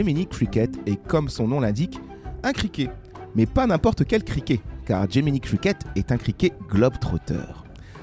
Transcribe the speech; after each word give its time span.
Gemini 0.00 0.26
Cricket 0.26 0.70
est, 0.86 0.96
comme 1.06 1.28
son 1.28 1.46
nom 1.46 1.60
l'indique, 1.60 2.00
un 2.42 2.52
criquet. 2.52 2.88
Mais 3.34 3.44
pas 3.44 3.66
n'importe 3.66 4.06
quel 4.06 4.24
criquet, 4.24 4.62
car 4.86 5.10
Gemini 5.10 5.40
Cricket 5.40 5.76
est 5.94 6.10
un 6.10 6.16
criquet 6.16 6.54
globetrotter. 6.70 7.44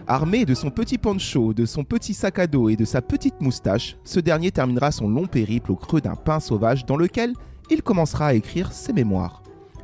Armé 0.06 0.46
de 0.46 0.54
son 0.54 0.70
petit 0.70 1.00
poncho, 1.00 1.56
de 1.56 1.66
son 1.66 1.84
petit 1.84 2.14
sac 2.14 2.38
à 2.38 2.46
dos 2.46 2.70
et 2.70 2.76
de 2.76 2.86
sa 2.86 3.02
petite 3.02 3.42
moustache, 3.42 3.98
ce 4.04 4.20
dernier 4.20 4.52
terminera 4.52 4.92
son 4.92 5.10
long 5.10 5.26
périple 5.26 5.72
au 5.72 5.76
creux 5.76 6.00
d'un 6.00 6.16
pin 6.16 6.40
sauvage 6.40 6.86
dans 6.86 6.98
lequel 6.98 7.34
il 7.72 7.82
commencera 7.82 8.28
à 8.28 8.34
écrire 8.36 8.74
ses 8.74 8.94
mémoires. 8.94 9.42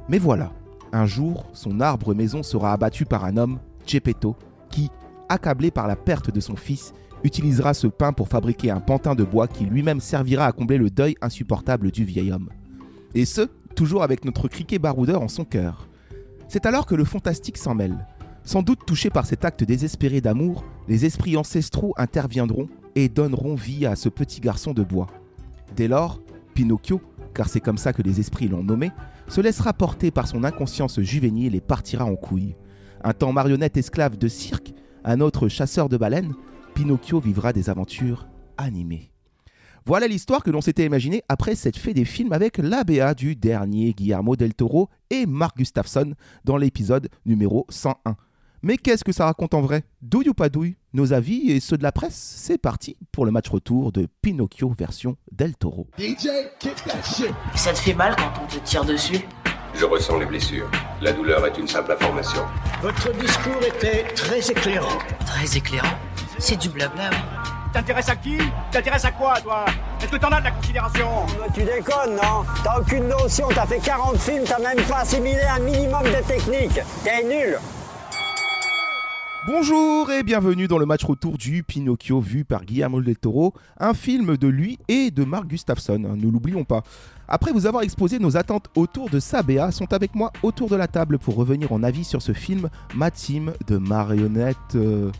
Mais 0.07 0.19
voilà, 0.19 0.51
un 0.91 1.07
jour, 1.07 1.47
son 1.53 1.81
arbre 1.81 2.13
maison 2.13 2.43
sera 2.43 2.73
abattu 2.73 3.05
par 3.05 3.25
un 3.25 3.37
homme, 3.37 3.57
Geppetto, 3.87 4.35
qui, 4.69 4.91
accablé 5.29 5.71
par 5.71 5.87
la 5.87 5.95
perte 5.95 6.29
de 6.29 6.39
son 6.39 6.57
fils, 6.57 6.93
utilisera 7.23 7.73
ce 7.73 7.87
pain 7.87 8.13
pour 8.13 8.27
fabriquer 8.27 8.71
un 8.71 8.79
pantin 8.79 9.15
de 9.15 9.23
bois 9.23 9.47
qui 9.47 9.65
lui-même 9.65 9.99
servira 9.99 10.45
à 10.45 10.51
combler 10.51 10.77
le 10.77 10.89
deuil 10.89 11.15
insupportable 11.21 11.91
du 11.91 12.03
vieil 12.03 12.31
homme. 12.31 12.49
Et 13.15 13.25
ce, 13.25 13.47
toujours 13.75 14.03
avec 14.03 14.25
notre 14.25 14.47
criquet 14.47 14.79
baroudeur 14.79 15.21
en 15.21 15.27
son 15.27 15.45
cœur. 15.45 15.87
C'est 16.47 16.65
alors 16.65 16.85
que 16.85 16.95
le 16.95 17.05
fantastique 17.05 17.57
s'en 17.57 17.75
mêle. 17.75 18.05
Sans 18.43 18.61
doute 18.61 18.85
touchés 18.85 19.09
par 19.09 19.25
cet 19.25 19.45
acte 19.45 19.63
désespéré 19.63 20.19
d'amour, 20.19 20.65
les 20.87 21.05
esprits 21.05 21.37
ancestraux 21.37 21.93
interviendront 21.97 22.67
et 22.95 23.09
donneront 23.09 23.55
vie 23.55 23.85
à 23.85 23.95
ce 23.95 24.09
petit 24.09 24.41
garçon 24.41 24.73
de 24.73 24.83
bois. 24.83 25.07
Dès 25.75 25.87
lors, 25.87 26.19
Pinocchio, 26.53 27.01
car 27.33 27.47
c'est 27.47 27.61
comme 27.61 27.77
ça 27.77 27.93
que 27.93 28.01
les 28.01 28.19
esprits 28.19 28.47
l'ont 28.47 28.63
nommé, 28.63 28.91
se 29.27 29.41
laissera 29.41 29.73
porter 29.73 30.11
par 30.11 30.27
son 30.27 30.43
inconscience 30.43 30.99
juvénile 30.99 31.55
et 31.55 31.61
partira 31.61 32.05
en 32.05 32.15
couille. 32.15 32.55
Un 33.03 33.13
temps 33.13 33.31
marionnette 33.31 33.77
esclave 33.77 34.17
de 34.17 34.27
cirque, 34.27 34.73
un 35.05 35.21
autre 35.21 35.47
chasseur 35.47 35.89
de 35.89 35.97
baleines, 35.97 36.33
Pinocchio 36.73 37.19
vivra 37.19 37.53
des 37.53 37.69
aventures 37.69 38.27
animées. 38.57 39.11
Voilà 39.85 40.07
l'histoire 40.07 40.43
que 40.43 40.49
l'on 40.49 40.61
s'était 40.61 40.85
imaginée 40.85 41.23
après 41.27 41.55
cette 41.55 41.77
fée 41.77 41.93
des 41.93 42.05
films 42.05 42.31
avec 42.31 42.57
l'ABA 42.57 43.13
du 43.13 43.35
dernier 43.35 43.93
Guillermo 43.93 44.35
del 44.35 44.53
Toro 44.53 44.89
et 45.09 45.25
Mark 45.25 45.57
Gustafsson 45.57 46.13
dans 46.45 46.57
l'épisode 46.57 47.09
numéro 47.25 47.65
101. 47.69 48.15
Mais 48.61 48.77
qu'est-ce 48.77 49.03
que 49.03 49.11
ça 49.11 49.25
raconte 49.25 49.53
en 49.53 49.61
vrai? 49.61 49.83
Douille 50.01 50.29
ou 50.29 50.33
pas 50.33 50.47
douille 50.47 50.77
Nos 50.93 51.11
avis 51.11 51.51
et 51.51 51.59
ceux 51.59 51.77
de 51.77 51.83
la 51.83 51.91
presse 51.91 52.15
C'est 52.15 52.57
parti 52.57 52.95
pour 53.11 53.25
le 53.25 53.31
match 53.31 53.49
retour 53.49 53.91
de 53.91 54.07
Pinocchio 54.21 54.69
version 54.69 55.17
Del 55.33 55.55
Toro. 55.57 55.87
Ça 57.55 57.73
te 57.73 57.79
fait 57.79 57.93
mal 57.93 58.15
quand 58.15 58.31
on 58.41 58.47
te 58.47 58.57
tire 58.63 58.85
dessus? 58.85 59.19
Je 59.75 59.85
ressens 59.85 60.17
les 60.19 60.25
blessures. 60.25 60.69
La 61.01 61.11
douleur 61.11 61.45
est 61.45 61.57
une 61.57 61.67
simple 61.67 61.91
information. 61.91 62.41
Votre 62.81 63.11
discours 63.19 63.61
était 63.75 64.03
très 64.13 64.39
éclairant. 64.49 64.99
Très 65.25 65.57
éclairant? 65.57 65.97
C'est 66.39 66.59
du 66.59 66.69
blabla, 66.69 67.09
oui. 67.11 67.17
T'intéresses 67.71 68.09
à 68.09 68.15
qui 68.15 68.37
T'intéresses 68.71 69.05
à 69.05 69.11
quoi, 69.11 69.33
toi 69.41 69.65
Est-ce 70.01 70.11
que 70.11 70.17
t'en 70.17 70.29
as 70.29 70.39
de 70.39 70.45
la 70.45 70.51
considération 70.51 71.07
Tu 71.53 71.61
déconnes, 71.61 72.15
non 72.15 72.43
T'as 72.63 72.79
aucune 72.79 73.07
notion, 73.07 73.47
t'as 73.53 73.65
fait 73.65 73.79
40 73.79 74.17
films, 74.17 74.43
t'as 74.45 74.59
même 74.59 74.83
pas 74.85 74.99
assimilé 74.99 75.41
un 75.49 75.59
minimum 75.59 76.03
de 76.03 76.27
technique. 76.27 76.79
T'es 77.03 77.23
nul 77.23 77.57
Bonjour 79.45 80.09
et 80.11 80.23
bienvenue 80.23 80.67
dans 80.67 80.77
le 80.77 80.85
match 80.85 81.03
retour 81.03 81.37
du 81.37 81.63
Pinocchio 81.63 82.21
vu 82.21 82.45
par 82.45 82.63
Guillermo 82.63 83.01
del 83.01 83.17
Toro, 83.17 83.53
un 83.77 83.93
film 83.93 84.37
de 84.37 84.47
lui 84.47 84.79
et 84.87 85.11
de 85.11 85.25
Mark 85.25 85.47
Gustafsson, 85.47 86.01
hein, 86.05 86.15
ne 86.15 86.31
l'oublions 86.31 86.63
pas. 86.63 86.83
Après 87.27 87.51
vous 87.51 87.65
avoir 87.65 87.83
exposé 87.83 88.19
nos 88.19 88.37
attentes 88.37 88.69
autour 88.75 89.09
de 89.09 89.19
Sabea, 89.19 89.71
sont 89.71 89.91
avec 89.91 90.15
moi 90.15 90.31
autour 90.43 90.69
de 90.69 90.77
la 90.77 90.87
table 90.87 91.19
pour 91.19 91.35
revenir 91.35 91.73
en 91.73 91.83
avis 91.83 92.05
sur 92.05 92.21
ce 92.21 92.31
film, 92.31 92.69
ma 92.95 93.11
team 93.11 93.51
de 93.67 93.77
marionnettes 93.77 94.57
euh, 94.75 95.11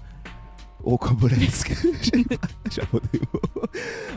mot. 2.94 3.00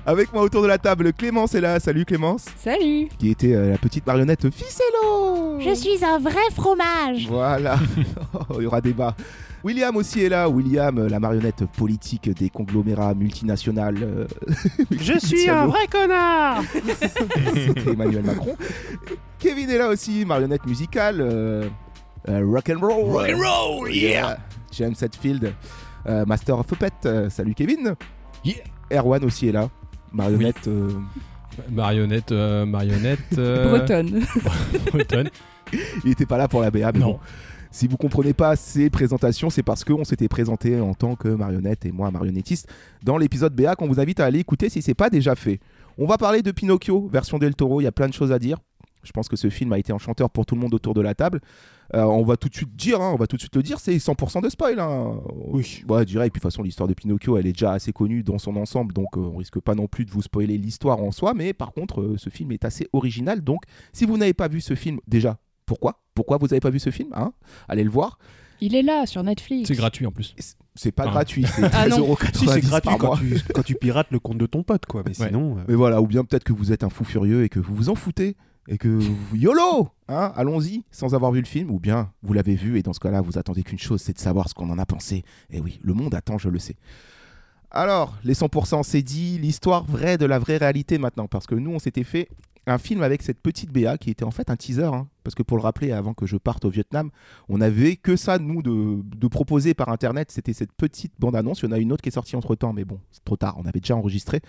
avec 0.05 0.33
moi 0.33 0.43
autour 0.43 0.63
de 0.63 0.67
la 0.67 0.79
table, 0.79 1.13
Clémence 1.13 1.55
est 1.55 1.61
là, 1.61 1.79
salut 1.81 2.05
Clémence, 2.05 2.47
Salut 2.59 3.09
qui 3.19 3.31
était 3.31 3.55
euh, 3.55 3.71
la 3.71 3.79
petite 3.79 4.07
marionnette 4.07 4.51
Ficello 4.51 5.59
Je 5.61 5.75
suis 5.75 6.05
un 6.05 6.19
vrai 6.19 6.41
fromage 6.55 7.27
Voilà, 7.29 7.79
Oh, 8.51 8.57
il 8.59 8.65
y 8.65 8.67
aura 8.67 8.81
débat. 8.81 9.15
William 9.65 9.97
aussi 9.97 10.23
est 10.23 10.29
là. 10.29 10.49
William, 10.49 10.97
euh, 10.99 11.09
la 11.09 11.19
marionnette 11.19 11.65
politique 11.77 12.31
des 12.31 12.51
conglomérats 12.51 13.15
multinationales. 13.15 13.99
euh, 14.03 14.27
Je 14.91 15.19
suis 15.19 15.49
un 15.49 15.67
vrai 15.67 15.87
connard 15.91 16.63
C'était 16.73 17.91
Emmanuel 17.93 18.23
Macron. 18.25 18.57
Kevin 19.39 19.71
est 19.71 19.79
là 19.79 19.89
aussi, 19.89 20.25
marionnette 20.25 20.67
musicale. 20.67 21.21
Euh, 21.21 21.69
euh, 22.29 22.43
rock 22.45 22.71
and 22.71 22.81
roll. 22.81 23.11
Rock 23.11 23.31
and 23.33 23.39
roll, 23.39 23.91
yeah. 23.93 24.39
James 24.73 24.95
Hetfield, 25.01 25.45
euh, 25.45 25.51
Master 26.27 26.59
of 26.59 26.67
Puppet. 26.67 26.91
Euh, 27.05 27.29
salut 27.31 27.55
Kevin. 27.55 27.95
Yeah. 28.45 28.57
Erwan 28.93 29.25
aussi 29.25 29.49
est 29.49 29.53
là. 29.53 29.69
Marionnette. 30.13 30.69
euh, 30.69 30.91
Marionnette, 31.71 32.33
euh, 32.33 32.65
marionnette. 32.67 33.19
euh, 33.39 33.69
Bretonne. 33.71 34.23
bretonne. 34.93 35.31
il 36.05 36.11
était 36.13 36.27
pas 36.27 36.37
là 36.39 36.49
pour 36.49 36.61
la 36.61 36.71
BA, 36.71 36.93
mais 36.93 36.99
Non. 36.99 37.07
bon. 37.13 37.19
Si 37.73 37.89
vous 37.89 37.97
comprenez 37.97 38.33
pas 38.33 38.57
ces 38.57 38.89
présentations, 38.89 39.51
c'est 39.51 39.63
parce 39.63 39.85
qu'on 39.85 40.05
s'était 40.05 40.29
présenté 40.29 40.81
en 40.81 40.95
tant 40.95 41.15
que 41.15 41.29
marionnette 41.29 41.85
et 41.85 41.93
moi 41.93 42.11
marionnettiste 42.11 42.69
dans 43.03 43.19
l'épisode 43.19 43.55
BA 43.55 43.75
qu'on 43.75 43.87
vous 43.89 44.01
invite 44.01 44.21
à 44.21 44.25
aller 44.25 44.39
écouter 44.39 44.69
si 44.71 44.81
c'est 44.81 44.95
pas 44.95 45.11
déjà 45.11 45.35
fait. 45.35 45.61
On 45.99 46.07
va 46.07 46.17
parler 46.17 46.41
de 46.43 46.53
Pinocchio, 46.53 47.09
version 47.13 47.39
Del 47.39 47.55
Toro, 47.55 47.81
il 47.81 47.85
y 47.85 47.87
a 47.89 47.93
plein 47.93 48.09
de 48.09 48.15
choses 48.15 48.33
à 48.33 48.39
dire. 48.39 48.59
Je 49.07 49.13
pense 49.13 49.29
que 49.29 49.37
ce 49.37 49.49
film 49.49 49.73
a 49.73 49.79
été 49.79 49.93
enchanteur 49.93 50.29
pour 50.31 50.45
tout 50.45 50.55
le 50.55 50.61
monde 50.61 50.75
autour 50.75 50.93
de 50.95 51.01
la 51.01 51.15
table. 51.15 51.41
Euh, 51.95 52.03
on 52.03 52.25
va 52.25 52.37
tout 52.37 52.49
de 52.49 52.55
suite 52.55 52.75
dire, 52.75 53.01
hein, 53.01 53.13
on 53.15 53.17
va 53.17 53.27
tout 53.29 53.37
de 53.37 53.41
suite 53.41 53.55
le 53.55 53.63
dire, 53.63 53.79
c'est 53.79 53.97
100% 53.97 54.43
de 54.43 54.49
spoil. 54.49 54.79
Hein. 54.81 55.21
Oui. 55.47 55.85
Ouais, 55.89 56.05
direct. 56.05 56.33
Puis 56.33 56.41
de 56.41 56.43
toute 56.43 56.51
façon, 56.53 56.63
l'histoire 56.63 56.89
de 56.89 56.95
Pinocchio, 56.95 57.39
elle 57.39 57.47
est 57.47 57.53
déjà 57.53 57.73
assez 57.73 57.93
connue 57.93 58.23
dans 58.25 58.39
son 58.39 58.57
ensemble, 58.57 58.93
donc 58.93 59.17
euh, 59.17 59.21
on 59.21 59.37
risque 59.37 59.61
pas 59.61 59.75
non 59.77 59.87
plus 59.87 60.05
de 60.05 60.11
vous 60.11 60.23
spoiler 60.23 60.59
l'histoire 60.59 61.01
en 61.01 61.13
soi. 61.13 61.33
Mais 61.35 61.53
par 61.53 61.73
contre, 61.73 62.01
euh, 62.01 62.15
ce 62.19 62.29
film 62.29 62.51
est 62.53 62.65
assez 62.65 62.89
original. 62.93 63.41
Donc, 63.41 63.63
si 63.93 64.05
vous 64.05 64.17
n'avez 64.19 64.35
pas 64.35 64.49
vu 64.49 64.61
ce 64.61 64.75
film, 64.75 64.99
déjà, 65.07 65.39
pourquoi? 65.65 66.03
Pourquoi 66.15 66.39
vous 66.39 66.47
n'avez 66.49 66.61
pas 66.61 66.71
vu 66.71 66.79
ce 66.81 66.91
film 66.91 67.11
hein? 67.15 67.33
Allez 67.69 67.85
le 67.85 67.91
voir. 67.91 68.19
Il 68.61 68.75
est 68.75 68.83
là 68.83 69.05
sur 69.05 69.23
Netflix. 69.23 69.69
C'est 69.69 69.75
gratuit 69.77 70.07
en 70.07 70.13
plus. 70.13 70.35
C'est 70.75 70.91
pas 70.93 71.05
Ah. 71.07 71.11
gratuit, 71.11 71.45
c'est 71.47 71.63
Ah 71.75 71.89
non. 71.89 72.15
13,90€ 72.15 72.39
Si 72.39 72.49
c'est 72.49 72.61
gratuit 72.63 72.89
par 72.89 72.99
quand 72.99 73.17
tu, 73.17 73.39
quand 73.55 73.63
tu 73.63 73.75
pirates 73.75 74.11
le 74.11 74.19
compte 74.19 74.39
de 74.39 74.47
ton 74.47 74.63
pote, 74.63 74.87
quoi. 74.87 75.03
Mais 75.07 75.19
Ouais. 75.21 75.27
sinon, 75.29 75.59
euh, 75.59 75.63
Mais 75.69 75.75
voilà, 75.75 76.01
ou 76.01 76.07
bien 76.07 76.25
peut-être 76.25 76.45
que 76.45 76.55
vous 76.55 76.73
êtes 76.73 76.83
un 76.83 76.89
fou 76.89 77.05
furieux 77.05 77.45
et 77.45 77.49
que 77.51 77.61
vous 77.61 77.75
vous 77.75 77.89
en 77.91 77.95
foutez 77.95 78.35
et 78.69 78.79
que 78.79 79.01
YOLO 79.35 79.89
hein, 80.09 80.33
Allons-y 80.37 80.85
sans 80.91 81.15
avoir 81.15 81.33
vu 81.33 81.41
le 81.41 81.47
film, 81.47 81.71
ou 81.71 81.79
bien 81.79 82.13
vous 82.23 82.33
l'avez 82.33 82.55
vu 82.55 82.79
et 82.79 82.83
dans 82.83 82.93
ce 82.93 83.01
cas-là, 83.01 83.21
vous 83.21 83.39
attendez 83.39 83.63
qu'une 83.63 83.79
chose, 83.79 84.03
c'est 84.03 84.15
de 84.15 84.19
savoir 84.19 84.49
ce 84.49 84.55
qu'on 84.55 84.71
en 84.71 84.79
a 84.79 84.87
pensé. 84.87 85.25
Et 85.51 85.61
oui, 85.61 85.81
le 85.83 85.95
monde 85.95 86.15
attend, 86.15 86.39
je 86.39 86.49
le 86.49 86.59
sais. 86.59 86.77
Alors, 87.71 88.17
les 88.25 88.35
100%, 88.35 88.83
c'est 88.85 89.03
dit, 89.03 89.39
l'histoire 89.39 89.85
vraie 89.85 90.19
de 90.19 90.27
la 90.27 90.39
vraie 90.39 90.57
réalité 90.57 90.99
maintenant, 90.99 91.27
parce 91.27 91.47
que 91.47 91.55
nous, 91.55 91.73
on 91.73 91.79
s'était 91.79 92.05
fait 92.05 92.29
un 92.67 92.79
film 92.79 93.03
avec 93.03 93.23
cette 93.23 93.41
petite 93.41 93.71
BA 93.73 93.97
qui 93.97 94.11
était 94.11 94.25
en 94.25 94.31
fait 94.31 94.51
un 94.51 94.57
teaser, 94.57 94.85
hein, 94.85 95.07
parce 95.23 95.35
que 95.35 95.43
pour 95.43 95.57
le 95.57 95.63
rappeler, 95.63 95.93
avant 95.93 96.15
que 96.15 96.27
je 96.27 96.37
parte 96.37 96.65
au 96.65 96.71
Vietnam, 96.71 97.11
on 97.49 97.61
avait 97.61 97.97
que 97.97 98.17
ça, 98.17 98.39
nous, 98.39 98.61
de, 98.61 99.03
de 99.03 99.29
proposer 99.29 99.75
par 99.75 99.89
Internet, 99.89 100.33
c'était 100.33 100.53
cette 100.53 100.73
petite 100.73 101.13
bande-annonce, 101.19 101.61
il 101.61 101.67
y 101.67 101.69
en 101.69 101.73
a 101.73 101.79
une 101.79 101.93
autre 101.93 102.03
qui 102.03 102.09
est 102.09 102.13
sortie 102.13 102.35
entre-temps, 102.35 102.73
mais 102.73 102.85
bon, 102.85 102.99
c'est 103.13 103.25
trop 103.25 103.37
tard, 103.37 103.57
on 103.59 103.67
avait 103.67 103.81
déjà 103.81 103.95
enregistré. 103.95 104.41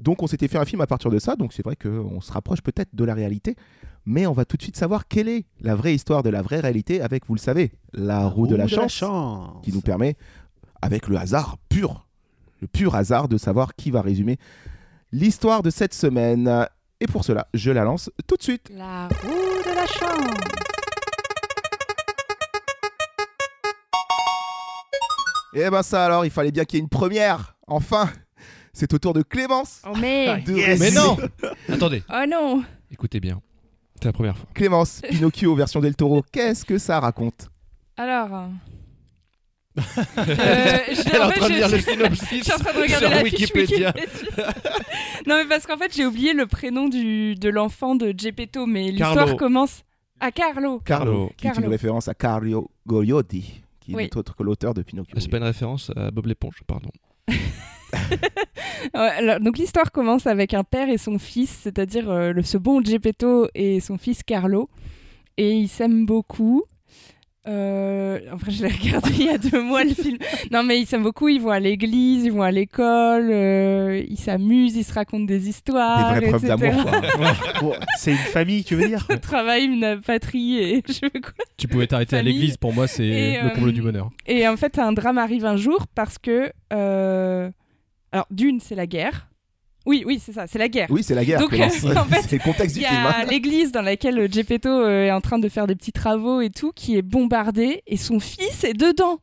Donc 0.00 0.22
on 0.22 0.26
s'était 0.26 0.48
fait 0.48 0.58
un 0.58 0.64
film 0.64 0.80
à 0.80 0.88
partir 0.88 1.10
de 1.10 1.20
ça, 1.20 1.36
donc 1.36 1.52
c'est 1.52 1.64
vrai 1.64 1.76
qu'on 1.76 2.20
se 2.20 2.32
rapproche 2.32 2.62
peut-être 2.62 2.94
de 2.94 3.04
la 3.04 3.14
réalité, 3.14 3.54
mais 4.04 4.26
on 4.26 4.32
va 4.32 4.44
tout 4.44 4.56
de 4.56 4.62
suite 4.62 4.76
savoir 4.76 5.06
quelle 5.06 5.28
est 5.28 5.44
la 5.60 5.76
vraie 5.76 5.94
histoire 5.94 6.24
de 6.24 6.30
la 6.30 6.42
vraie 6.42 6.60
réalité 6.60 7.00
avec, 7.00 7.26
vous 7.26 7.34
le 7.34 7.40
savez, 7.40 7.70
la 7.92 8.26
roue 8.26 8.48
de 8.48 8.56
la 8.56 8.66
chance, 8.66 9.04
qui 9.62 9.72
nous 9.72 9.82
permet, 9.82 10.16
avec 10.80 11.06
le 11.06 11.16
hasard 11.16 11.58
pur, 11.68 12.08
le 12.60 12.66
pur 12.66 12.96
hasard 12.96 13.28
de 13.28 13.38
savoir 13.38 13.76
qui 13.76 13.92
va 13.92 14.02
résumer 14.02 14.38
l'histoire 15.12 15.62
de 15.62 15.70
cette 15.70 15.94
semaine. 15.94 16.66
Et 17.02 17.06
pour 17.06 17.24
cela, 17.24 17.48
je 17.52 17.72
la 17.72 17.82
lance 17.82 18.12
tout 18.28 18.36
de 18.36 18.42
suite. 18.44 18.70
La 18.72 19.08
roue 19.08 19.28
de 19.28 19.74
la 19.74 19.86
chance. 19.86 20.38
Et 25.52 25.68
ben 25.68 25.82
ça 25.82 26.04
alors, 26.06 26.24
il 26.24 26.30
fallait 26.30 26.52
bien 26.52 26.64
qu'il 26.64 26.76
y 26.76 26.80
ait 26.80 26.84
une 26.84 26.88
première, 26.88 27.56
enfin 27.66 28.08
C'est 28.72 28.94
au 28.94 28.98
tour 29.00 29.14
de 29.14 29.22
Clémence 29.22 29.82
Oh 29.84 29.96
mais 30.00 30.42
de 30.42 30.78
Mais 30.78 30.92
non 30.92 31.16
Attendez, 31.68 32.04
Oh 32.08 32.24
non 32.28 32.62
écoutez 32.92 33.18
bien. 33.18 33.42
C'est 33.96 34.04
la 34.04 34.12
première 34.12 34.38
fois. 34.38 34.48
Clémence, 34.54 35.00
Pinocchio 35.10 35.56
version 35.56 35.80
Del 35.80 35.96
Toro, 35.96 36.22
qu'est-ce 36.30 36.64
que 36.64 36.78
ça 36.78 37.00
raconte? 37.00 37.48
Alors... 37.96 38.48
euh, 39.78 39.82
je- 40.18 41.14
Elle 41.14 41.22
en 41.22 41.26
en 41.26 41.30
fait, 41.30 41.38
train 41.40 41.48
de 41.48 41.52
je- 41.52 41.58
lire 41.58 41.68
le 41.70 41.78
synopsis 41.80 42.28
Je 42.38 42.42
suis 42.44 42.52
en 42.52 42.58
train 42.58 42.72
de 42.72 42.78
regarder 42.82 43.06
sur 43.06 43.10
la 43.10 43.24
fiche 43.24 43.32
Wikipédia. 43.54 43.92
Wikipédia. 43.94 44.54
non 45.26 45.36
mais 45.36 45.44
parce 45.48 45.66
qu'en 45.66 45.76
fait 45.76 45.94
j'ai 45.94 46.04
oublié 46.06 46.32
le 46.34 46.46
prénom 46.46 46.88
du, 46.88 47.34
de 47.34 47.48
l'enfant 47.48 47.94
de 47.94 48.12
Geppetto, 48.16 48.66
mais 48.66 48.92
Carlo. 48.94 49.14
l'histoire 49.20 49.36
commence 49.38 49.82
à 50.20 50.30
Carlo. 50.30 50.80
Carlo, 50.84 51.30
qui 51.36 51.46
est 51.46 51.50
une 51.50 51.54
Carlo. 51.56 51.70
référence 51.70 52.08
à 52.08 52.14
Carlo 52.14 52.70
Goyodi, 52.86 53.62
qui 53.80 53.94
Oui. 53.94 54.04
n'est 54.04 54.16
autre 54.16 54.36
que 54.36 54.42
l'auteur 54.42 54.74
de 54.74 54.82
Pinocchio. 54.82 55.14
C'est 55.18 55.28
pas 55.30 55.38
une 55.38 55.44
référence 55.44 55.90
à 55.96 56.10
Bob 56.10 56.26
l'éponge, 56.26 56.60
pardon. 56.66 56.90
Alors, 58.94 59.40
donc 59.40 59.58
l'histoire 59.58 59.90
commence 59.92 60.26
avec 60.26 60.54
un 60.54 60.64
père 60.64 60.88
et 60.88 60.98
son 60.98 61.18
fils, 61.18 61.50
c'est-à-dire 61.62 62.10
euh, 62.10 62.32
ce 62.42 62.58
bon 62.58 62.82
Geppetto 62.84 63.48
et 63.54 63.80
son 63.80 63.98
fils 63.98 64.22
Carlo. 64.22 64.68
Et 65.36 65.52
ils 65.52 65.68
s'aiment 65.68 66.04
beaucoup. 66.06 66.64
Euh, 67.48 68.20
enfin, 68.32 68.52
je 68.52 68.62
l'ai 68.62 68.68
regardé 68.70 69.10
il 69.18 69.26
y 69.26 69.28
a 69.28 69.38
deux 69.38 69.62
mois 69.62 69.82
le 69.82 69.94
film. 69.94 70.16
Non, 70.52 70.62
mais 70.62 70.78
ils 70.80 70.86
s'aiment 70.86 71.02
beaucoup. 71.02 71.28
Ils 71.28 71.40
vont 71.40 71.50
à 71.50 71.58
l'église, 71.58 72.24
ils 72.24 72.30
vont 72.32 72.42
à 72.42 72.52
l'école, 72.52 73.30
euh, 73.32 74.00
ils 74.08 74.18
s'amusent, 74.18 74.76
ils 74.76 74.84
se 74.84 74.92
racontent 74.92 75.24
des 75.24 75.48
histoires. 75.48 76.14
Des 76.14 76.20
vraies 76.20 76.28
preuves 76.28 76.46
d'amour, 76.46 76.84
quoi. 77.58 77.76
C'est 77.98 78.12
une 78.12 78.16
famille, 78.16 78.62
tu 78.62 78.76
veux 78.76 78.86
dire 78.86 79.04
Au 79.10 79.16
travail, 79.16 79.64
une 79.64 80.00
patrie 80.00 80.58
et 80.58 80.82
je 80.88 81.00
pas 81.00 81.20
quoi. 81.20 81.44
Tu 81.56 81.66
pouvais 81.66 81.88
t'arrêter 81.88 82.16
à 82.16 82.22
l'église, 82.22 82.56
pour 82.56 82.72
moi, 82.72 82.86
c'est 82.86 83.06
Et, 83.06 83.42
le 83.42 83.50
comble 83.50 83.70
euh, 83.70 83.72
du 83.72 83.82
bonheur. 83.82 84.10
Et 84.26 84.46
en 84.46 84.56
fait, 84.56 84.78
un 84.78 84.92
drame 84.92 85.18
arrive 85.18 85.44
un 85.44 85.56
jour 85.56 85.86
parce 85.94 86.18
que. 86.18 86.52
euh, 86.72 87.50
Alors, 88.12 88.26
d'une, 88.30 88.60
c'est 88.60 88.76
la 88.76 88.86
guerre. 88.86 89.31
Oui, 89.86 90.04
oui, 90.06 90.20
c'est 90.24 90.32
ça, 90.32 90.46
c'est 90.46 90.58
la 90.58 90.68
guerre. 90.68 90.86
Oui, 90.90 91.02
c'est 91.02 91.14
la 91.14 91.24
guerre. 91.24 91.40
Donc, 91.40 91.50
Clémence. 91.50 91.84
en 91.96 92.04
fait, 92.04 92.22
c'est 92.28 92.38
le 92.38 92.42
contexte 92.42 92.76
Il 92.76 92.80
du 92.80 92.84
y 92.84 92.88
film. 92.88 93.06
a 93.06 93.18
hein. 93.20 93.24
l'église 93.24 93.72
dans 93.72 93.82
laquelle 93.82 94.18
euh, 94.18 94.28
Gepetto 94.30 94.68
euh, 94.68 95.06
est 95.06 95.10
en 95.10 95.20
train 95.20 95.38
de 95.38 95.48
faire 95.48 95.66
des 95.66 95.74
petits 95.74 95.92
travaux 95.92 96.40
et 96.40 96.50
tout, 96.50 96.72
qui 96.74 96.96
est 96.96 97.02
bombardée 97.02 97.82
et 97.86 97.96
son 97.96 98.20
fils 98.20 98.64
est 98.64 98.74
dedans. 98.74 99.18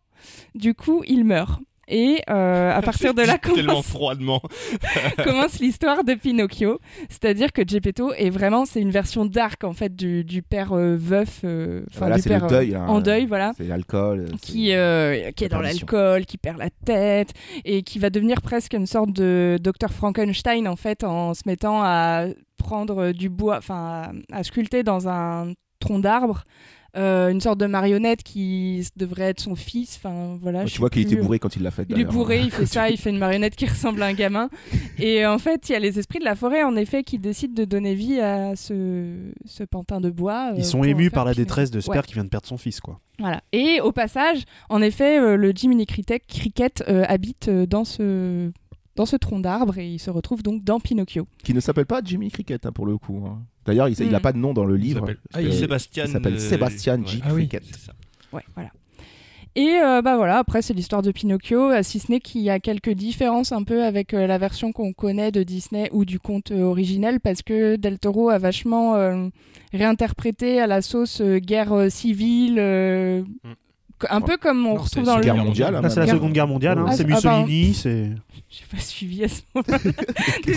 Du 0.56 0.73
coup, 0.73 1.03
il 1.07 1.23
meurt. 1.23 1.61
Et 1.89 2.21
euh, 2.30 2.71
à 2.71 2.81
partir 2.83 3.13
de 3.13 3.21
là 3.24 3.38
Tellement 3.38 3.74
commence, 3.74 3.88
froidement. 3.88 4.41
commence 5.24 5.59
l'histoire 5.59 6.03
de 6.03 6.13
Pinocchio. 6.13 6.80
C'est-à-dire 7.09 7.51
que 7.51 7.63
Gepetto 7.68 8.13
est 8.13 8.30
vraiment, 8.30 8.65
c'est 8.65 8.80
une 8.81 8.91
version 8.91 9.25
dark 9.25 9.63
en 9.63 9.74
fait 9.74 9.95
du, 9.95 10.24
du 10.24 10.41
père 10.41 10.74
euh, 10.74 10.95
veuf, 10.97 11.41
euh, 11.44 11.81
enfin 11.89 12.00
Voilà, 12.01 12.15
du 12.18 12.21
c'est 12.21 12.30
le 12.30 12.36
père 12.36 12.45
euh, 12.45 12.50
deuil, 12.50 12.69
là. 12.71 12.86
en 12.88 13.01
deuil, 13.01 13.25
voilà 13.25 13.53
C'est 13.57 13.63
l'alcool. 13.65 14.27
qui, 14.41 14.74
euh, 14.74 15.31
qui 15.31 15.44
est 15.45 15.50
dans 15.50 15.62
l'alcool, 15.62 16.25
qui 16.25 16.38
perd 16.38 16.57
la 16.59 16.69
tête 16.86 17.33
et 17.65 17.81
qui 17.83 17.97
va 18.00 18.09
devenir 18.09 18.42
presque 18.42 18.74
une 18.74 18.85
sorte 18.88 19.12
de 19.12 19.57
Dr 19.62 19.89
Frankenstein 19.92 20.68
en 20.68 20.75
fait 20.75 21.03
en 21.03 21.33
se 21.33 21.42
mettant 21.45 21.81
à 21.83 22.25
prendre 22.57 23.12
du 23.13 23.30
bois, 23.30 23.57
enfin 23.57 24.12
à, 24.31 24.38
à 24.39 24.44
sculpter 24.44 24.83
dans 24.83 25.07
un 25.07 25.53
tronc 25.80 26.00
d'arbre 26.00 26.44
euh, 26.97 27.30
une 27.30 27.39
sorte 27.41 27.59
de 27.59 27.65
marionnette 27.65 28.24
qui 28.24 28.86
devrait 28.95 29.25
être 29.25 29.39
son 29.39 29.56
fils. 29.56 29.95
Enfin 29.97 30.38
voilà. 30.41 30.65
je 30.65 30.74
Tu 30.74 30.80
vois 30.80 30.89
qu'il 30.89 31.01
était 31.03 31.15
bourré 31.15 31.39
quand 31.39 31.56
il 31.56 31.63
l'a 31.63 31.71
fait. 31.71 31.86
Il 31.89 32.00
est 32.00 32.06
bourré, 32.06 32.41
il 32.41 32.51
fait 32.51 32.65
ça, 32.65 32.89
il 32.89 32.97
fait 32.97 33.09
une 33.12 33.18
marionnette 33.19 33.56
qui 33.56 33.65
ressemble 33.68 34.01
à 34.03 34.07
un 34.07 34.13
gamin. 34.13 34.50
Et 34.97 35.25
en 35.25 35.38
fait, 35.38 35.69
il 35.69 35.74
y 35.74 35.75
a 35.75 35.80
les 35.80 36.00
esprits 36.00 36.19
de 36.19 36.25
la 36.25 36.36
forêt, 36.36 36.63
en 36.63 36.75
effet, 36.75 37.03
qui 37.03 37.19
décident 37.19 37.53
de 37.53 37.65
donner 37.65 37.94
vie 37.95 38.19
à 38.19 38.56
ce, 38.56 39.31
ce 39.45 39.63
pantin 39.63 40.01
de 40.01 40.09
bois. 40.09 40.51
euh, 40.51 40.57
Ils 40.57 40.65
sont 40.65 40.83
émus 40.83 41.06
faire 41.06 41.12
par 41.13 41.25
la 41.25 41.33
détresse 41.33 41.71
de 41.71 41.80
ce 41.80 41.89
Ouais. 41.89 41.95
père 41.95 42.06
qui 42.06 42.13
vient 42.13 42.24
de 42.24 42.30
perdre 42.30 42.47
son 42.47 42.57
fils, 42.57 42.80
quoi. 42.81 42.97
Voilà. 43.19 43.42
Et 43.51 43.81
au 43.81 43.92
passage, 43.92 44.44
en 44.69 44.81
effet, 44.81 45.19
euh, 45.19 45.35
le 45.35 45.51
Jiminy 45.51 45.85
Cricket, 45.85 46.21
Cricket 46.27 46.83
euh, 46.88 47.03
habite 47.07 47.47
euh, 47.50 47.65
dans 47.65 47.83
ce 47.83 48.51
dans 48.95 49.06
ce 49.06 49.15
tronc 49.15 49.39
d'arbre 49.39 49.77
et 49.77 49.88
il 49.88 50.00
se 50.00 50.09
retrouve 50.09 50.44
donc 50.44 50.63
dans 50.65 50.81
Pinocchio. 50.81 51.25
Qui 51.44 51.53
ne 51.53 51.62
s'appelle 51.62 51.85
pas 51.85 52.01
Jimmy 52.03 52.30
Cricket 52.31 52.65
hein, 52.65 52.74
pour 52.74 52.85
le 52.85 52.97
coup. 52.97 53.24
hein. 53.25 53.39
D'ailleurs, 53.69 53.88
il 53.89 54.10
n'a 54.10 54.18
Mm. 54.19 54.21
pas 54.21 54.33
de 54.33 54.38
nom 54.39 54.54
dans 54.54 54.66
le 54.66 54.75
livre. 54.75 55.06
Ah, 55.33 55.42
il 55.42 55.54
Sébastien. 55.54 56.06
il 56.06 56.12
s'appelle 56.12 56.33
euh, 56.33 56.39
Sébastien 56.39 57.00
J. 57.06 57.21
Ah 57.24 57.33
oui. 57.33 57.48
Ouais, 58.33 58.42
voilà. 58.56 58.69
Et 59.56 59.80
euh, 59.83 60.01
bah 60.04 60.16
voilà, 60.16 60.38
après 60.38 60.62
c'est 60.62 60.74
l'histoire 60.75 61.01
de 61.01 61.12
Pinocchio, 61.12 61.71
euh, 61.71 61.80
si 61.81 62.00
ce 62.00 62.12
n'est 62.12 62.19
qu'il 62.19 62.42
y 62.42 62.50
a 62.51 62.60
quelques 62.60 62.92
différences 62.92 63.51
un 63.51 63.63
peu 63.63 63.83
avec 63.83 64.13
euh, 64.13 64.27
la 64.27 64.38
version 64.38 64.71
qu'on 64.71 64.94
connaît 64.94 65.31
de 65.31 65.42
Disney 65.44 65.89
ou 65.92 66.06
du 66.06 66.19
conte 66.19 66.51
euh, 66.51 66.62
originel, 66.62 67.19
parce 67.19 67.42
que 67.42 67.75
Del 67.75 67.98
Toro 67.98 68.30
a 68.30 68.38
vachement 68.38 68.95
euh, 68.95 69.27
réinterprété 69.74 70.60
à 70.62 70.68
la 70.68 70.81
sauce 70.81 71.19
euh, 71.21 71.39
guerre 71.39 71.74
euh, 71.74 71.89
civile, 71.89 72.57
euh, 72.60 73.24
co- 73.98 74.07
un 74.12 74.21
peu 74.21 74.38
comme 74.38 74.66
on 74.68 74.75
Non, 74.75 74.81
retrouve 74.81 75.04
dans 75.04 75.13
c'est 75.13 75.18
le... 75.18 75.24
Guerre 75.25 75.36
mondiale. 75.44 75.75
hein, 75.75 75.81
Là, 75.81 75.89
c'est 75.89 76.00
la. 76.01 76.07
Seconde 76.07 76.31
Guerre 76.33 76.48
mondiale, 76.48 76.77
hein, 76.77 76.86
Ah, 76.88 76.92
c'est 76.94 77.04
ah. 77.06 77.07
Mussolini, 77.07 77.74
c'est. 77.74 78.10
J'ai 78.50 78.63
pas 78.75 78.81
suivi 78.81 79.24
à 79.24 79.27
ce 79.27 79.41
moment-là. 79.56 79.77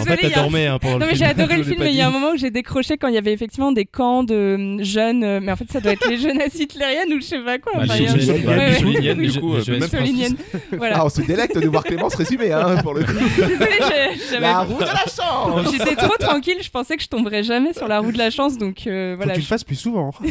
En 0.02 0.04
fait, 0.16 0.30
dormi 0.34 0.60
hein, 0.62 0.78
pendant 0.80 0.98
Non 0.98 1.06
mais 1.06 1.14
film. 1.14 1.18
j'ai 1.18 1.24
adoré 1.24 1.56
le 1.56 1.62
Je 1.64 1.68
film, 1.70 1.80
mais 1.82 1.90
il 1.90 1.96
y 1.96 2.00
a 2.00 2.08
un 2.08 2.10
moment 2.10 2.30
où 2.32 2.36
j'ai 2.36 2.50
décroché 2.50 2.96
quand 2.96 3.08
il 3.08 3.14
y 3.14 3.18
avait 3.18 3.32
effectivement 3.32 3.72
des 3.72 3.84
camps 3.84 4.22
de 4.24 4.34
euh, 4.34 4.84
jeunes, 4.84 5.22
euh, 5.24 5.40
mais 5.42 5.52
en 5.52 5.56
fait 5.56 5.70
ça 5.70 5.80
doit 5.80 5.92
être 5.92 6.08
les 6.08 6.18
jeunesses 6.18 6.54
hitlériennes 6.58 7.12
ou 7.12 7.16
je 7.20 7.26
sais 7.26 7.38
pas 7.40 7.58
quoi. 7.58 7.72
Bah, 7.76 7.82
Enfin, 7.84 7.96
les 7.98 8.06
Du 8.06 8.12
coup, 8.12 8.18
je- 8.20 8.32
euh, 8.32 9.58
les 9.58 9.64
jeunesses 9.64 9.92
Mussolinienne. 9.92 10.36
Voilà. 10.76 10.96
Ah, 10.98 11.06
on 11.06 11.08
se 11.08 11.20
délecte 11.22 11.56
de 11.58 11.68
voir 11.68 11.84
Clémence 11.84 12.14
résumer 12.14 12.52
hein, 12.52 12.76
pour 12.82 12.94
le 12.94 13.04
coup. 13.04 13.12
Désolée, 13.12 13.56
j'ai- 13.58 14.20
j'avais 14.30 14.40
La 14.40 14.60
roue 14.60 14.78
de 14.78 14.84
la 14.84 15.04
chance 15.06 15.72
J'étais 15.72 15.96
trop 15.96 16.16
tranquille, 16.18 16.58
je 16.60 16.70
pensais 16.70 16.96
que 16.96 17.02
je 17.02 17.08
tomberais 17.08 17.42
jamais 17.42 17.72
sur 17.72 17.88
la 17.88 18.00
roue 18.00 18.12
de 18.12 18.18
la 18.18 18.30
chance, 18.30 18.58
donc 18.58 18.86
euh, 18.86 19.12
Faut 19.12 19.16
voilà. 19.18 19.32
que 19.32 19.36
tu 19.36 19.40
le 19.40 19.44
je- 19.44 19.48
fasses 19.48 19.64
plus 19.64 19.76
souvent. 19.76 20.10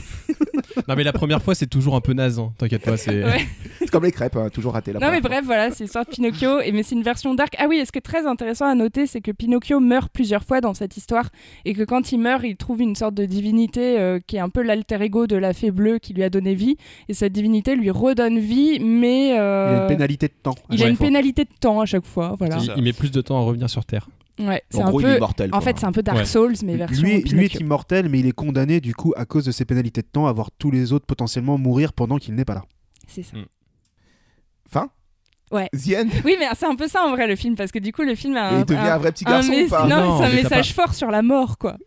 Non, 0.87 0.95
mais 0.95 1.03
la 1.03 1.13
première 1.13 1.41
fois, 1.41 1.53
c'est 1.53 1.67
toujours 1.67 1.95
un 1.95 2.01
peu 2.01 2.13
naze. 2.13 2.39
hein. 2.39 2.53
T'inquiète 2.57 2.83
pas, 2.83 2.97
c'est. 2.97 3.23
Ouais. 3.23 3.45
Comme 3.91 4.03
les 4.05 4.11
crêpes, 4.11 4.35
hein, 4.37 4.49
toujours 4.49 4.73
raté 4.73 4.93
la 4.93 4.99
Non 4.99 5.11
mais 5.11 5.19
bref, 5.21 5.43
voilà, 5.45 5.69
c'est 5.71 5.83
l'histoire 5.83 6.05
de 6.05 6.09
Pinocchio, 6.11 6.59
et 6.61 6.71
mais 6.71 6.81
c'est 6.83 6.95
une 6.95 7.03
version 7.03 7.33
Ah 7.57 7.65
oui, 7.69 7.77
et 7.77 7.85
ce 7.85 7.91
qui 7.91 7.97
est 7.97 8.01
très 8.01 8.25
intéressant 8.25 8.65
à 8.65 8.75
noter, 8.75 9.07
c'est 9.07 9.21
que 9.21 9.31
Pinocchio 9.31 9.79
meurt 9.79 10.11
plusieurs 10.11 10.43
fois 10.43 10.61
dans 10.61 10.73
cette 10.73 10.97
histoire, 10.97 11.29
et 11.65 11.73
que 11.73 11.83
quand 11.83 12.11
il 12.11 12.19
meurt, 12.19 12.43
il 12.43 12.55
trouve 12.57 12.81
une 12.81 12.95
sorte 12.95 13.13
de 13.15 13.25
divinité 13.25 13.99
euh, 13.99 14.19
qui 14.25 14.35
est 14.37 14.39
un 14.39 14.49
peu 14.49 14.61
l'alter 14.61 15.01
ego 15.01 15.27
de 15.27 15.35
la 15.35 15.53
fée 15.53 15.71
bleue 15.71 15.99
qui 15.99 16.13
lui 16.13 16.23
a 16.23 16.29
donné 16.29 16.55
vie, 16.55 16.77
et 17.09 17.13
cette 17.13 17.33
divinité 17.33 17.75
lui 17.75 17.89
redonne 17.91 18.39
vie, 18.39 18.79
mais 18.79 19.29
Il 19.29 19.33
a 19.37 19.81
une 19.83 19.87
pénalité 19.87 20.27
de 20.27 20.33
temps. 20.41 20.51
à 20.51 20.55
il 20.71 20.75
a 20.75 20.77
chaque 20.79 20.89
une 20.89 20.95
fois. 20.97 21.05
pénalité 21.07 21.43
de 21.45 21.49
temps 21.59 21.79
à 21.81 21.85
chaque 21.85 22.05
fois, 22.05 22.35
voilà. 22.37 22.57
Il, 22.61 22.73
il 22.77 22.83
met 22.83 22.93
plus 22.93 23.11
de 23.11 23.21
temps 23.21 23.37
à 23.37 23.41
revenir 23.43 23.69
sur 23.69 23.85
Terre. 23.85 24.07
Ouais, 24.39 24.63
c'est 24.69 24.81
En 24.81 24.87
un 24.87 24.89
gros, 24.89 25.01
il 25.01 25.05
est 25.05 25.09
peu. 25.11 25.17
immortel. 25.17 25.49
En 25.49 25.57
quoi. 25.57 25.61
fait, 25.61 25.77
c'est 25.77 25.85
un 25.85 25.91
peu 25.91 26.01
Dark 26.01 26.17
Ouais. 26.17 26.25
Souls, 26.25 26.55
mais 26.63 26.75
version 26.75 27.03
Lui, 27.03 27.21
lui 27.21 27.45
est 27.45 27.59
immortel, 27.59 28.09
mais 28.09 28.19
il 28.19 28.25
est 28.27 28.31
condamné 28.31 28.79
du 28.79 28.95
coup 28.95 29.13
à 29.15 29.25
cause 29.25 29.45
de 29.45 29.51
ses 29.51 29.65
pénalités 29.65 30.01
de 30.01 30.07
temps 30.07 30.25
à 30.25 30.31
voir 30.31 30.49
tous 30.57 30.71
les 30.71 30.93
autres 30.93 31.05
potentiellement 31.05 31.57
mourir 31.59 31.93
pendant 31.93 32.17
qu'il 32.17 32.33
n'est 32.33 32.45
pas 32.45 32.55
là. 32.55 32.63
C'est 33.07 33.23
ça. 33.23 33.37
Fin 34.69 34.89
Ouais. 35.51 35.69
The 35.73 35.93
end 35.97 36.07
Oui, 36.25 36.35
mais 36.39 36.45
c'est 36.55 36.65
un 36.65 36.75
peu 36.75 36.87
ça 36.87 37.03
en 37.03 37.11
vrai 37.11 37.27
le 37.27 37.35
film, 37.35 37.55
parce 37.55 37.71
que 37.71 37.79
du 37.79 37.91
coup, 37.91 38.03
le 38.03 38.15
film 38.15 38.35
a 38.37 38.51
Et 38.51 38.55
un, 38.55 38.59
il 38.59 38.65
devient 38.65 38.79
un- 38.79 38.93
un 38.95 38.97
vrai 38.97 39.11
petit 39.11 39.25
un 39.27 39.31
garçon 39.31 39.51
mes- 39.51 39.65
ou 39.65 39.69
pas 39.69 39.87
Non, 39.87 39.97
Non, 39.97 40.17
c'est 40.19 40.25
un 40.25 40.29
mais 40.29 40.35
t'as 40.43 40.49
message 40.57 40.73
fort 40.73 40.93
sur 40.93 41.11
la 41.11 41.21
mort, 41.21 41.57
quoi. 41.57 41.77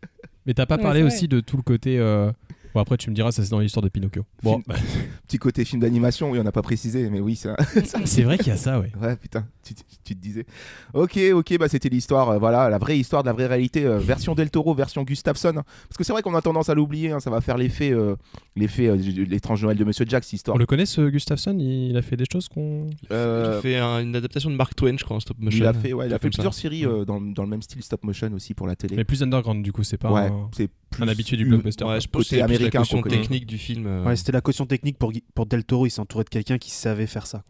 Mais 0.47 0.53
t'as 0.55 0.67
pas 0.67 0.77
Ouais, 0.77 0.83
parlé 0.83 1.03
aussi 1.03 1.27
de 1.29 1.41
tout 1.41 1.57
le 1.57 1.63
côté. 1.63 1.99
euh, 1.99 2.31
Bon, 2.75 2.81
après, 2.81 2.97
tu 2.97 3.09
me 3.09 3.15
diras, 3.15 3.31
ça 3.31 3.43
c'est 3.45 3.51
dans 3.51 3.61
l'histoire 3.61 3.85
de 3.85 3.89
Pinocchio. 3.89 4.25
Bon, 4.43 4.55
Film- 4.55 4.65
bah, 4.67 4.75
Petit 5.29 5.39
côté 5.39 5.65
film 5.65 5.81
d'animation, 5.81 6.31
oui, 6.33 6.41
on 6.41 6.43
n'a 6.43 6.51
pas 6.53 6.61
précisé, 6.63 7.09
mais 7.09 7.21
oui, 7.21 7.37
c'est 7.37 7.49
un- 7.51 7.57
c'est 8.05 8.23
vrai 8.23 8.37
qu'il 8.37 8.49
y 8.49 8.51
a 8.51 8.57
ça, 8.57 8.81
ouais. 8.81 8.91
Ouais, 9.01 9.15
putain, 9.17 9.47
tu, 9.65 10.15
te 10.15 10.21
disais. 10.21 10.45
Ok, 10.93 11.19
ok, 11.33 11.59
bah 11.59 11.69
c'était 11.69 11.89
l'histoire, 11.89 12.31
euh, 12.31 12.39
voilà, 12.39 12.69
la 12.69 12.79
vraie 12.79 12.99
histoire 12.99 13.23
de 13.23 13.29
la 13.29 13.33
vraie 13.33 13.47
réalité, 13.47 13.85
euh, 13.85 13.99
version 13.99 14.35
Del 14.35 14.51
Toro, 14.51 14.75
version 14.75 15.03
Gustafsson. 15.03 15.53
Parce 15.55 15.97
que 15.99 16.05
c'est 16.05 16.13
vrai 16.13 16.23
qu'on 16.23 16.35
a 16.35 16.43
tendance 16.43 16.69
à 16.69 16.75
l'oublier, 16.75 17.11
hein, 17.13 17.21
ça 17.21 17.31
va 17.31 17.41
faire 17.41 17.57
l'effet, 17.57 17.93
euh, 17.93 18.17
l'effet 18.57 18.89
euh, 18.89 18.97
de 18.97 19.23
l'étrange 19.25 19.63
Noël 19.63 19.77
de 19.77 19.85
Monsieur 19.85 20.05
Jack, 20.09 20.25
cette 20.25 20.35
histoire. 20.35 20.55
On 20.55 20.59
le 20.59 20.67
connaît, 20.67 20.87
ce 20.87 21.09
Gustafsson 21.09 21.57
Il 21.59 21.97
a 21.97 22.03
fait 22.03 22.17
des 22.17 22.25
choses 22.31 22.49
qu'on. 22.49 22.87
Euh, 23.11 23.59
Il 23.59 23.63
fait 23.63 23.79
un- 23.79 24.01
une 24.01 24.15
adaptation 24.17 24.51
de 24.51 24.57
Mark 24.57 24.75
Twain, 24.75 24.97
je 24.99 25.05
crois, 25.05 25.17
en 25.17 25.21
stop 25.21 25.39
motion. 25.39 25.59
il 25.65 25.67
a 25.67 25.73
fait, 25.73 25.93
ouais, 25.93 26.07
il 26.07 26.15
a 26.15 26.19
fait 26.19 26.27
ça. 26.27 26.31
plusieurs 26.31 26.55
séries 26.55 26.85
euh, 26.87 27.05
dans, 27.05 27.21
dans 27.21 27.43
le 27.43 27.49
même 27.49 27.63
style 27.63 27.83
stop 27.83 28.05
motion 28.05 28.33
aussi 28.35 28.55
pour 28.55 28.67
la 28.67 28.77
télé. 28.77 28.97
Mais 28.97 29.05
plus 29.05 29.23
underground, 29.23 29.63
du 29.63 29.73
coup, 29.73 29.83
c'est 29.85 29.97
pas 29.99 30.11
ouais, 30.13 30.23
un, 30.29 30.49
c'est 30.57 30.69
plus 30.91 31.03
un 31.03 31.09
habitué 31.09 31.37
du 31.37 31.45
blockbuster. 31.47 31.85
Ouais, 31.85 32.01
je 32.01 32.09
pense 32.09 32.25
que 32.25 32.29
Côté 32.31 32.43
américain 32.43 32.83
la 32.83 33.01
connaît. 33.03 33.17
technique 33.21 33.47
du 33.47 33.59
film. 33.59 33.87
euh, 33.87 34.05
Ouais, 34.05 34.17
c'était 34.17 34.33
la 34.33 34.41
caution 34.41 34.67
technique 34.67 34.99
pour, 34.99 35.13
pour 35.35 35.47
Del 35.47 35.65
Toro, 35.65 35.87
il 35.87 35.91
s'est 35.91 36.01
entouré 36.01 36.25
de 36.25 36.29
quelqu'un 36.29 36.59
qui 36.59 36.71
savait 36.71 37.07
faire 37.07 37.27
ça. 37.27 37.43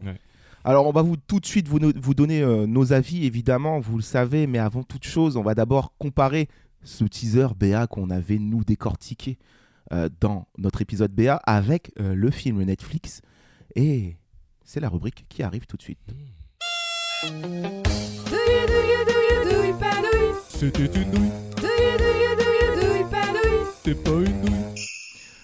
Alors, 0.67 0.87
on 0.87 0.91
va 0.91 1.03
vous 1.03 1.15
tout 1.15 1.39
de 1.39 1.45
suite 1.45 1.67
vous, 1.67 1.77
donner 2.15 2.41
euh, 2.41 2.65
nos 2.65 2.91
avis, 2.91 3.23
évidemment, 3.23 3.79
vous 3.79 3.97
le 3.97 4.01
savez, 4.01 4.47
mais 4.47 4.57
avant 4.57 4.81
toute 4.81 5.05
chose, 5.05 5.37
on 5.37 5.43
va 5.43 5.53
d'abord 5.53 5.93
comparer 5.99 6.49
ce 6.83 7.03
teaser 7.03 7.49
BA 7.55 7.85
qu'on 7.85 8.09
avait 8.09 8.39
nous 8.39 8.63
décortiqué 8.63 9.37
euh, 9.93 10.09
dans 10.19 10.47
notre 10.57 10.81
épisode 10.81 11.11
BA 11.11 11.35
avec 11.45 11.91
euh, 11.99 12.15
le 12.15 12.31
film 12.31 12.63
Netflix. 12.63 13.21
Et 13.75 14.17
c'est 14.63 14.79
la 14.79 14.89
rubrique 14.89 15.27
qui 15.29 15.43
arrive 15.43 15.67
tout 15.67 15.77
de 15.77 15.83
suite. 15.83 15.99
C'était 20.49 20.85
une 20.87 21.11
douille. 21.11 21.31
C'était 23.83 24.01
pas 24.01 24.17
une 24.17 24.41
douille. 24.41 24.55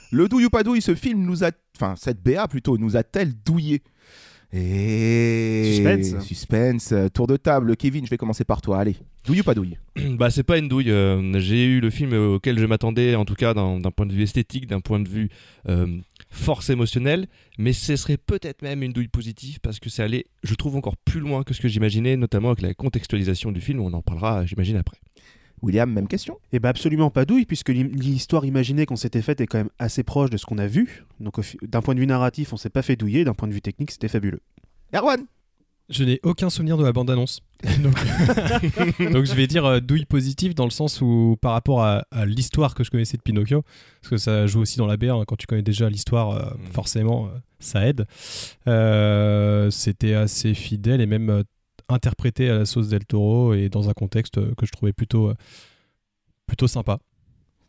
Le 0.10 0.28
douille 0.28 0.46
ou 0.46 0.50
pas 0.50 0.64
douille, 0.64 0.82
ce 0.82 0.96
film 0.96 1.22
nous 1.22 1.44
a. 1.44 1.52
Enfin, 1.78 1.94
cette 1.96 2.24
BA 2.24 2.48
plutôt, 2.48 2.80
nous 2.80 2.98
a-t-elle 2.98 3.36
douillé? 3.36 3.84
Et. 4.54 5.74
Suspense. 5.76 6.24
Suspense. 6.26 6.92
euh, 6.92 7.08
Tour 7.10 7.28
de 7.28 7.38
table. 7.38 7.76
Kevin, 7.78 8.06
je 8.06 8.10
vais 8.10 8.18
commencer 8.18 8.44
par 8.44 8.62
toi. 8.62 8.80
Allez. 8.80 8.96
Douille 9.26 9.42
ou 9.42 9.44
pas 9.44 9.54
douille? 9.54 9.78
Bah, 10.18 10.30
c'est 10.30 10.44
pas 10.44 10.58
une 10.58 10.68
douille. 10.68 10.92
euh, 10.92 11.40
J'ai 11.40 11.66
eu 11.66 11.80
le 11.80 11.90
film 11.90 12.14
auquel 12.14 12.60
je 12.60 12.66
m'attendais, 12.66 13.16
en 13.16 13.26
tout 13.26 13.36
cas 13.36 13.54
d'un 13.54 13.80
d'un 13.80 13.92
point 13.92 14.06
de 14.06 14.14
vue 14.14 14.24
esthétique, 14.24 14.68
d'un 14.68 14.82
point 14.82 15.00
de 15.00 15.08
vue 15.08 15.30
euh, 15.70 15.88
force 16.30 16.70
émotionnelle, 16.70 17.28
mais 17.58 17.72
ce 17.74 17.96
serait 17.96 18.18
peut-être 18.18 18.62
même 18.62 18.84
une 18.84 18.94
douille 18.94 19.08
positive 19.08 19.60
parce 19.62 19.80
que 19.80 19.90
c'est 19.90 20.04
allé, 20.04 20.26
je 20.44 20.56
trouve, 20.56 20.76
encore 20.76 20.98
plus 20.98 21.20
loin 21.20 21.44
que 21.44 21.54
ce 21.54 21.62
que 21.62 21.68
j'imaginais, 21.68 22.18
notamment 22.18 22.50
avec 22.50 22.62
la 22.62 22.74
contextualisation 22.74 23.52
du 23.52 23.62
film. 23.62 23.80
On 23.80 23.94
en 23.94 24.02
parlera, 24.02 24.46
j'imagine, 24.46 24.78
après. 24.78 24.98
William, 25.62 25.92
même 25.92 26.08
question 26.08 26.38
Et 26.52 26.60
bah 26.60 26.70
absolument 26.70 27.10
pas 27.10 27.26
douille, 27.26 27.46
puisque 27.46 27.70
l'histoire 27.70 28.46
imaginée 28.46 28.86
qu'on 28.86 28.96
s'était 28.96 29.22
faite 29.22 29.42
est 29.42 29.48
quand 29.48 29.60
même 29.60 29.70
assez 29.80 30.04
proche 30.04 30.30
de 30.30 30.38
ce 30.38 30.46
qu'on 30.46 30.58
a 30.58 30.68
vu. 30.68 31.06
Donc 31.20 31.40
d'un 31.62 31.82
point 31.82 31.94
de 31.96 32.00
vue 32.00 32.08
narratif, 32.08 32.52
on 32.54 32.58
s'est 32.58 32.70
pas 32.70 32.82
fait 32.82 32.96
douiller, 32.96 33.24
d'un 33.24 33.34
point 33.34 33.48
de 33.48 33.54
vue 33.54 33.62
technique, 33.62 33.92
c'était 33.92 34.08
fabuleux. 34.08 34.40
Erwan 34.94 35.24
Je 35.90 36.04
n'ai 36.04 36.20
aucun 36.24 36.50
souvenir 36.50 36.78
de 36.78 36.84
la 36.84 36.92
bande-annonce. 36.94 37.42
Donc... 37.84 37.96
Donc 39.14 39.26
je 39.26 39.34
vais 39.36 39.46
dire 39.48 39.66
euh, 39.66 39.80
douille 39.80 40.06
positive 40.06 40.54
dans 40.56 40.66
le 40.66 40.72
sens 40.72 41.00
où 41.02 41.38
par 41.42 41.52
rapport 41.52 41.84
à, 41.84 42.06
à 42.12 42.26
l'histoire 42.26 42.74
que 42.74 42.84
je 42.84 42.90
connaissais 42.90 43.18
de 43.18 43.22
Pinocchio, 43.22 43.64
parce 44.02 44.10
que 44.10 44.18
ça 44.18 44.48
joue 44.48 44.62
aussi 44.62 44.78
dans 44.78 44.88
la 44.88 44.94
hein, 44.94 45.24
quand 45.28 45.36
tu 45.36 45.46
connais 45.48 45.62
déjà 45.62 45.90
l'histoire, 45.90 46.32
euh, 46.32 46.50
Mhm. 46.58 46.72
forcément 46.74 47.28
euh, 47.28 47.38
ça 47.60 47.88
aide. 47.88 48.06
Euh, 48.68 49.70
C'était 49.70 50.14
assez 50.14 50.54
fidèle 50.54 51.02
et 51.02 51.06
même 51.06 51.30
euh, 51.30 51.44
interprété 51.94 52.50
à 52.50 52.60
la 52.60 52.66
sauce 52.66 52.90
del 52.90 53.06
Toro 53.06 53.54
et 53.54 53.70
dans 53.70 53.90
un 53.90 53.94
contexte 53.94 54.38
euh, 54.38 54.54
que 54.58 54.66
je 54.66 54.72
trouvais 54.72 54.94
plutôt, 54.94 55.30
euh, 55.30 55.36
plutôt 56.48 56.68
sympa. 56.68 57.00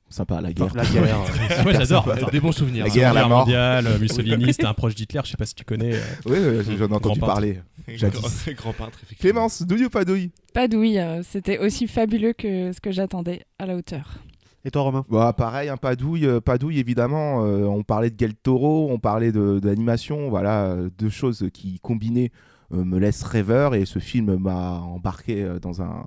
Sympa, 0.08 0.42
la 0.42 0.52
guerre. 0.52 0.74
La 0.74 0.84
guerre. 0.84 1.16
Moi 1.64 1.72
j'adore. 1.72 2.06
Des 2.30 2.40
bons 2.40 2.52
souvenirs. 2.52 2.84
La 2.84 2.90
guerre, 2.90 3.14
la 3.14 3.20
Guerre 3.20 3.28
mort. 3.30 3.38
mondiale, 3.40 3.86
euh, 3.86 3.98
Mussolini, 3.98 4.44
c'était 4.52 4.66
un 4.66 4.74
proche 4.74 4.94
d'Hitler, 4.94 5.20
je 5.24 5.30
sais 5.30 5.36
pas 5.38 5.46
si 5.46 5.54
tu 5.54 5.64
connais. 5.64 5.94
euh. 5.94 6.00
Oui, 6.26 6.36
oui, 6.38 6.76
j'en 6.78 6.88
ai 6.88 6.92
entendu 6.92 7.18
Grand 7.18 7.26
parler. 7.28 7.60
Jadis. 7.88 8.20
Grand, 8.20 8.52
grand 8.56 8.72
peintre, 8.74 8.98
effectivement. 9.02 9.32
Clémence, 9.32 9.62
douille 9.62 9.86
ou 9.86 9.90
pas 9.90 10.04
douille? 10.04 10.30
Pas 10.52 10.68
douille, 10.68 10.98
euh, 10.98 11.22
c'était 11.22 11.58
aussi 11.58 11.86
fabuleux 11.86 12.34
que 12.34 12.72
ce 12.72 12.80
que 12.82 12.90
j'attendais 12.90 13.42
à 13.58 13.64
la 13.64 13.74
hauteur. 13.74 14.18
Et 14.66 14.70
toi, 14.70 14.82
Romain? 14.82 15.06
Bah, 15.08 15.32
pareil, 15.34 15.70
un 15.70 15.78
pas 15.78 15.96
douille, 15.96 16.26
euh, 16.26 16.40
pas 16.42 16.58
douille 16.58 16.78
évidemment. 16.78 17.46
euh, 17.46 17.64
on 17.64 17.82
parlait 17.82 18.10
de 18.10 18.14
Guel 18.16 18.34
Toro, 18.34 18.88
on 18.92 18.98
parlait 18.98 19.32
l'animation, 19.32 20.28
voilà, 20.28 20.76
deux 20.98 21.08
choses 21.08 21.48
qui 21.54 21.80
combinées 21.80 22.30
euh, 22.34 22.51
me 22.72 22.98
laissent 22.98 23.22
rêveur 23.22 23.74
et 23.74 23.84
ce 23.84 23.98
film 23.98 24.36
m'a 24.36 24.80
embarqué 24.80 25.42
euh, 25.42 25.58
dans 25.58 25.82
un 25.82 26.06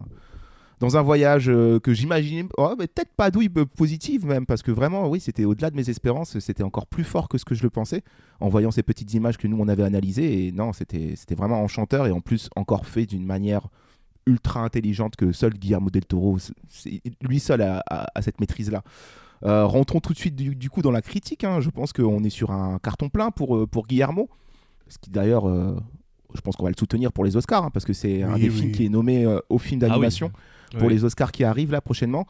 dans 0.80 0.98
un 0.98 1.02
voyage 1.02 1.50
euh, 1.50 1.80
que 1.80 1.94
j'imaginais, 1.94 2.48
oh, 2.58 2.76
peut-être 2.78 3.14
pas 3.16 3.32
douille 3.32 3.50
positive 3.50 4.26
même, 4.26 4.46
parce 4.46 4.62
que 4.62 4.72
vraiment, 4.72 5.08
oui, 5.08 5.20
c'était 5.20 5.46
au-delà 5.46 5.70
de 5.70 5.76
mes 5.76 5.90
espérances, 5.90 6.38
c'était 6.40 6.64
encore 6.64 6.88
plus 6.88 7.04
fort 7.04 7.30
que 7.30 7.38
ce 7.38 7.46
que 7.46 7.56
je 7.56 7.64
le 7.64 7.70
pensais, 7.70 8.04
en 8.40 8.50
voyant 8.50 8.72
ces 8.72 8.84
petites 8.84 9.14
images 9.14 9.38
que 9.38 9.48
nous 9.48 9.58
on 9.60 9.68
avait 9.68 9.84
analysées, 9.84 10.48
et 10.48 10.52
non, 10.52 10.74
c'était 10.74 11.16
vraiment 11.38 11.62
enchanteur, 11.62 12.08
et 12.08 12.12
en 12.12 12.20
plus 12.20 12.50
encore 12.56 12.86
fait 12.86 13.06
d'une 13.06 13.26
manière 13.26 13.68
ultra 14.26 14.62
intelligente 14.62 15.16
que 15.16 15.32
seul 15.32 15.54
Guillermo 15.54 15.90
del 15.90 16.06
Toro, 16.06 16.38
lui 17.22 17.40
seul 17.40 17.62
a, 17.62 18.12
cette 18.22 18.40
maîtrise-là. 18.40 18.84
Euh, 19.44 19.66
rentrons 19.66 20.00
tout 20.00 20.14
de 20.14 20.18
suite 20.18 20.36
du, 20.36 20.70
coup 20.70 20.82
dans 20.82 20.92
la 20.92 21.04
critique. 21.04 21.44
hein. 21.44 21.62
Je 21.62 21.70
pense 21.70 21.94
qu'on 21.94 22.24
est 22.24 22.30
sur 22.30 22.52
un 22.52 22.80
carton 22.80 23.10
plein 23.10 23.30
pour, 23.30 23.68
pour 23.70 23.86
Guillermo. 23.86 24.30
Ce 24.88 24.98
qui 24.98 25.12
d'ailleurs, 25.12 25.46
je 26.36 26.42
pense 26.42 26.56
qu'on 26.56 26.64
va 26.66 26.70
le 26.72 26.76
soutenir 26.78 27.12
pour 27.12 27.24
les 27.26 27.36
Oscars, 27.38 27.64
hein, 27.66 27.70
parce 27.74 27.86
que 27.86 27.94
c'est 27.94 28.22
un 28.24 28.38
des 28.38 28.50
oui. 28.50 28.56
films 28.56 28.72
qui 28.72 28.86
est 28.86 28.90
nommé 28.90 29.26
euh, 29.26 29.40
au 29.50 29.58
film 29.58 29.80
d'animation 29.80 30.32
pour 30.78 30.88
Oui. 30.88 30.94
les 30.94 31.04
Oscars 31.04 31.32
qui 31.32 31.44
arrivent 31.44 31.72
là 31.72 31.82
prochainement. 31.82 32.26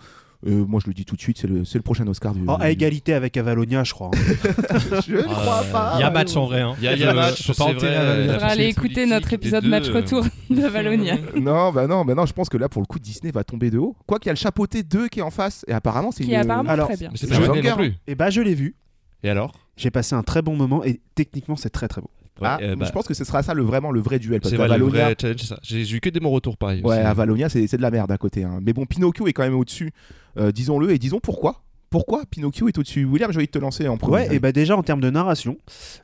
Euh, 0.48 0.64
moi 0.66 0.80
je 0.84 0.88
le 0.90 0.94
dis 0.94 1.06
tout 1.06 1.16
de 1.16 1.22
suite, 1.22 1.40
c'est 1.40 1.48
le, 1.48 1.82
prochain 1.82 2.06
Oscar 2.08 2.34
du. 2.34 2.42
Oh, 2.48 2.58
À 2.60 2.70
égalité 2.70 3.14
avec 3.14 3.36
Avalonia, 3.38 3.84
je 3.84 3.94
crois. 3.94 4.12
hein. 4.14 4.18
je 5.08 5.16
ne 5.16 5.22
crois 5.24 5.64
Euh, 5.64 5.72
pas. 5.72 5.94
Il 5.98 6.02
y 6.02 6.04
a 6.04 6.12
match 6.12 6.36
en 6.36 6.46
vrai. 6.46 6.62
hein. 6.62 6.76
Il 6.78 6.84
y 6.84 6.88
a, 6.88 6.94
il 6.94 7.00
y 7.00 7.04
a 7.04 7.10
Faut- 7.10 7.16
match, 7.16 7.48
faut 7.48 7.54
pas 7.66 7.74
vrai, 7.74 8.36
On 8.36 8.38
va 8.38 8.46
aller 8.48 8.66
écouter 8.66 9.06
notre 9.08 9.34
épisode 9.34 9.66
match 9.66 9.90
retour 9.90 10.24
de 10.52 10.62
Valonia. 10.68 11.16
Non, 11.36 11.72
bah 11.72 11.88
non, 11.88 12.06
bah 12.06 12.14
non, 12.14 12.26
je 12.28 12.34
pense 12.34 12.50
que 12.50 12.58
là 12.58 12.70
pour 12.70 12.82
le 12.82 12.86
coup 12.86 13.00
Disney 13.00 13.32
va 13.32 13.44
tomber 13.44 13.72
de 13.72 13.80
haut. 13.80 13.96
Quoi 14.06 14.20
qu'il 14.20 14.28
y 14.28 14.32
a 14.32 14.34
le 14.34 14.38
chapeauté 14.38 14.84
2 14.84 15.08
qui 15.08 15.20
est 15.20 15.24
en 15.24 15.32
face, 15.32 15.66
et 15.68 15.74
apparemment 15.74 16.12
c'est 16.12 16.24
Qui 16.24 16.30
une. 16.30 16.36
est 16.36 16.40
apparemment 16.42 16.70
Alors, 16.70 16.88
très 16.90 16.98
bien. 16.98 17.10
C'est 17.16 17.28
pas. 17.28 17.78
Et 18.06 18.14
bah, 18.14 18.30
je 18.30 18.42
l'ai 18.42 18.56
vu. 18.56 18.76
Et 19.24 19.30
alors? 19.30 19.54
J'ai 19.78 19.90
passé 19.90 20.14
un 20.16 20.22
très 20.24 20.42
bon 20.44 20.56
moment 20.56 20.84
et 20.84 21.02
techniquement, 21.16 21.56
c'est 21.56 21.70
très 21.72 21.88
très 21.88 22.02
beau. 22.02 22.10
Ah, 22.42 22.58
euh, 22.62 22.76
bah, 22.76 22.86
je 22.86 22.92
pense 22.92 23.08
que 23.08 23.14
ce 23.14 23.24
sera 23.24 23.44
ça 23.44 23.54
le 23.54 23.64
vraiment 23.64 23.92
le 23.92 24.02
vrai 24.02 24.20
duel 24.20 24.42
parce 24.42 24.50
C'est 24.52 24.58
vrai, 24.58 24.68
le 24.78 24.86
vrai 24.86 25.16
ça. 25.38 25.58
J'ai 25.62 25.90
eu 25.96 26.00
que 26.02 26.10
des 26.10 26.20
bons 26.20 26.32
retours 26.32 26.58
pareil. 26.58 26.82
Ouais, 26.82 26.96
aussi. 26.98 27.00
Avalonia, 27.00 27.48
c'est 27.50 27.66
c'est 27.68 27.78
de 27.78 27.82
la 27.82 27.92
merde 27.92 28.12
à 28.12 28.18
côté. 28.18 28.44
hein. 28.44 28.60
Mais 28.62 28.74
bon, 28.74 28.86
Pinocchio 28.86 29.28
est 29.28 29.34
quand 29.34 29.44
même 29.44 29.56
au-dessus, 29.56 29.92
euh, 30.38 30.52
disons-le, 30.52 30.92
et 30.92 30.98
disons 31.00 31.20
pourquoi. 31.20 31.64
Pourquoi 31.90 32.24
Pinocchio 32.30 32.68
est 32.68 32.78
au-dessus? 32.78 33.06
William, 33.06 33.32
j'ai 33.32 33.38
envie 33.38 33.46
de 33.46 33.52
te 33.52 33.60
lancer 33.60 33.88
en 33.88 33.96
premier. 33.98 34.14
Ouais, 34.28 34.36
et 34.36 34.40
bah 34.40 34.52
déjà 34.52 34.76
en 34.76 34.84
termes 34.84 35.00
de 35.00 35.10
narration, 35.10 35.56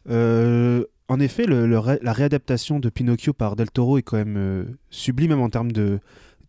euh, 0.09 0.85
en 1.07 1.19
effet, 1.19 1.45
le- 1.45 1.67
le 1.67 1.79
ré- 1.79 1.99
la 2.01 2.13
réadaptation 2.13 2.79
de 2.79 2.89
Pinocchio 2.89 3.33
par 3.33 3.55
Del 3.55 3.69
Toro 3.69 3.97
est 3.97 4.01
quand 4.01 4.17
même 4.17 4.37
euh, 4.37 4.63
sublime, 4.89 5.31
même 5.31 5.41
en 5.41 5.49
termes 5.49 5.71
de 5.71 5.99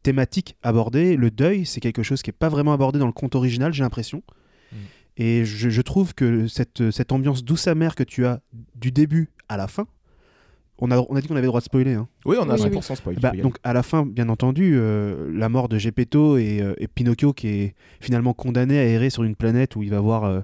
thématique 0.03 0.57
abordée. 0.63 1.17
Le 1.17 1.31
deuil, 1.31 1.67
c'est 1.67 1.81
quelque 1.81 2.03
chose 2.03 2.23
qui 2.23 2.31
n'est 2.31 2.37
pas 2.39 2.49
vraiment 2.49 2.73
abordé 2.73 2.99
dans 2.99 3.07
le 3.07 3.13
conte 3.13 3.35
original, 3.35 3.73
j'ai 3.73 3.83
l'impression. 3.83 4.23
Mm. 4.73 4.77
Et 5.19 5.45
je, 5.45 5.69
je 5.69 5.83
trouve 5.83 6.15
que 6.15 6.47
cette, 6.47 6.91
cette 6.91 7.13
ambiance 7.13 7.45
douce 7.45 7.67
amère 7.69 7.95
que 7.95 8.03
tu 8.05 8.25
as 8.27 8.41
du 8.75 8.93
début 8.93 9.31
à 9.53 9.57
la 9.57 9.67
fin, 9.69 9.87
on 10.79 10.91
a, 10.91 10.99
on 10.99 11.15
a 11.15 11.21
dit 11.21 11.29
qu'on 11.29 11.35
avait 11.35 11.43
le 11.43 11.49
droit 11.49 11.61
de 11.61 11.65
spoiler. 11.65 11.95
Hein. 11.95 12.09
Oui, 12.25 12.37
on 12.41 12.49
a 12.49 12.55
Oui, 12.55 12.61
100% 12.61 12.97
spoil. 12.97 13.17
Bah, 13.21 13.33
donc 13.41 13.59
à 13.63 13.73
la 13.73 13.83
fin, 13.83 14.05
bien 14.05 14.29
entendu, 14.29 14.73
euh, 14.75 15.31
la 15.33 15.49
mort 15.49 15.69
de 15.69 15.79
Geppetto 15.79 16.37
et, 16.39 16.61
euh, 16.61 16.75
et 16.79 16.89
Pinocchio 16.89 17.33
qui 17.33 17.49
est 17.49 17.75
finalement 18.01 18.35
condamné 18.35 18.79
à 18.79 18.85
errer 18.85 19.11
sur 19.11 19.23
une 19.23 19.37
planète 19.37 19.77
où 19.77 19.83
il 19.83 19.91
va 19.91 20.01
voir 20.01 20.25
euh, 20.25 20.41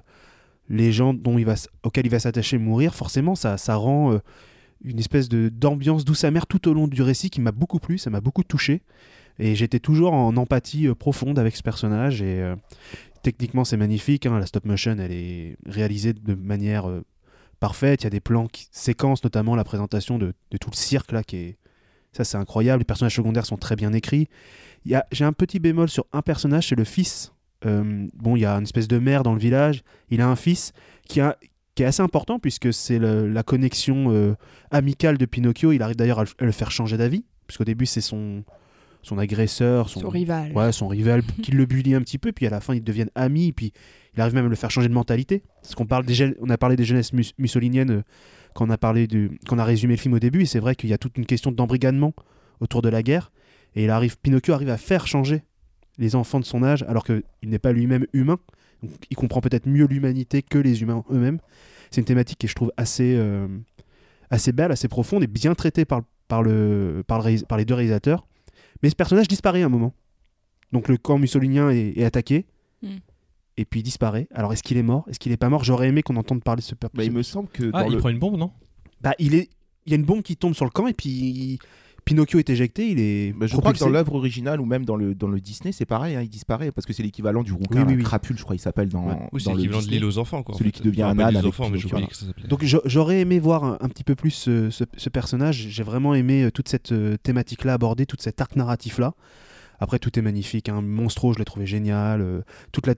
les 0.69 0.91
gens 0.91 1.13
dont 1.13 1.37
il 1.37 1.45
va, 1.45 1.55
auxquels 1.83 2.05
il 2.05 2.11
va 2.11 2.19
s'attacher 2.19 2.57
mourir, 2.57 2.95
forcément 2.95 3.35
ça, 3.35 3.57
ça 3.57 3.75
rend 3.75 4.13
euh, 4.13 4.19
une 4.83 4.99
espèce 4.99 5.27
de 5.27 5.49
d'ambiance 5.49 6.05
douce 6.05 6.23
amère 6.23 6.47
tout 6.47 6.69
au 6.69 6.73
long 6.73 6.87
du 6.87 7.01
récit 7.01 7.29
qui 7.29 7.41
m'a 7.41 7.51
beaucoup 7.51 7.79
plu, 7.79 7.97
ça 7.97 8.09
m'a 8.09 8.21
beaucoup 8.21 8.43
touché. 8.43 8.81
Et 9.39 9.55
j'étais 9.55 9.79
toujours 9.79 10.13
en 10.13 10.35
empathie 10.37 10.87
euh, 10.87 10.95
profonde 10.95 11.39
avec 11.39 11.55
ce 11.55 11.63
personnage. 11.63 12.21
Et 12.21 12.41
euh, 12.41 12.55
techniquement, 13.23 13.63
c'est 13.63 13.77
magnifique. 13.77 14.25
hein, 14.25 14.37
la 14.37 14.45
stop 14.45 14.65
motion, 14.65 14.95
elle 14.99 15.11
est 15.13 15.57
réalisée 15.65 16.13
de 16.13 16.33
manière 16.35 16.89
euh, 16.89 17.03
parfaite. 17.59 18.01
Il 18.01 18.05
y 18.05 18.07
a 18.07 18.11
des 18.11 18.19
plans 18.19 18.47
qui 18.47 18.67
séquences, 18.71 19.23
notamment 19.23 19.55
la 19.55 19.63
présentation 19.63 20.17
de, 20.17 20.33
tout 20.59 20.69
le 20.71 20.75
cirque 20.75 21.11
là, 21.11 21.23
qui 21.23 21.37
est 21.37 21.57
ça, 22.11 22.23
c'est 22.23 22.37
incroyable. 22.37 22.79
Les 22.79 22.85
personnages 22.85 23.15
secondaires 23.15 23.45
sont 23.45 23.57
très 23.57 23.75
bien 23.75 23.93
écrits. 23.93 24.27
J'ai 25.11 25.25
un 25.25 25.33
petit 25.33 25.59
bémol 25.59 25.89
sur 25.89 26.07
un 26.11 26.23
personnage, 26.23 26.69
c'est 26.69 26.75
le 26.75 26.83
fils. 26.83 27.33
Euh, 27.67 28.07
bon, 28.15 28.35
il 28.35 28.39
y 28.39 28.45
a 28.45 28.55
une 28.55 28.63
espèce 28.63 28.87
de 28.87 28.97
mère 28.97 29.21
dans 29.21 29.33
le 29.33 29.39
village. 29.39 29.83
Il 30.09 30.21
a 30.21 30.27
un 30.27 30.35
fils 30.35 30.73
qui, 31.07 31.19
est 31.19 31.83
assez 31.83 32.01
important 32.01 32.39
puisque 32.39 32.73
c'est 32.73 32.97
la 32.97 33.43
connexion 33.43 34.11
euh, 34.11 34.33
amicale 34.71 35.19
de 35.19 35.25
Pinocchio. 35.25 35.71
Il 35.71 35.83
arrive 35.83 35.97
d'ailleurs 35.97 36.19
à, 36.19 36.23
à 36.23 36.45
le 36.45 36.51
faire 36.51 36.71
changer 36.71 36.97
d'avis. 36.97 37.25
Puisqu'au 37.45 37.63
début, 37.63 37.85
c'est 37.85 38.01
son, 38.01 38.43
son 39.01 39.17
agresseur, 39.17 39.89
son, 39.89 40.01
Son 40.01 40.09
rival. 40.09 40.51
Ouais, 40.53 40.71
son 40.71 40.87
rival 40.87 41.23
qui 41.43 41.51
le 41.51 41.65
bully 41.65 41.93
un 41.95 42.01
petit 42.01 42.17
peu, 42.17 42.31
puis 42.31 42.45
à 42.47 42.49
la 42.49 42.59
fin 42.61 42.73
ils 42.75 42.83
deviennent 42.83 43.11
amis, 43.15 43.51
puis 43.53 43.71
il 44.15 44.21
arrive 44.21 44.33
même 44.35 44.45
à 44.45 44.49
le 44.49 44.55
faire 44.55 44.71
changer 44.71 44.87
de 44.89 44.93
mentalité. 44.93 45.43
Parce 45.61 45.75
qu'on 45.75 45.85
parle 45.85 46.05
des 46.05 46.35
on 46.41 46.49
a 46.49 46.57
parlé 46.57 46.75
des 46.75 46.83
jeunesses 46.85 47.13
mus- 47.13 47.33
mussoliniennes 47.37 47.91
euh, 47.91 48.01
quand 48.53 48.67
on 48.67 48.69
a 48.71 48.77
parlé 48.77 49.07
du, 49.07 49.39
quand 49.47 49.55
on 49.55 49.59
a 49.59 49.63
résumé 49.63 49.93
le 49.95 49.99
film 49.99 50.13
au 50.15 50.19
début, 50.19 50.41
et 50.41 50.45
c'est 50.45 50.59
vrai 50.59 50.75
qu'il 50.75 50.89
y 50.89 50.93
a 50.93 50.97
toute 50.97 51.17
une 51.17 51.25
question 51.25 51.51
d'embrigadement 51.51 52.13
autour 52.59 52.81
de 52.81 52.89
la 52.89 53.03
guerre, 53.03 53.31
et 53.75 53.83
il 53.85 53.89
arrive, 53.89 54.17
Pinocchio 54.19 54.53
arrive 54.53 54.69
à 54.69 54.77
faire 54.77 55.07
changer 55.07 55.43
les 55.97 56.15
enfants 56.15 56.39
de 56.39 56.45
son 56.45 56.63
âge, 56.63 56.83
alors 56.83 57.03
qu'il 57.05 57.23
n'est 57.43 57.59
pas 57.59 57.71
lui-même 57.71 58.05
humain. 58.13 58.37
Donc, 58.81 58.91
il 59.09 59.15
comprend 59.17 59.41
peut-être 59.41 59.67
mieux 59.67 59.85
l'humanité 59.85 60.41
que 60.41 60.57
les 60.57 60.81
humains 60.81 61.03
eux-mêmes. 61.11 61.39
C'est 61.91 61.99
une 62.01 62.05
thématique 62.05 62.37
qui 62.39 62.47
je 62.47 62.55
trouve 62.55 62.71
assez, 62.77 63.15
euh, 63.17 63.47
assez 64.29 64.51
belle, 64.53 64.71
assez 64.71 64.87
profonde 64.87 65.23
et 65.23 65.27
bien 65.27 65.53
traitée 65.55 65.83
par, 65.85 66.01
par, 66.29 66.41
le, 66.43 67.03
par, 67.05 67.21
le 67.27 67.43
par 67.45 67.57
les 67.57 67.65
deux 67.65 67.73
réalisateurs. 67.73 68.25
Mais 68.83 68.89
ce 68.89 68.95
personnage 68.95 69.27
disparaît 69.27 69.61
à 69.63 69.65
un 69.65 69.69
moment. 69.69 69.93
Donc 70.71 70.87
le 70.87 70.97
camp 70.97 71.17
mussolinien 71.17 71.69
est, 71.69 71.97
est 71.97 72.03
attaqué. 72.05 72.45
Mm. 72.81 72.97
Et 73.57 73.65
puis 73.65 73.81
il 73.81 73.83
disparaît. 73.83 74.27
Alors 74.33 74.53
est-ce 74.53 74.63
qu'il 74.63 74.77
est 74.77 74.83
mort? 74.83 75.05
Est-ce 75.09 75.19
qu'il 75.19 75.31
est 75.31 75.37
pas 75.37 75.49
mort? 75.49 75.63
J'aurais 75.63 75.89
aimé 75.89 76.01
qu'on 76.03 76.15
entende 76.15 76.43
parler 76.43 76.61
de 76.61 76.65
ce 76.65 76.75
Bah, 76.75 76.87
il 76.87 76.89
personnage. 76.91 77.13
me 77.17 77.23
semble 77.23 77.49
que 77.49 77.69
Ah, 77.73 77.83
dans 77.83 77.89
il 77.89 77.93
le- 77.93 77.99
prend 77.99 78.09
une 78.09 78.19
bombe, 78.19 78.37
non? 78.37 78.51
Bah, 79.01 79.13
il 79.19 79.35
est. 79.35 79.49
Il 79.85 79.91
y 79.91 79.95
a 79.95 79.97
une 79.97 80.05
bombe 80.05 80.21
qui 80.21 80.35
tombe 80.37 80.53
sur 80.53 80.65
le 80.65 80.71
camp 80.71 80.87
et 80.87 80.93
puis 80.93 81.57
Pinocchio 82.05 82.39
est 82.39 82.49
éjecté. 82.49 82.89
Il 82.89 82.99
est. 82.99 83.33
Bah, 83.33 83.47
je 83.47 83.55
crois 83.55 83.73
que 83.73 83.79
dans 83.79 83.89
l'œuvre 83.89 84.15
originale 84.15 84.59
ou 84.61 84.65
même 84.65 84.85
dans 84.85 84.95
le, 84.95 85.15
dans 85.15 85.27
le 85.27 85.39
Disney, 85.39 85.71
c'est 85.71 85.85
pareil, 85.85 86.15
hein, 86.15 86.21
il 86.21 86.29
disparaît 86.29 86.71
parce 86.71 86.85
que 86.85 86.93
c'est 86.93 87.03
l'équivalent 87.03 87.43
du 87.43 87.53
rouquin, 87.53 87.81
Oui, 87.85 87.93
oui, 87.93 87.95
oui. 87.97 88.03
Crapule, 88.03 88.37
je 88.37 88.43
crois, 88.43 88.55
il 88.55 88.59
s'appelle 88.59 88.89
dans, 88.89 89.07
Ouais. 89.07 89.15
Oui, 89.31 89.41
c'est 89.41 89.53
l'équivalent 89.53 89.81
de 89.81 89.87
l'île 89.87 90.05
aux 90.05 90.17
enfants. 90.17 90.43
Quoi, 90.43 90.55
en 90.55 90.57
Celui 90.57 90.71
fait. 90.71 90.77
qui 90.77 90.83
devient 90.83 91.03
un 91.03 91.19
âne 91.19 91.27
l'île 91.29 91.35
aux 91.37 91.39
avec 91.39 91.45
enfants, 91.49 91.65
Pinocchio, 91.65 91.89
que 92.07 92.15
ça. 92.15 92.25
Donc 92.47 92.63
j'a- 92.63 92.81
j'aurais 92.85 93.19
aimé 93.21 93.39
voir 93.39 93.63
un, 93.63 93.77
un 93.81 93.89
petit 93.89 94.03
peu 94.03 94.15
plus 94.15 94.31
ce, 94.31 94.69
ce- 94.69 94.83
ce 94.97 95.09
personnage. 95.09 95.67
J'ai 95.69 95.83
vraiment 95.83 96.13
aimé 96.15 96.43
euh, 96.43 96.51
toute 96.51 96.69
cette 96.69 96.91
euh, 96.91 97.17
thématique-là 97.21 97.73
abordée, 97.73 98.05
toute 98.05 98.21
cet 98.21 98.41
arc 98.41 98.55
narratif-là. 98.55 99.13
Après, 99.79 99.99
tout 99.99 100.17
est 100.17 100.21
magnifique. 100.21 100.67
Hein. 100.69 100.81
Monstro, 100.81 101.33
je 101.33 101.39
l'ai 101.39 101.45
trouvé 101.45 101.65
génial. 101.65 102.21
euh, 102.21 102.41
toute 102.71 102.85
la... 102.87 102.95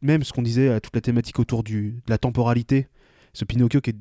Même 0.00 0.24
ce 0.24 0.32
qu'on 0.32 0.42
disait, 0.42 0.68
euh, 0.68 0.80
toute 0.80 0.94
la 0.96 1.00
thématique 1.00 1.38
autour 1.38 1.62
du, 1.62 1.92
de 2.06 2.10
la 2.10 2.18
temporalité. 2.18 2.88
Ce 3.34 3.44
Pinocchio 3.44 3.80
qui 3.80 3.90
est, 3.90 3.96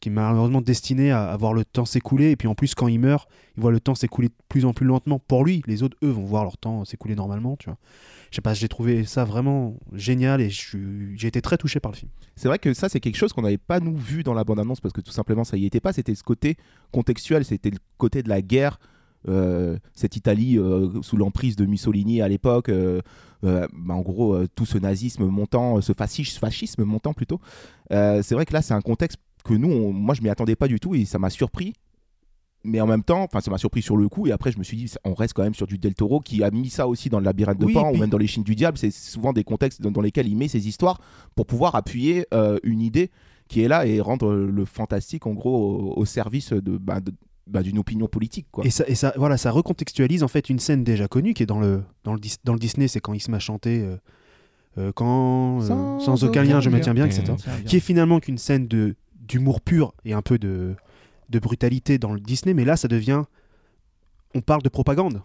qui 0.00 0.08
est 0.08 0.12
malheureusement 0.12 0.60
destiné 0.60 1.10
à, 1.10 1.30
à 1.30 1.36
voir 1.36 1.52
le 1.52 1.64
temps 1.64 1.84
s'écouler. 1.84 2.30
Et 2.30 2.36
puis 2.36 2.48
en 2.48 2.54
plus, 2.54 2.74
quand 2.74 2.88
il 2.88 2.98
meurt, 2.98 3.28
il 3.56 3.60
voit 3.60 3.70
le 3.72 3.80
temps 3.80 3.94
s'écouler 3.94 4.28
de 4.28 4.34
plus 4.48 4.64
en 4.64 4.72
plus 4.72 4.86
lentement. 4.86 5.18
Pour 5.18 5.44
lui, 5.44 5.62
les 5.66 5.82
autres, 5.82 5.96
eux, 6.02 6.10
vont 6.10 6.24
voir 6.24 6.44
leur 6.44 6.56
temps 6.56 6.84
s'écouler 6.84 7.14
normalement. 7.14 7.56
Tu 7.56 7.66
vois. 7.66 7.78
Je 8.30 8.36
sais 8.36 8.42
pas, 8.42 8.52
j'ai 8.54 8.68
trouvé 8.68 9.04
ça 9.04 9.24
vraiment 9.24 9.76
génial 9.94 10.40
et 10.40 10.50
j'ai 10.50 11.28
été 11.28 11.40
très 11.40 11.56
touché 11.56 11.80
par 11.80 11.92
le 11.92 11.96
film. 11.96 12.10
C'est 12.36 12.48
vrai 12.48 12.58
que 12.58 12.74
ça, 12.74 12.88
c'est 12.88 13.00
quelque 13.00 13.16
chose 13.16 13.32
qu'on 13.32 13.42
n'avait 13.42 13.56
pas 13.58 13.80
nous 13.80 13.96
vu 13.96 14.22
dans 14.22 14.34
la 14.34 14.44
bande-annonce 14.44 14.80
parce 14.80 14.92
que 14.92 15.00
tout 15.00 15.12
simplement 15.12 15.44
ça 15.44 15.56
y 15.56 15.64
était 15.64 15.80
pas. 15.80 15.92
C'était 15.92 16.14
ce 16.14 16.22
côté 16.22 16.56
contextuel, 16.92 17.44
c'était 17.44 17.70
le 17.70 17.78
côté 17.96 18.22
de 18.22 18.28
la 18.28 18.42
guerre. 18.42 18.78
euh, 19.28 19.78
cette 19.94 20.16
Italie 20.16 20.58
euh, 20.58 21.02
sous 21.02 21.16
l'emprise 21.16 21.56
de 21.56 21.66
Mussolini 21.66 22.22
à 22.22 22.28
l'époque, 22.28 22.68
euh, 22.68 23.00
bah, 23.42 23.68
en 23.94 24.00
gros 24.00 24.46
tout 24.54 24.66
ce 24.66 24.78
nazisme 24.78 25.26
montant, 25.26 25.80
ce 25.80 25.92
fascisme, 25.92 26.38
fascisme 26.38 26.84
montant 26.84 27.14
plutôt. 27.14 27.40
C'est 27.90 28.32
vrai 28.32 28.44
que 28.44 28.52
là 28.52 28.62
c'est 28.62 28.74
un 28.74 28.80
contexte 28.80 29.18
que 29.48 29.54
nous, 29.54 29.70
on- 29.70 29.92
moi 29.92 30.14
je 30.14 30.22
m'y 30.22 30.28
attendais 30.28 30.56
pas 30.56 30.68
du 30.68 30.78
tout 30.80 30.94
et 30.94 31.04
ça 31.04 31.18
m'a 31.18 31.30
surpris. 31.30 31.72
Mais 32.64 32.80
en 32.80 32.86
même 32.86 33.04
temps, 33.04 33.22
enfin 33.22 33.40
ça 33.40 33.50
m'a 33.52 33.58
surpris 33.58 33.82
sur 33.82 33.96
le 33.96 34.08
coup 34.08 34.26
et 34.26 34.32
après 34.32 34.50
je 34.50 34.58
me 34.58 34.64
suis 34.64 34.76
dit 34.76 34.92
on 35.04 35.14
reste 35.14 35.32
quand 35.32 35.44
même 35.44 35.54
sur 35.54 35.66
du 35.68 35.78
Del 35.78 35.94
Toro 35.94 36.18
qui 36.20 36.42
a 36.42 36.50
mis 36.50 36.68
ça 36.70 36.88
aussi 36.88 37.08
dans 37.08 37.20
le 37.20 37.24
labyrinthe 37.24 37.58
de 37.58 37.66
Oui, 37.66 37.72
Pan 37.72 37.88
puis- 37.90 37.96
ou 37.96 38.00
même 38.00 38.10
dans 38.10 38.18
les 38.18 38.26
Chines 38.26 38.42
du 38.42 38.56
diable. 38.56 38.76
C'est 38.78 38.90
souvent 38.90 39.32
des 39.32 39.44
contextes 39.44 39.80
dans, 39.80 39.92
dans 39.92 40.00
lesquels 40.00 40.26
il 40.26 40.36
met 40.36 40.48
ses 40.48 40.66
histoires 40.66 41.00
pour 41.36 41.46
pouvoir 41.46 41.76
appuyer 41.76 42.26
euh, 42.34 42.58
une 42.64 42.80
idée 42.80 43.10
qui 43.46 43.62
est 43.62 43.68
là 43.68 43.86
et 43.86 44.00
rendre 44.00 44.32
le 44.34 44.64
fantastique 44.64 45.26
en 45.26 45.34
gros 45.34 45.92
au, 45.96 46.00
au 46.00 46.04
service 46.04 46.52
de, 46.52 46.76
bah, 46.78 47.00
de- 47.00 47.14
bah, 47.46 47.62
d'une 47.62 47.78
opinion 47.78 48.08
politique 48.08 48.48
quoi. 48.50 48.66
Et 48.66 48.70
ça, 48.70 48.84
et 48.88 48.94
ça, 48.96 49.14
voilà, 49.16 49.36
ça 49.38 49.52
recontextualise 49.52 50.22
en 50.24 50.28
fait 50.28 50.50
une 50.50 50.58
scène 50.58 50.82
déjà 50.84 51.06
connue 51.08 51.32
qui 51.34 51.44
est 51.44 51.46
dans 51.46 51.60
le, 51.60 51.82
dans 52.04 52.12
le, 52.12 52.20
dans 52.44 52.52
le 52.52 52.58
Disney, 52.58 52.88
c'est 52.88 53.00
quand 53.00 53.14
il 53.14 53.20
se 53.20 53.30
met 53.30 53.36
à 53.36 53.40
chanter 53.40 53.80
euh, 53.84 53.96
euh, 54.78 54.92
quand, 54.94 55.62
euh, 55.62 55.98
sans, 56.00 56.24
aucun 56.24 56.42
lien, 56.42 56.60
je 56.60 56.68
me 56.70 56.80
tiens 56.80 56.92
bien, 56.92 57.06
etc. 57.06 57.22
Qui 57.64 57.76
est 57.76 57.80
finalement 57.80 58.18
qu'une 58.20 58.36
scène 58.36 58.66
de 58.68 58.96
d'humour 59.28 59.60
pur 59.60 59.92
et 60.04 60.12
un 60.14 60.22
peu 60.22 60.38
de, 60.38 60.74
de 61.28 61.38
brutalité 61.38 61.98
dans 61.98 62.12
le 62.12 62.20
Disney, 62.20 62.54
mais 62.54 62.64
là 62.64 62.76
ça 62.76 62.88
devient, 62.88 63.24
on 64.34 64.40
parle 64.40 64.62
de 64.62 64.68
propagande. 64.68 65.22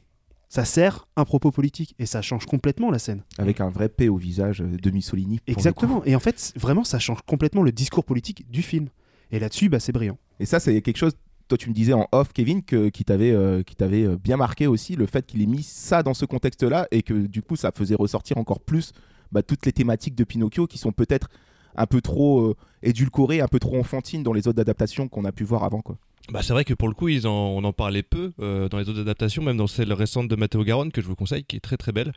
ça 0.54 0.66
sert 0.66 1.08
un 1.16 1.26
propos 1.26 1.50
politique 1.50 1.96
et 1.98 2.06
ça 2.06 2.22
change 2.22 2.46
complètement 2.46 2.92
la 2.92 3.00
scène. 3.00 3.24
Avec 3.40 3.60
un 3.60 3.70
vrai 3.72 3.90
P 3.90 4.08
au 4.08 4.18
visage 4.18 4.60
de 4.60 4.92
Mussolini. 4.92 5.40
Exactement. 5.48 6.04
Et 6.06 6.16
en 6.16 6.20
fait, 6.20 6.54
vraiment, 6.56 6.84
ça 6.84 7.00
change 7.00 7.24
complètement 7.26 7.64
le 7.64 7.72
discours 7.72 8.04
politique 8.06 8.46
du 8.52 8.62
film. 8.62 8.90
Et 9.32 9.40
là-dessus, 9.40 9.68
bah, 9.70 9.80
c'est 9.80 9.92
brillant. 9.92 10.20
Et 10.40 10.46
ça, 10.46 10.60
c'est 10.60 10.80
quelque 10.84 10.98
chose. 10.98 11.14
Toi, 11.48 11.58
tu 11.58 11.70
me 11.70 11.74
disais 11.74 11.94
en 11.94 12.08
off, 12.12 12.34
Kevin, 12.34 12.62
que, 12.62 12.90
qui 12.90 13.04
t'avait 13.04 13.32
euh, 13.32 13.64
qui 13.64 13.76
t'avait 13.76 14.06
euh, 14.06 14.16
bien 14.16 14.38
marqué 14.38 14.68
aussi, 14.68 14.96
le 14.96 15.08
fait 15.08 15.26
qu'il 15.26 15.42
ait 15.42 15.48
mis 15.48 15.64
ça 15.64 16.04
dans 16.04 16.14
ce 16.14 16.26
contexte-là 16.26 16.88
et 16.92 17.02
que 17.02 17.26
du 17.26 17.42
coup, 17.42 17.56
ça 17.56 17.72
faisait 17.72 17.96
ressortir 17.96 18.38
encore 18.38 18.60
plus 18.60 18.92
bah, 19.32 19.42
toutes 19.42 19.66
les 19.66 19.74
thématiques 19.74 20.14
de 20.14 20.24
Pinocchio 20.24 20.68
qui 20.68 20.78
sont 20.78 20.92
peut-être 20.92 21.30
un 21.76 21.86
peu 21.86 22.02
trop 22.02 22.42
euh, 22.42 22.56
édulcorées, 22.82 23.42
un 23.42 23.48
peu 23.48 23.60
trop 23.60 23.78
enfantines 23.78 24.24
dans 24.24 24.34
les 24.34 24.48
autres 24.48 24.60
adaptations 24.60 25.08
qu'on 25.08 25.26
a 25.26 25.32
pu 25.32 25.44
voir 25.44 25.64
avant. 25.64 25.82
Quoi. 25.82 25.98
Bah, 26.30 26.42
c'est 26.42 26.54
vrai 26.54 26.64
que 26.64 26.74
pour 26.74 26.88
le 26.88 26.94
coup, 26.94 27.10
ils 27.10 27.28
en, 27.28 27.32
on 27.32 27.64
en 27.64 27.74
parlait 27.74 28.04
peu 28.04 28.34
euh, 28.40 28.70
dans 28.70 28.78
les 28.78 28.90
autres 28.90 29.02
adaptations, 29.02 29.44
même 29.44 29.58
dans 29.58 29.68
celle 29.68 29.92
récente 29.92 30.28
de 30.28 30.36
Matteo 30.36 30.64
Garonne 30.64 30.92
que 30.92 31.02
je 31.02 31.08
vous 31.08 31.16
conseille, 31.16 31.44
qui 31.44 31.58
est 31.58 31.62
très 31.62 31.78
très 31.78 31.92
belle. 31.92 32.14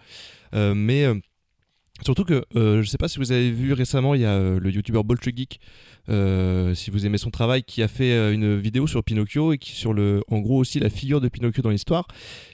Euh, 0.55 0.75
mais 0.75 1.07
surtout 2.05 2.25
que 2.25 2.45
euh, 2.57 2.83
je 2.83 2.89
sais 2.89 2.99
pas 2.99 3.09
si 3.09 3.19
vous 3.19 3.33
avez 3.33 3.51
vu 3.51 3.73
récemment, 3.73 4.15
il 4.15 4.21
y 4.21 4.25
a 4.25 4.33
euh, 4.33 4.61
le 4.61 4.71
youtubeur 4.71 5.05
Bolche 5.05 5.29
Geek, 5.35 5.61
euh, 6.09 6.75
si 6.75 6.91
vous 6.91 7.07
aimez 7.07 7.19
son 7.19 7.31
travail, 7.31 7.63
qui 7.63 7.83
a 7.83 7.89
fait 7.89 8.13
euh, 8.13 8.33
une 8.33 8.57
vidéo 8.57 8.87
sur 8.87 9.03
Pinocchio 9.03 9.53
et 9.53 9.59
qui 9.59 9.73
sur 9.73 9.93
le, 9.93 10.23
en 10.29 10.41
gros 10.41 10.59
aussi 10.59 10.79
la 10.79 10.91
figure 10.91 11.21
de 11.21 11.29
Pinocchio 11.29 11.63
dans 11.63 11.71
l'histoire. 11.71 12.07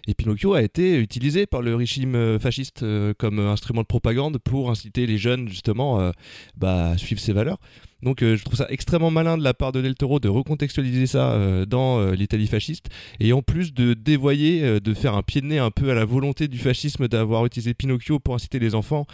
Et 0.06 0.14
Pinocchio 0.14 0.54
a 0.54 0.62
été 0.62 0.98
utilisé 0.98 1.46
par 1.46 1.62
le 1.62 1.74
régime 1.74 2.38
fasciste 2.40 2.84
comme 3.18 3.38
instrument 3.38 3.82
de 3.82 3.86
propagande 3.86 4.38
pour 4.38 4.70
inciter 4.70 5.06
les 5.06 5.18
jeunes 5.18 5.48
justement 5.48 6.12
bah, 6.56 6.90
à 6.90 6.98
suivre 6.98 7.20
ses 7.20 7.32
valeurs. 7.32 7.58
Donc 8.02 8.22
euh, 8.22 8.36
je 8.36 8.44
trouve 8.44 8.56
ça 8.56 8.66
extrêmement 8.68 9.10
malin 9.10 9.38
de 9.38 9.44
la 9.44 9.54
part 9.54 9.72
de 9.72 9.80
Del 9.80 9.94
Toro 9.94 10.18
de 10.18 10.28
recontextualiser 10.28 11.06
ça 11.06 11.32
euh, 11.32 11.64
dans 11.64 12.00
euh, 12.00 12.14
l'Italie 12.14 12.48
fasciste 12.48 12.88
et 13.20 13.32
en 13.32 13.42
plus 13.42 13.72
de 13.72 13.94
dévoyer, 13.94 14.80
de 14.80 14.94
faire 14.94 15.14
un 15.14 15.22
pied 15.22 15.40
de 15.40 15.46
nez 15.46 15.58
un 15.58 15.70
peu 15.70 15.90
à 15.90 15.94
la 15.94 16.04
volonté 16.04 16.48
du 16.48 16.58
fascisme 16.58 17.08
d'avoir 17.08 17.46
utilisé 17.46 17.74
Pinocchio 17.74 18.18
pour 18.18 18.34
inciter 18.34 18.58
les 18.58 18.74
enfants 18.74 19.06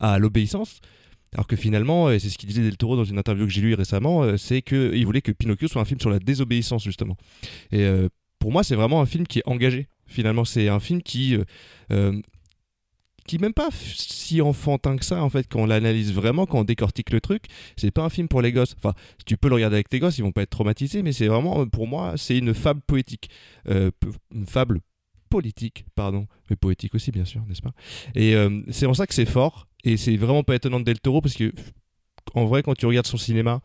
à 0.00 0.18
l'obéissance. 0.18 0.80
Alors 1.34 1.46
que 1.46 1.56
finalement, 1.56 2.10
et 2.10 2.18
c'est 2.18 2.28
ce 2.28 2.36
qu'il 2.36 2.48
disait 2.48 2.62
Del 2.62 2.76
Toro 2.76 2.96
dans 2.96 3.04
une 3.04 3.18
interview 3.18 3.46
que 3.46 3.52
j'ai 3.52 3.62
lue 3.62 3.74
récemment, 3.74 4.36
c'est 4.36 4.60
qu'il 4.60 5.04
voulait 5.06 5.22
que 5.22 5.32
Pinocchio 5.32 5.68
soit 5.68 5.80
un 5.80 5.86
film 5.86 6.00
sur 6.00 6.10
la 6.10 6.18
désobéissance 6.18 6.84
justement. 6.84 7.16
Et 7.70 7.88
pour 8.38 8.52
moi, 8.52 8.64
c'est 8.64 8.74
vraiment 8.74 9.00
un 9.00 9.06
film 9.06 9.26
qui 9.26 9.38
est 9.38 9.46
engagé. 9.46 9.88
Finalement, 10.06 10.44
c'est 10.44 10.68
un 10.68 10.80
film 10.80 11.00
qui 11.02 11.38
qui 13.26 13.36
est 13.36 13.38
même 13.38 13.54
pas 13.54 13.68
si 13.72 14.40
enfantin 14.40 14.96
que 14.96 15.04
ça 15.04 15.22
en 15.22 15.30
fait 15.30 15.46
quand 15.48 15.60
on 15.60 15.66
l'analyse 15.66 16.12
vraiment 16.12 16.46
quand 16.46 16.60
on 16.60 16.64
décortique 16.64 17.10
le 17.10 17.20
truc 17.20 17.44
c'est 17.76 17.90
pas 17.90 18.02
un 18.02 18.10
film 18.10 18.28
pour 18.28 18.42
les 18.42 18.52
gosses. 18.52 18.74
Enfin 18.76 18.94
tu 19.26 19.36
peux 19.36 19.48
le 19.48 19.54
regarder 19.54 19.76
avec 19.76 19.88
tes 19.88 19.98
gosses 19.98 20.18
ils 20.18 20.22
vont 20.22 20.32
pas 20.32 20.42
être 20.42 20.50
traumatisés 20.50 21.02
mais 21.02 21.12
c'est 21.12 21.26
vraiment 21.28 21.62
euh, 21.62 21.66
pour 21.66 21.86
moi 21.86 22.14
c'est 22.16 22.38
une 22.38 22.54
fable 22.54 22.80
poétique. 22.86 23.30
Euh, 23.68 23.90
une 24.34 24.46
fable 24.46 24.80
politique 25.30 25.84
pardon 25.94 26.26
mais 26.50 26.56
poétique 26.56 26.94
aussi 26.94 27.10
bien 27.10 27.24
sûr 27.24 27.42
n'est-ce 27.48 27.62
pas? 27.62 27.72
Et 28.14 28.34
euh, 28.34 28.62
c'est 28.70 28.86
pour 28.86 28.96
ça 28.96 29.06
que 29.06 29.14
c'est 29.14 29.26
fort 29.26 29.66
et 29.84 29.96
c'est 29.96 30.16
vraiment 30.16 30.42
pas 30.42 30.54
étonnant 30.54 30.80
de 30.80 30.84
Del 30.84 31.00
Toro 31.00 31.20
parce 31.20 31.34
que 31.34 31.52
en 32.34 32.44
vrai 32.46 32.62
quand 32.62 32.74
tu 32.74 32.86
regardes 32.86 33.06
son 33.06 33.18
cinéma 33.18 33.60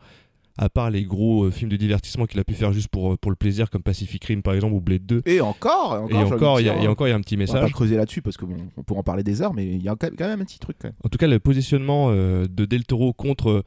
à 0.58 0.68
part 0.68 0.90
les 0.90 1.04
gros 1.04 1.44
euh, 1.44 1.50
films 1.50 1.70
de 1.70 1.76
divertissement 1.76 2.26
qu'il 2.26 2.38
a 2.40 2.44
pu 2.44 2.54
faire 2.54 2.72
juste 2.72 2.88
pour, 2.88 3.12
euh, 3.12 3.16
pour 3.16 3.30
le 3.30 3.36
plaisir 3.36 3.70
comme 3.70 3.82
Pacific 3.82 4.24
Rim 4.24 4.42
par 4.42 4.54
exemple 4.54 4.74
ou 4.74 4.80
Blade 4.80 5.06
2 5.06 5.22
Et 5.24 5.40
encore, 5.40 5.94
et 6.10 6.16
encore 6.16 6.58
hein. 6.58 6.86
encore 6.88 7.06
il 7.08 7.10
y 7.10 7.12
a 7.12 7.16
un 7.16 7.20
petit 7.20 7.36
On 7.36 7.38
va 7.38 7.46
pas 7.46 7.52
message 7.54 7.72
creuser 7.72 7.96
là-dessus 7.96 8.22
parce 8.22 8.36
que 8.36 8.44
bon, 8.44 8.56
on 8.76 8.82
pourra 8.82 9.00
en 9.00 9.04
parler 9.04 9.22
des 9.22 9.40
heures, 9.40 9.54
mais 9.54 9.66
il 9.66 9.82
y 9.82 9.88
a 9.88 9.96
quand 9.96 10.20
même 10.20 10.40
un 10.40 10.44
petit 10.44 10.58
truc 10.58 10.76
quand 10.80 10.88
même. 10.88 10.96
En 11.04 11.08
tout 11.08 11.18
cas, 11.18 11.26
le 11.26 11.38
positionnement 11.38 12.08
euh, 12.10 12.46
de 12.48 12.64
Del 12.64 12.84
Toro 12.84 13.12
contre, 13.12 13.64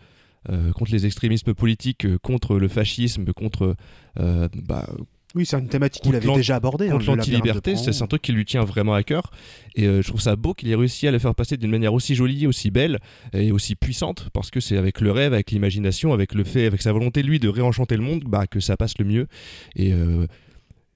euh, 0.50 0.72
contre 0.74 0.92
les 0.92 1.06
extrémismes 1.06 1.54
politiques, 1.54 2.06
euh, 2.06 2.18
contre 2.22 2.58
le 2.58 2.68
fascisme, 2.68 3.32
contre, 3.34 3.76
bah, 4.16 4.88
Oui, 5.34 5.46
c'est 5.46 5.58
une 5.58 5.68
thématique 5.70 6.04
qu'il 6.04 6.16
avait 6.16 6.26
déjà 6.36 6.56
abordée. 6.58 6.90
hein, 6.90 6.98
l'anti-liberté. 7.16 7.76
C'est 7.76 8.02
un 8.04 8.08
truc 8.08 8.22
qui 8.22 8.32
lui 8.34 8.44
tient 8.46 8.64
vraiment 8.64 8.94
à 8.94 9.04
cœur. 9.04 9.32
Et 9.76 9.88
euh, 9.88 10.02
je 10.02 10.08
trouve 10.08 10.20
ça 10.22 10.36
beau 10.36 10.54
qu'il 10.54 10.70
ait 10.70 10.76
réussi 10.76 11.08
à 11.08 11.12
le 11.12 11.20
faire 11.20 11.34
passer 11.36 11.56
d'une 11.58 11.72
manière 11.72 11.94
aussi 11.94 12.16
jolie, 12.16 12.48
aussi 12.48 12.70
belle 12.72 13.00
et 13.34 13.52
aussi 13.52 13.76
puissante, 13.76 14.30
parce 14.34 14.52
que 14.52 14.60
c'est 14.60 14.76
avec 14.78 15.00
le 15.00 15.12
rêve, 15.12 15.34
avec 15.34 15.52
l'imagination, 15.52 16.12
avec 16.14 16.34
le 16.34 16.44
fait, 16.44 16.66
avec 16.66 16.82
sa 16.82 16.92
volonté, 16.92 17.24
lui, 17.24 17.40
de 17.40 17.48
réenchanter 17.48 17.96
le 17.96 18.04
monde, 18.04 18.24
bah, 18.26 18.46
que 18.48 18.60
ça 18.60 18.76
passe 18.78 18.98
le 18.98 19.06
mieux. 19.06 19.28
Et. 19.76 19.94
euh, 19.94 20.28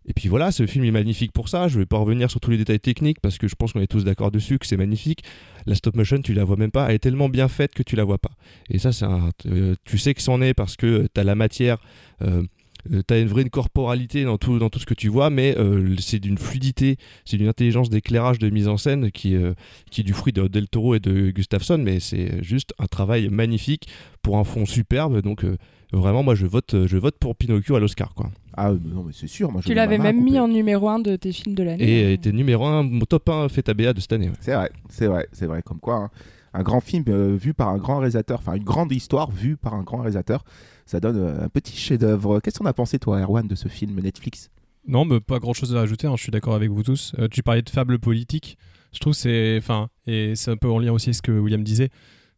et 0.08 0.13
puis 0.13 0.30
voilà, 0.30 0.52
ce 0.52 0.67
film 0.67 0.86
est 0.86 0.91
magnifique 0.91 1.32
pour 1.32 1.50
ça. 1.50 1.67
Je 1.67 1.80
vais 1.80 1.88
pas 1.88 1.98
revenir 1.98 2.30
sur 2.30 2.39
tous 2.39 2.52
les 2.52 2.58
détails 2.58 2.80
techniques 2.80 3.19
parce 3.21 3.39
que 3.39 3.48
je 3.48 3.56
pense 3.56 3.74
qu'on 3.74 3.82
est 3.82 3.88
tous 3.88 4.04
d'accord 4.04 4.30
dessus 4.30 4.60
que 4.60 4.67
c'est 4.67 4.78
magnifique. 4.78 5.24
La 5.65 5.74
stop 5.74 5.95
motion, 5.95 6.21
tu 6.21 6.36
la 6.36 6.43
vois 6.43 6.58
même 6.58 6.69
pas. 6.69 6.89
Elle 6.89 6.98
est 6.98 7.00
tellement 7.00 7.28
bien 7.28 7.48
faite 7.48 7.74
que 7.74 7.82
tu 7.82 7.95
la 7.95 8.04
vois 8.04 8.19
pas. 8.19 8.30
Et 8.69 8.78
ça, 8.78 8.91
c'est 8.91 9.06
un, 9.06 9.32
euh, 9.48 9.74
tu 9.84 9.98
sais 9.98 10.13
que 10.13 10.21
c'en 10.21 10.43
est 10.43 10.54
parce 10.54 10.76
que 10.76 11.08
tu 11.12 11.19
as 11.19 11.24
la 11.24 11.34
matière. 11.34 11.80
Euh, 12.21 12.43
tu 12.89 13.13
as 13.13 13.19
une 13.19 13.28
vraie 13.28 13.45
corporalité 13.45 14.24
dans 14.24 14.38
tout, 14.38 14.60
dans 14.60 14.69
tout 14.69 14.80
ce 14.80 14.86
que 14.86 14.93
tu 14.93 15.10
vois, 15.10 15.30
mais 15.30 15.58
euh, 15.58 15.95
c'est 16.00 16.19
d'une 16.19 16.38
fluidité, 16.38 16.98
c'est 17.26 17.38
d'une 17.38 17.48
intelligence 17.48 17.89
d'éclairage, 17.89 18.39
de 18.39 18.50
mise 18.50 18.67
en 18.67 18.78
scène 18.78 19.12
qui, 19.12 19.36
euh, 19.36 19.54
qui 19.91 20.02
est 20.02 20.04
du 20.04 20.13
fruit 20.13 20.34
de 20.34 20.48
Del 20.48 20.67
Toro 20.67 20.95
et 20.95 21.00
de 21.00 21.32
Gustafsson, 21.32 21.78
mais 21.78 22.00
c'est 22.00 22.43
juste 22.43 22.74
un 22.80 22.86
travail 22.86 23.30
magnifique 23.30 23.88
pour 24.21 24.38
un 24.38 24.43
fond 24.43 24.65
superbe. 24.65 25.21
Donc 25.21 25.43
euh, 25.43 25.58
vraiment, 25.91 26.24
moi, 26.24 26.36
je 26.36 26.45
vote, 26.45 26.76
je 26.86 26.98
vote 26.98 27.15
pour 27.19 27.36
Pinocchio 27.36 27.76
à 27.76 27.80
l'Oscar. 27.80 28.13
quoi. 28.13 28.30
Ah 28.58 28.69
euh, 28.69 28.78
non, 28.84 29.04
mais 29.04 29.13
c'est 29.13 29.28
sûr. 29.28 29.52
Moi, 29.52 29.62
je 29.62 29.67
Tu 29.67 29.74
l'avais 29.74 29.98
même 29.98 30.24
mis 30.24 30.39
en 30.39 30.48
numéro 30.48 30.88
1 30.89 31.00
de 31.00 31.15
tes 31.15 31.32
films 31.32 31.56
de 31.56 31.63
l'année. 31.63 31.84
Et 31.84 32.06
hein. 32.06 32.12
était 32.12 32.32
numéro 32.32 32.65
1, 32.65 32.84
mon 32.84 33.06
top 33.06 33.30
1 33.30 33.50
fait 33.50 33.67
à 33.69 33.74
BA 33.74 33.93
de 33.93 34.00
cette 34.00 34.13
année. 34.13 34.30
ouais. 34.30 34.36
C'est 34.39 34.54
vrai, 34.54 34.71
c'est 34.89 35.08
vrai, 35.08 35.28
c'est 35.32 35.45
vrai. 35.45 35.62
Comme 35.62 35.80
quoi, 35.80 35.95
hein, 35.95 36.10
un 36.56 36.63
grand 36.63 36.80
film 36.80 37.04
euh, 37.10 37.36
vu 37.36 37.54
par 37.54 37.69
un 37.69 37.78
grand 37.78 37.98
réalisateur, 37.98 38.39
enfin 38.39 38.54
une 38.54 38.63
grande 38.63 38.91
histoire 38.91 39.30
vue 39.30 39.58
par 39.58 39.74
un 39.74 39.84
grand 39.84 39.98
réalisateur, 39.98 40.43
ça 40.86 41.00
donne 41.00 41.17
euh, 41.17 41.43
un 41.43 41.50
petit 41.50 41.76
chef-d'œuvre. 41.76 42.39
Qu'est-ce 42.39 42.60
qu'on 42.60 42.65
a 42.65 42.74
pensé, 42.74 43.00
toi, 43.00 43.19
Erwan, 43.19 43.48
de 43.48 43.56
ce 43.56 43.67
film 43.67 44.00
Netflix? 44.00 44.50
Non, 44.88 45.04
mais 45.04 45.19
pas 45.19 45.39
grand 45.39 45.54
chose 45.54 45.76
à 45.76 45.80
rajouter, 45.80 46.08
hein, 46.08 46.13
je 46.15 46.21
suis 46.24 46.32
d'accord 46.32 46.54
avec 46.54 46.69
vous 46.69 46.84
tous. 46.84 47.13
Euh, 47.17 47.28
tu 47.30 47.41
parlais 47.41 47.63
de 47.63 47.69
fable 47.69 47.98
politique, 47.98 48.58
je 48.93 49.00
trouve 49.00 49.13
c'est. 49.13 49.58
Enfin, 49.58 49.89
et 50.06 50.36
c'est 50.36 50.52
un 50.52 50.58
peu 50.58 50.69
en 50.69 50.78
lien 50.78 50.91
aussi 50.91 51.10
avec 51.10 51.15
ce 51.15 51.21
que 51.24 51.32
William 51.32 51.63
disait, 51.63 51.89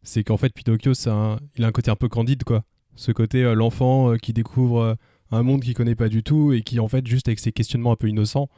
c'est 0.02 0.24
qu'en 0.24 0.38
fait, 0.38 0.52
Pinocchio, 0.54 0.92
un- 1.08 1.38
il 1.56 1.64
a 1.64 1.66
un 1.66 1.72
côté 1.72 1.90
un 1.90 1.96
peu 1.96 2.08
candide, 2.08 2.44
quoi. 2.44 2.64
Ce 2.96 3.12
côté, 3.12 3.44
euh, 3.44 3.54
l'enfant 3.54 4.14
qui 4.16 4.32
découvre 4.32 4.96
un 5.30 5.42
monde 5.42 5.62
qu'il 5.62 5.74
connaît 5.74 5.94
pas 5.94 6.08
du 6.08 6.22
tout 6.22 6.52
et 6.52 6.62
qui, 6.62 6.80
en 6.80 6.88
fait, 6.88 7.06
juste 7.06 7.28
avec 7.28 7.38
ses 7.38 7.52
questionnements 7.52 7.92
un 7.92 7.96
peu 7.96 8.08
innocents, 8.08 8.48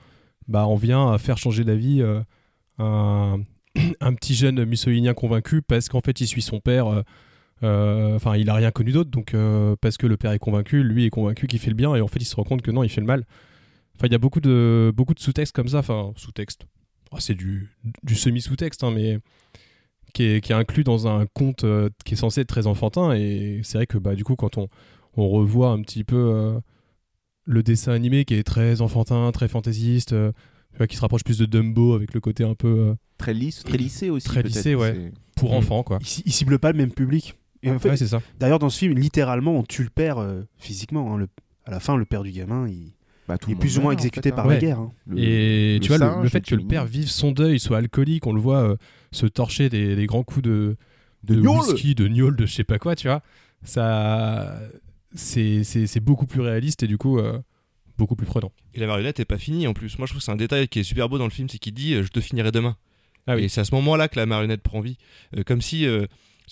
bah, 0.46 0.66
on 0.68 0.76
vient 0.76 1.12
à 1.12 1.18
faire 1.18 1.36
changer 1.36 1.64
d'avis 1.64 2.00
un, 2.78 3.40
petit 4.14 4.34
jeune 4.34 4.64
mussolinien 4.64 5.14
convaincu 5.14 5.62
parce 5.62 5.88
qu'en 5.88 6.00
fait, 6.00 6.20
il 6.20 6.28
suit 6.28 6.42
son 6.42 6.60
père. 6.60 7.02
Enfin, 7.62 8.36
il 8.36 8.48
a 8.48 8.54
rien 8.54 8.70
connu 8.70 8.92
d'autre, 8.92 9.10
donc 9.10 9.34
euh, 9.34 9.76
parce 9.80 9.96
que 9.96 10.06
le 10.06 10.16
père 10.16 10.32
est 10.32 10.38
convaincu, 10.38 10.82
lui 10.82 11.04
est 11.06 11.10
convaincu 11.10 11.46
qu'il 11.46 11.58
fait 11.58 11.70
le 11.70 11.76
bien, 11.76 11.94
et 11.94 12.00
en 12.00 12.08
fait, 12.08 12.20
il 12.20 12.24
se 12.24 12.36
rend 12.36 12.44
compte 12.44 12.62
que 12.62 12.70
non, 12.70 12.82
il 12.82 12.88
fait 12.88 13.00
le 13.00 13.06
mal. 13.06 13.26
Enfin, 13.96 14.06
il 14.06 14.12
y 14.12 14.14
a 14.14 14.18
beaucoup 14.18 14.40
de, 14.40 14.92
beaucoup 14.96 15.12
de 15.14 15.20
sous-textes 15.20 15.54
comme 15.54 15.68
ça. 15.68 15.80
Enfin, 15.80 16.12
sous-texte. 16.16 16.62
Oh, 17.12 17.16
c'est 17.18 17.34
du, 17.34 17.70
du 18.02 18.14
semi-sous-texte, 18.14 18.82
hein, 18.84 18.92
mais 18.94 19.18
qui 20.14 20.22
est, 20.24 20.40
qui 20.40 20.52
est 20.52 20.54
inclus 20.54 20.84
dans 20.84 21.06
un 21.06 21.26
conte 21.26 21.64
euh, 21.64 21.90
qui 22.04 22.14
est 22.14 22.16
censé 22.16 22.40
être 22.40 22.48
très 22.48 22.66
enfantin. 22.66 23.12
Et 23.12 23.60
c'est 23.62 23.78
vrai 23.78 23.86
que 23.86 23.98
bah, 23.98 24.14
du 24.14 24.24
coup, 24.24 24.36
quand 24.36 24.56
on, 24.56 24.68
on 25.16 25.28
revoit 25.28 25.70
un 25.70 25.82
petit 25.82 26.04
peu 26.04 26.16
euh, 26.16 26.58
le 27.44 27.62
dessin 27.62 27.92
animé 27.92 28.24
qui 28.24 28.34
est 28.34 28.42
très 28.42 28.80
enfantin, 28.80 29.30
très 29.32 29.48
fantaisiste, 29.48 30.12
euh, 30.12 30.32
qui 30.88 30.96
se 30.96 31.00
rapproche 31.00 31.24
plus 31.24 31.38
de 31.38 31.46
Dumbo 31.46 31.94
avec 31.94 32.14
le 32.14 32.20
côté 32.20 32.44
un 32.44 32.54
peu 32.54 32.68
euh, 32.68 32.94
Très 33.18 33.34
lisse, 33.34 33.62
très 33.64 33.76
lissé 33.76 34.08
aussi. 34.08 34.26
Très 34.26 34.42
lissé, 34.42 34.74
ouais. 34.74 35.12
pour 35.36 35.50
Mm. 35.50 35.56
enfants, 35.56 35.82
quoi. 35.82 35.98
Il, 36.00 36.22
il 36.26 36.32
cible 36.32 36.58
pas 36.58 36.72
le 36.72 36.78
même 36.78 36.92
public. 36.92 37.34
Et 37.62 37.70
en 37.70 37.78
fait, 37.78 37.90
Ouais, 37.90 37.96
c'est 37.96 38.06
ça. 38.08 38.22
D'ailleurs, 38.38 38.58
dans 38.58 38.70
ce 38.70 38.78
film, 38.78 38.94
littéralement, 38.94 39.54
on 39.56 39.62
tue 39.62 39.82
le 39.84 39.90
père 39.90 40.18
euh, 40.18 40.42
physiquement. 40.56 41.14
hein. 41.14 41.18
Le- 41.18 41.28
à 41.66 41.70
la 41.70 41.80
fin, 41.80 41.96
le 41.96 42.04
père 42.06 42.22
du 42.22 42.32
gamin, 42.32 42.66
il, 42.68 42.92
Bah, 43.28 43.36
tout 43.38 43.50
il 43.50 43.52
est 43.52 43.58
plus 43.58 43.76
ou 43.78 43.82
moins 43.82 43.90
en 43.90 43.92
exécuté 43.92 44.30
fait, 44.30 44.34
par 44.34 44.46
hein. 44.46 44.50
la 44.54 44.58
guerre. 44.58 44.78
hein. 44.80 44.92
Le- 45.06 45.18
Et 45.18 45.74
le 45.74 45.80
tu 45.80 45.88
vois, 45.88 45.98
le, 45.98 46.04
singe, 46.06 46.22
le 46.22 46.28
fait 46.30 46.40
que 46.40 46.54
le 46.54 46.64
père 46.66 46.84
vive 46.86 47.08
son 47.10 47.32
deuil, 47.32 47.60
soit 47.60 47.78
alcoolique, 47.78 48.26
on 48.26 48.32
le 48.32 48.40
voit 48.40 48.62
euh, 48.62 48.76
se 49.12 49.26
torcher 49.26 49.68
des, 49.68 49.94
des 49.94 50.06
grands 50.06 50.22
coups 50.22 50.42
de, 50.44 50.76
De 51.24 51.34
de, 51.34 51.40
whisky, 51.46 51.94
de 51.94 52.08
gnôle, 52.08 52.34
de 52.36 52.46
je 52.46 52.52
sais 52.54 52.64
pas 52.64 52.78
quoi, 52.78 52.96
tu 52.96 53.08
vois. 53.08 53.22
Ça, 53.62 54.58
c'est 55.14 55.64
c'est- 55.64 55.86
c'est 55.86 56.00
beaucoup 56.00 56.26
plus 56.26 56.40
réaliste 56.40 56.82
et 56.82 56.86
du 56.86 56.96
coup 56.98 57.18
euh, 57.18 57.38
beaucoup 57.98 58.16
plus 58.16 58.26
prenant. 58.26 58.52
Et 58.74 58.80
la 58.80 58.86
marionnette 58.86 59.20
est 59.20 59.24
pas 59.26 59.38
finie 59.38 59.66
en 59.66 59.74
plus. 59.74 59.98
Moi, 59.98 60.06
je 60.06 60.12
trouve 60.12 60.20
que 60.20 60.24
c'est 60.24 60.32
un 60.32 60.36
détail 60.36 60.66
qui 60.68 60.78
est 60.80 60.84
super 60.84 61.08
beau 61.10 61.18
dans 61.18 61.24
le 61.24 61.30
film, 61.30 61.48
c'est 61.48 61.58
qu'il 61.58 61.74
dit 61.74 61.94
euh, 61.94 62.02
Je 62.02 62.08
te 62.08 62.20
finirai 62.20 62.52
demain. 62.52 62.76
Ah 63.26 63.36
oui. 63.36 63.44
Et 63.44 63.48
c'est 63.48 63.60
à 63.60 63.64
ce 63.64 63.74
moment-là 63.74 64.08
que 64.08 64.16
la 64.18 64.24
marionnette 64.26 64.62
prend 64.62 64.80
vie. 64.80 64.96
Euh, 65.36 65.42
comme 65.44 65.60
si. 65.60 65.86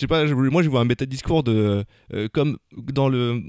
Euh, 0.06 0.26
je 0.26 0.28
sais 0.30 0.34
pas, 0.34 0.50
moi 0.50 0.62
je 0.62 0.68
vois 0.68 0.80
un 0.80 0.84
méta-discours 0.84 1.42
de. 1.42 1.84
euh, 2.14 2.28
comme 2.32 2.58
dans 2.76 3.08
le. 3.08 3.42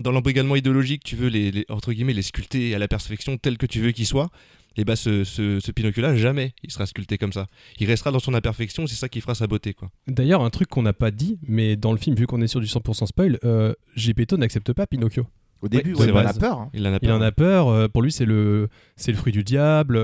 Dans 0.00 0.12
l'embrigalement 0.12 0.54
idéologique, 0.54 1.02
tu 1.02 1.16
veux 1.16 1.26
les, 1.28 1.50
les- 1.50 1.64
entre 1.70 1.92
guillemets 1.92 2.12
les 2.12 2.22
sculpter 2.22 2.72
à 2.72 2.78
la 2.78 2.86
perfection 2.86 3.36
tel 3.36 3.58
que 3.58 3.66
tu 3.66 3.80
veux 3.80 3.90
qu'ils 3.90 4.06
soient. 4.06 4.28
Et 4.76 4.84
bah 4.84 4.94
ce, 4.94 5.24
ce, 5.24 5.58
ce 5.58 5.72
Pinocchio-là, 5.72 6.14
jamais 6.14 6.52
il 6.62 6.70
sera 6.70 6.86
sculpté 6.86 7.18
comme 7.18 7.32
ça. 7.32 7.48
Il 7.80 7.88
restera 7.88 8.12
dans 8.12 8.20
son 8.20 8.32
imperfection, 8.32 8.86
c'est 8.86 8.94
ça 8.94 9.08
qui 9.08 9.20
fera 9.20 9.34
sa 9.34 9.48
beauté, 9.48 9.74
quoi. 9.74 9.90
D'ailleurs, 10.06 10.44
un 10.44 10.50
truc 10.50 10.68
qu'on 10.68 10.82
n'a 10.82 10.92
pas 10.92 11.10
dit, 11.10 11.40
mais 11.42 11.74
dans 11.74 11.90
le 11.90 11.98
film, 11.98 12.14
vu 12.14 12.28
qu'on 12.28 12.40
est 12.42 12.46
sur 12.46 12.60
du 12.60 12.66
100% 12.68 13.06
spoil, 13.06 13.40
euh, 13.42 13.72
Gepetto 13.96 14.36
n'accepte 14.36 14.72
pas 14.72 14.86
Pinocchio. 14.86 15.26
Au 15.62 15.68
début, 15.68 15.94
Ouais, 15.94 15.98
ouais, 15.98 16.04
c'est 16.04 16.10
il 16.12 16.16
en 16.16 16.26
a 16.26 16.32
peur. 16.34 16.58
hein. 16.60 16.70
Il 16.74 16.86
en 16.86 16.92
a 16.92 16.98
Il 17.02 17.08
peur. 17.08 17.18
en 17.18 17.20
a 17.22 17.32
peur. 17.32 17.68
euh, 17.68 17.88
pour 17.88 18.02
lui, 18.02 18.12
c'est 18.12 18.24
le, 18.24 18.68
c'est 18.94 19.10
le 19.10 19.18
fruit 19.18 19.32
du 19.32 19.42
diable. 19.42 19.98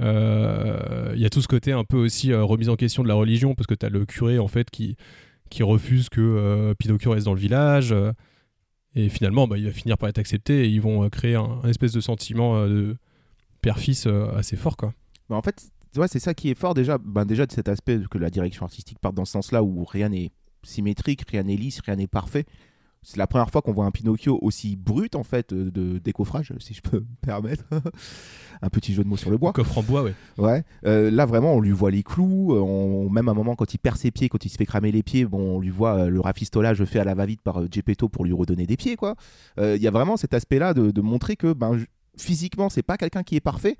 Euh, 0.00 0.78
euh, 0.90 1.12
Il 1.14 1.20
y 1.20 1.26
a 1.26 1.30
tout 1.30 1.42
ce 1.42 1.48
côté 1.48 1.72
un 1.72 1.84
peu 1.84 1.96
aussi 1.96 2.32
euh, 2.32 2.42
remise 2.42 2.68
en 2.68 2.76
question 2.76 3.02
de 3.02 3.08
la 3.08 3.14
religion, 3.14 3.54
parce 3.54 3.66
que 3.66 3.74
tu 3.74 3.86
as 3.86 3.88
le 3.88 4.06
curé 4.06 4.38
en 4.38 4.48
fait 4.48 4.70
qui, 4.70 4.96
qui 5.50 5.62
refuse 5.62 6.08
que 6.08 6.20
euh, 6.20 6.74
Pinocchio 6.74 7.12
reste 7.12 7.26
dans 7.26 7.34
le 7.34 7.40
village. 7.40 7.92
euh, 7.92 8.12
et 8.96 9.08
finalement, 9.08 9.46
bah, 9.46 9.56
il 9.56 9.66
va 9.66 9.72
finir 9.72 9.96
par 9.98 10.08
être 10.08 10.18
accepté 10.18 10.64
et 10.64 10.68
ils 10.68 10.80
vont 10.80 11.08
créer 11.10 11.36
un, 11.36 11.62
espèce 11.68 11.92
de 11.92 12.00
sentiment 12.00 12.66
de 12.66 12.96
père-fils 13.62 14.08
assez 14.34 14.56
fort. 14.56 14.76
Quoi. 14.76 14.92
Bah, 15.28 15.36
en 15.36 15.42
fait, 15.42 15.70
ouais, 15.96 16.08
c'est 16.08 16.18
ça 16.18 16.34
qui 16.34 16.50
est 16.50 16.56
fort 16.56 16.74
déjà, 16.74 16.98
ben 16.98 17.24
déjà 17.24 17.46
de 17.46 17.52
cet 17.52 17.68
aspect 17.68 18.00
que 18.10 18.18
la 18.18 18.30
direction 18.30 18.64
artistique 18.64 18.98
part 18.98 19.12
dans 19.12 19.24
ce 19.24 19.30
sens-là 19.30 19.62
où 19.62 19.84
rien 19.84 20.08
n'est 20.08 20.32
symétrique, 20.64 21.22
rien 21.30 21.44
n'est 21.44 21.56
lisse, 21.56 21.80
rien 21.86 21.94
n'est 21.94 22.08
parfait. 22.08 22.46
C'est 23.02 23.16
la 23.16 23.26
première 23.26 23.50
fois 23.50 23.62
qu'on 23.62 23.72
voit 23.72 23.86
un 23.86 23.90
Pinocchio 23.90 24.38
aussi 24.42 24.76
brut 24.76 25.14
en 25.16 25.22
fait 25.22 25.52
euh, 25.54 25.70
de 25.70 25.98
décoffrage, 25.98 26.52
si 26.58 26.74
je 26.74 26.82
peux 26.82 27.00
me 27.00 27.06
permettre. 27.22 27.64
un 28.62 28.68
petit 28.68 28.92
jeu 28.92 29.02
de 29.02 29.08
mots 29.08 29.16
sur 29.16 29.30
le 29.30 29.38
bois. 29.38 29.52
Coffre 29.54 29.78
en 29.78 29.82
bois, 29.82 30.02
ouais. 30.02 30.14
Ouais. 30.36 30.64
Euh, 30.84 31.10
là 31.10 31.24
vraiment, 31.24 31.54
on 31.54 31.60
lui 31.60 31.70
voit 31.70 31.90
les 31.90 32.02
clous. 32.02 32.54
euh, 32.54 32.60
On, 32.60 33.08
même 33.08 33.28
à 33.28 33.30
un 33.30 33.34
moment, 33.34 33.54
quand 33.56 33.72
il 33.72 33.78
perd 33.78 33.96
ses 33.96 34.10
pieds, 34.10 34.28
quand 34.28 34.44
il 34.44 34.50
se 34.50 34.56
fait 34.58 34.66
cramer 34.66 34.92
les 34.92 35.02
pieds, 35.02 35.24
bon, 35.24 35.56
on 35.56 35.60
lui 35.60 35.70
voit 35.70 36.10
le 36.10 36.20
rafistolage 36.20 36.84
fait 36.84 36.98
à 37.00 37.04
la 37.04 37.14
va-vite 37.14 37.40
par 37.40 37.62
Gepetto 37.72 38.08
pour 38.10 38.24
lui 38.26 38.32
redonner 38.34 38.66
des 38.66 38.76
pieds, 38.76 38.96
quoi. 38.96 39.14
Euh, 39.58 39.76
Il 39.76 39.82
y 39.82 39.86
a 39.88 39.90
vraiment 39.90 40.18
cet 40.18 40.34
aspect-là 40.34 40.74
de, 40.74 40.90
de 40.90 41.00
montrer 41.00 41.36
que 41.36 41.54
ben, 41.54 41.78
physiquement, 42.18 42.68
c'est 42.68 42.82
pas 42.82 42.98
quelqu'un 42.98 43.22
qui 43.22 43.34
est 43.36 43.40
parfait. 43.40 43.76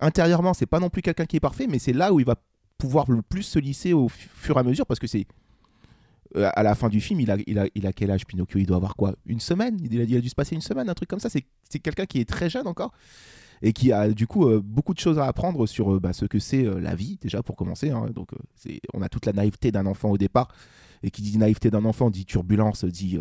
Intérieurement, 0.00 0.54
c'est 0.54 0.66
pas 0.66 0.78
non 0.80 0.90
plus 0.90 1.02
quelqu'un 1.02 1.26
qui 1.26 1.36
est 1.36 1.40
parfait, 1.40 1.66
mais 1.68 1.80
c'est 1.80 1.92
là 1.92 2.12
où 2.12 2.20
il 2.20 2.26
va 2.26 2.36
pouvoir 2.78 3.10
le 3.10 3.22
plus 3.22 3.42
se 3.42 3.58
lisser 3.58 3.92
au 3.92 4.08
fu- 4.08 4.28
fur 4.32 4.56
et 4.56 4.60
à 4.60 4.62
mesure 4.62 4.86
parce 4.86 5.00
que 5.00 5.06
c'est 5.06 5.26
euh, 6.36 6.50
à 6.54 6.62
la 6.62 6.74
fin 6.74 6.88
du 6.88 7.00
film, 7.00 7.20
il 7.20 7.30
a, 7.30 7.92
quel 7.92 8.10
âge 8.10 8.26
Pinocchio? 8.26 8.58
Il 8.58 8.66
doit 8.66 8.76
avoir 8.76 8.96
quoi? 8.96 9.14
Une 9.26 9.40
semaine? 9.40 9.78
Il 9.90 10.16
a, 10.16 10.20
dû 10.20 10.28
se 10.28 10.34
passer 10.34 10.54
une 10.54 10.60
semaine, 10.60 10.88
un 10.88 10.94
truc 10.94 11.08
comme 11.08 11.20
ça? 11.20 11.28
C'est 11.30 11.78
quelqu'un 11.78 12.06
qui 12.06 12.20
est 12.20 12.28
très 12.28 12.50
jeune 12.50 12.66
encore 12.66 12.92
et 13.62 13.72
qui 13.72 13.92
a 13.92 14.08
du 14.08 14.26
coup 14.26 14.46
euh, 14.46 14.60
beaucoup 14.62 14.94
de 14.94 14.98
choses 14.98 15.18
à 15.18 15.26
apprendre 15.26 15.66
sur 15.66 15.94
euh, 15.94 16.00
bah, 16.00 16.12
ce 16.12 16.24
que 16.24 16.38
c'est 16.38 16.64
la 16.64 16.94
vie 16.94 17.18
déjà 17.20 17.42
pour 17.42 17.56
commencer. 17.56 17.90
hein. 17.90 18.06
Donc 18.14 18.30
on 18.92 19.02
a 19.02 19.08
toute 19.08 19.26
la 19.26 19.32
naïveté 19.32 19.70
d'un 19.70 19.86
enfant 19.86 20.10
au 20.10 20.18
départ 20.18 20.48
et 21.02 21.10
qui 21.10 21.22
dit 21.22 21.38
naïveté 21.38 21.70
d'un 21.70 21.84
enfant 21.84 22.10
dit 22.10 22.24
turbulence, 22.24 22.84
dit 22.84 23.18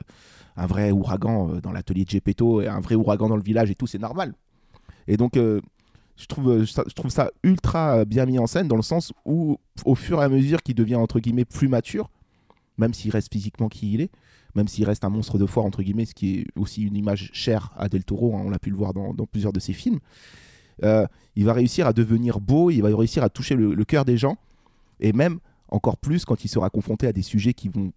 un 0.55 0.65
vrai 0.65 0.91
ouragan 0.91 1.59
dans 1.61 1.71
l'atelier 1.71 2.05
de 2.05 2.09
Gepetto 2.09 2.61
et 2.61 2.67
un 2.67 2.79
vrai 2.79 2.95
ouragan 2.95 3.29
dans 3.29 3.37
le 3.37 3.43
village 3.43 3.69
et 3.69 3.75
tout, 3.75 3.87
c'est 3.87 3.99
normal. 3.99 4.33
Et 5.07 5.17
donc 5.17 5.35
je 5.35 6.25
trouve, 6.27 6.65
ça, 6.65 7.31
ultra 7.43 8.05
bien 8.05 8.25
mis 8.25 8.39
en 8.39 8.47
scène 8.47 8.67
dans 8.67 8.75
le 8.75 8.81
sens 8.81 9.13
où 9.25 9.57
au 9.85 9.95
fur 9.95 10.19
et 10.21 10.23
à 10.23 10.29
mesure 10.29 10.63
qu'il 10.63 10.75
devient 10.75 10.95
entre 10.95 11.19
guillemets 11.19 11.45
plus 11.45 11.67
mature, 11.67 12.09
même 12.77 12.93
s'il 12.93 13.11
reste 13.11 13.31
physiquement 13.31 13.69
qui 13.69 13.93
il 13.93 14.01
est, 14.01 14.11
même 14.55 14.67
s'il 14.67 14.85
reste 14.85 15.03
un 15.03 15.09
monstre 15.09 15.37
de 15.37 15.45
foire, 15.45 15.65
entre 15.65 15.81
guillemets, 15.81 16.05
ce 16.05 16.13
qui 16.13 16.39
est 16.39 16.45
aussi 16.55 16.83
une 16.83 16.95
image 16.95 17.31
chère 17.33 17.71
à 17.75 17.89
Del 17.89 18.03
Toro, 18.03 18.35
hein, 18.35 18.43
on 18.45 18.49
l'a 18.49 18.59
pu 18.59 18.69
le 18.69 18.75
voir 18.75 18.93
dans, 18.93 19.13
plusieurs 19.25 19.53
de 19.53 19.59
ses 19.59 19.73
films, 19.73 19.99
euh, 20.83 21.07
il 21.35 21.45
va 21.45 21.53
réussir 21.53 21.87
à 21.87 21.93
devenir 21.93 22.39
beau, 22.39 22.69
il 22.69 22.81
va 22.81 22.95
réussir 22.95 23.23
à 23.23 23.29
toucher 23.29 23.55
le, 23.55 23.83
cœur 23.85 24.05
des 24.05 24.17
gens, 24.17 24.37
et 24.99 25.13
même 25.13 25.39
encore 25.69 25.97
plus 25.97 26.25
quand 26.25 26.43
il 26.45 26.47
sera 26.47 26.69
confronté 26.69 27.07
à 27.07 27.13
des 27.13 27.21
sujets 27.21 27.53
qui 27.53 27.67
vont 27.67 27.93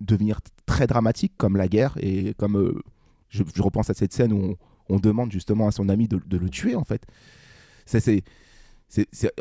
devenir 0.00 0.40
très 0.66 0.86
dramatiques, 0.86 1.34
comme 1.36 1.56
la 1.56 1.68
guerre, 1.68 1.96
et 2.00 2.34
comme 2.34 2.56
euh, 2.56 2.82
je, 3.30 3.42
repense 3.62 3.90
à 3.90 3.94
cette 3.94 4.12
scène 4.12 4.32
où 4.32 4.56
on, 4.88 4.98
demande 4.98 5.32
justement 5.32 5.68
à 5.68 5.72
son 5.72 5.88
ami 5.88 6.08
de, 6.08 6.20
le 6.36 6.50
tuer, 6.50 6.74
en 6.74 6.84
fait. 6.84 7.06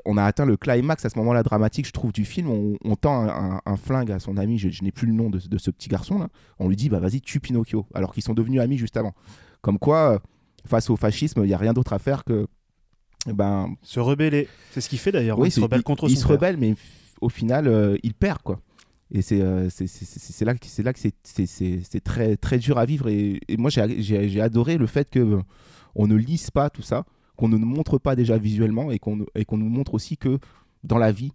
On 0.05 0.17
a 0.17 0.23
atteint 0.23 0.45
le 0.45 0.57
climax 0.57 1.05
à 1.05 1.09
ce 1.09 1.17
moment-là 1.19 1.43
dramatique, 1.43 1.85
je 1.87 1.91
trouve, 1.91 2.11
du 2.11 2.25
film. 2.25 2.49
On, 2.49 2.77
on 2.83 2.95
tend 2.95 3.21
un, 3.21 3.55
un- 3.55 3.61
un 3.65 3.77
flingue 3.77 4.11
à 4.11 4.19
son 4.19 4.37
ami, 4.37 4.57
je, 4.57 4.69
je 4.69 4.83
n'ai 4.83 4.91
plus 4.91 5.07
le 5.07 5.13
nom 5.13 5.29
de, 5.29 5.39
de 5.39 5.57
ce 5.57 5.71
petit 5.71 5.89
garçon-là. 5.89 6.29
On 6.59 6.67
lui 6.69 6.75
dit, 6.75 6.89
bah 6.89 6.99
vas-y, 6.99 7.21
tue 7.21 7.39
Pinocchio, 7.39 7.85
alors 7.93 8.13
qu'ils 8.13 8.23
sont 8.23 8.33
devenus 8.33 8.61
amis 8.61 8.77
juste 8.77 8.97
avant. 8.97 9.13
Comme 9.61 9.79
quoi, 9.79 10.13
euh, 10.13 10.19
face 10.65 10.89
au 10.89 10.95
fascisme, 10.95 11.41
il 11.43 11.47
n'y 11.47 11.53
a 11.53 11.57
rien 11.57 11.73
d'autre 11.73 11.93
à 11.93 11.99
faire 11.99 12.23
que. 12.23 12.47
Ben, 13.27 13.75
Se 13.83 13.99
rebeller. 13.99 14.47
C'est 14.71 14.81
ce 14.81 14.89
qu'il 14.89 14.99
fait 14.99 15.11
d'ailleurs. 15.11 15.39
oui, 15.39 15.47
il 15.47 15.51
se 15.51 15.61
rebelle 15.61 15.83
contre 15.83 16.09
il 16.09 16.15
son 16.15 16.21
se 16.23 16.27
père. 16.27 16.35
rebelle, 16.37 16.57
mais 16.57 16.75
au 17.21 17.29
final, 17.29 17.67
euh, 17.67 17.95
il 18.03 18.13
perd, 18.13 18.41
quoi. 18.41 18.59
Et 19.15 19.21
c'est 19.21 19.41
euh, 19.41 19.69
là 20.41 20.55
que 20.55 20.65
c'est 20.65 20.83
là 20.83 20.91
que 20.93 21.99
très 21.99 22.35
très 22.35 22.57
dur 22.57 22.77
à 22.79 22.85
vivre. 22.85 23.07
Et, 23.09 23.39
et 23.47 23.57
moi, 23.57 23.69
j'ai 23.69 24.41
adoré 24.41 24.77
le 24.77 24.87
fait 24.87 25.09
que 25.09 25.39
on 25.95 26.07
ne 26.07 26.15
lise 26.15 26.49
pas 26.49 26.69
tout 26.71 26.81
ça, 26.81 27.05
qu'on 27.35 27.47
ne 27.47 27.57
nous 27.57 27.65
montre 27.67 27.97
pas 27.97 28.15
déjà 28.15 28.37
visuellement, 28.37 28.91
et 28.91 28.99
qu'on 28.99 29.25
et 29.35 29.45
qu'on 29.45 29.57
nous 29.57 29.69
montre 29.69 29.93
aussi 29.93 30.17
que 30.17 30.39
dans 30.83 30.97
la 30.97 31.11
vie, 31.11 31.31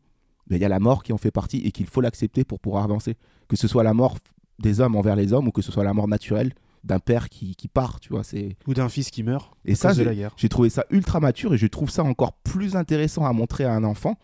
ben, 0.49 0.57
il 0.57 0.63
y 0.63 0.65
a 0.65 0.69
la 0.69 0.79
mort 0.81 1.03
qui 1.03 1.13
en 1.13 1.19
fait 1.19 1.31
partie 1.31 1.59
et 1.59 1.73
qu'il 1.73 1.87
faut 1.87 2.01
l'accepter 2.01 2.45
pour 2.45 2.61
pouvoir 2.61 2.85
avancer. 2.85 3.17
Que 3.49 3.57
ce 3.57 3.67
soit 3.69 3.83
la 3.83 3.95
mort 3.95 4.19
des 4.59 4.81
hommes 4.81 4.97
envers 4.97 5.17
les 5.17 5.33
hommes 5.33 5.49
ou 5.49 5.53
que 5.53 5.63
ce 5.63 5.73
soit 5.73 5.85
la 5.85 5.95
mort 5.95 6.09
naturelle 6.09 6.53
d'un 6.85 6.99
père 7.01 7.29
qui, 7.29 7.55
qui 7.57 7.67
part, 7.69 7.99
tu 8.01 8.11
vois. 8.11 8.23
C'est 8.25 8.57
Ou 8.67 8.75
d'un 8.75 8.89
fils 8.89 9.11
qui 9.11 9.23
meurt 9.23 9.53
et 9.65 9.75
ça, 9.75 9.93
j'ai- 10.37 10.49
trouvé 10.49 10.71
ça 10.71 10.85
ultra 10.91 11.19
mature 11.21 11.53
et 11.55 11.59
je 11.59 11.67
trouve 11.67 11.91
ça 11.91 12.05
encore 12.05 12.33
plus 12.33 12.77
intéressant 12.77 13.25
à 13.27 13.33
montrer 13.33 13.65
à 13.65 13.73
un 13.75 13.85
enfant 13.85 14.17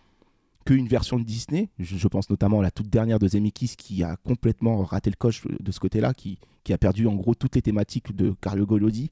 qu'une 0.64 0.86
version 0.88 1.18
de 1.18 1.24
Disney. 1.24 1.68
Je, 1.78 1.96
je 1.96 2.08
pense 2.08 2.30
notamment 2.30 2.60
à 2.60 2.62
la 2.62 2.70
toute 2.70 2.88
dernière 2.88 3.18
de 3.18 3.28
Zemeckis 3.28 3.74
qui 3.76 4.02
a 4.02 4.16
complètement 4.16 4.82
raté 4.84 5.10
le 5.10 5.16
coche 5.16 5.42
de 5.46 5.72
ce 5.72 5.80
côté-là, 5.80 6.14
qui, 6.14 6.38
qui 6.62 6.72
a 6.72 6.78
perdu 6.78 7.06
en 7.06 7.14
gros 7.16 7.34
toutes 7.34 7.54
les 7.56 7.62
thématiques 7.62 8.14
de 8.16 8.34
Carlo 8.40 8.64
Golodi. 8.66 9.10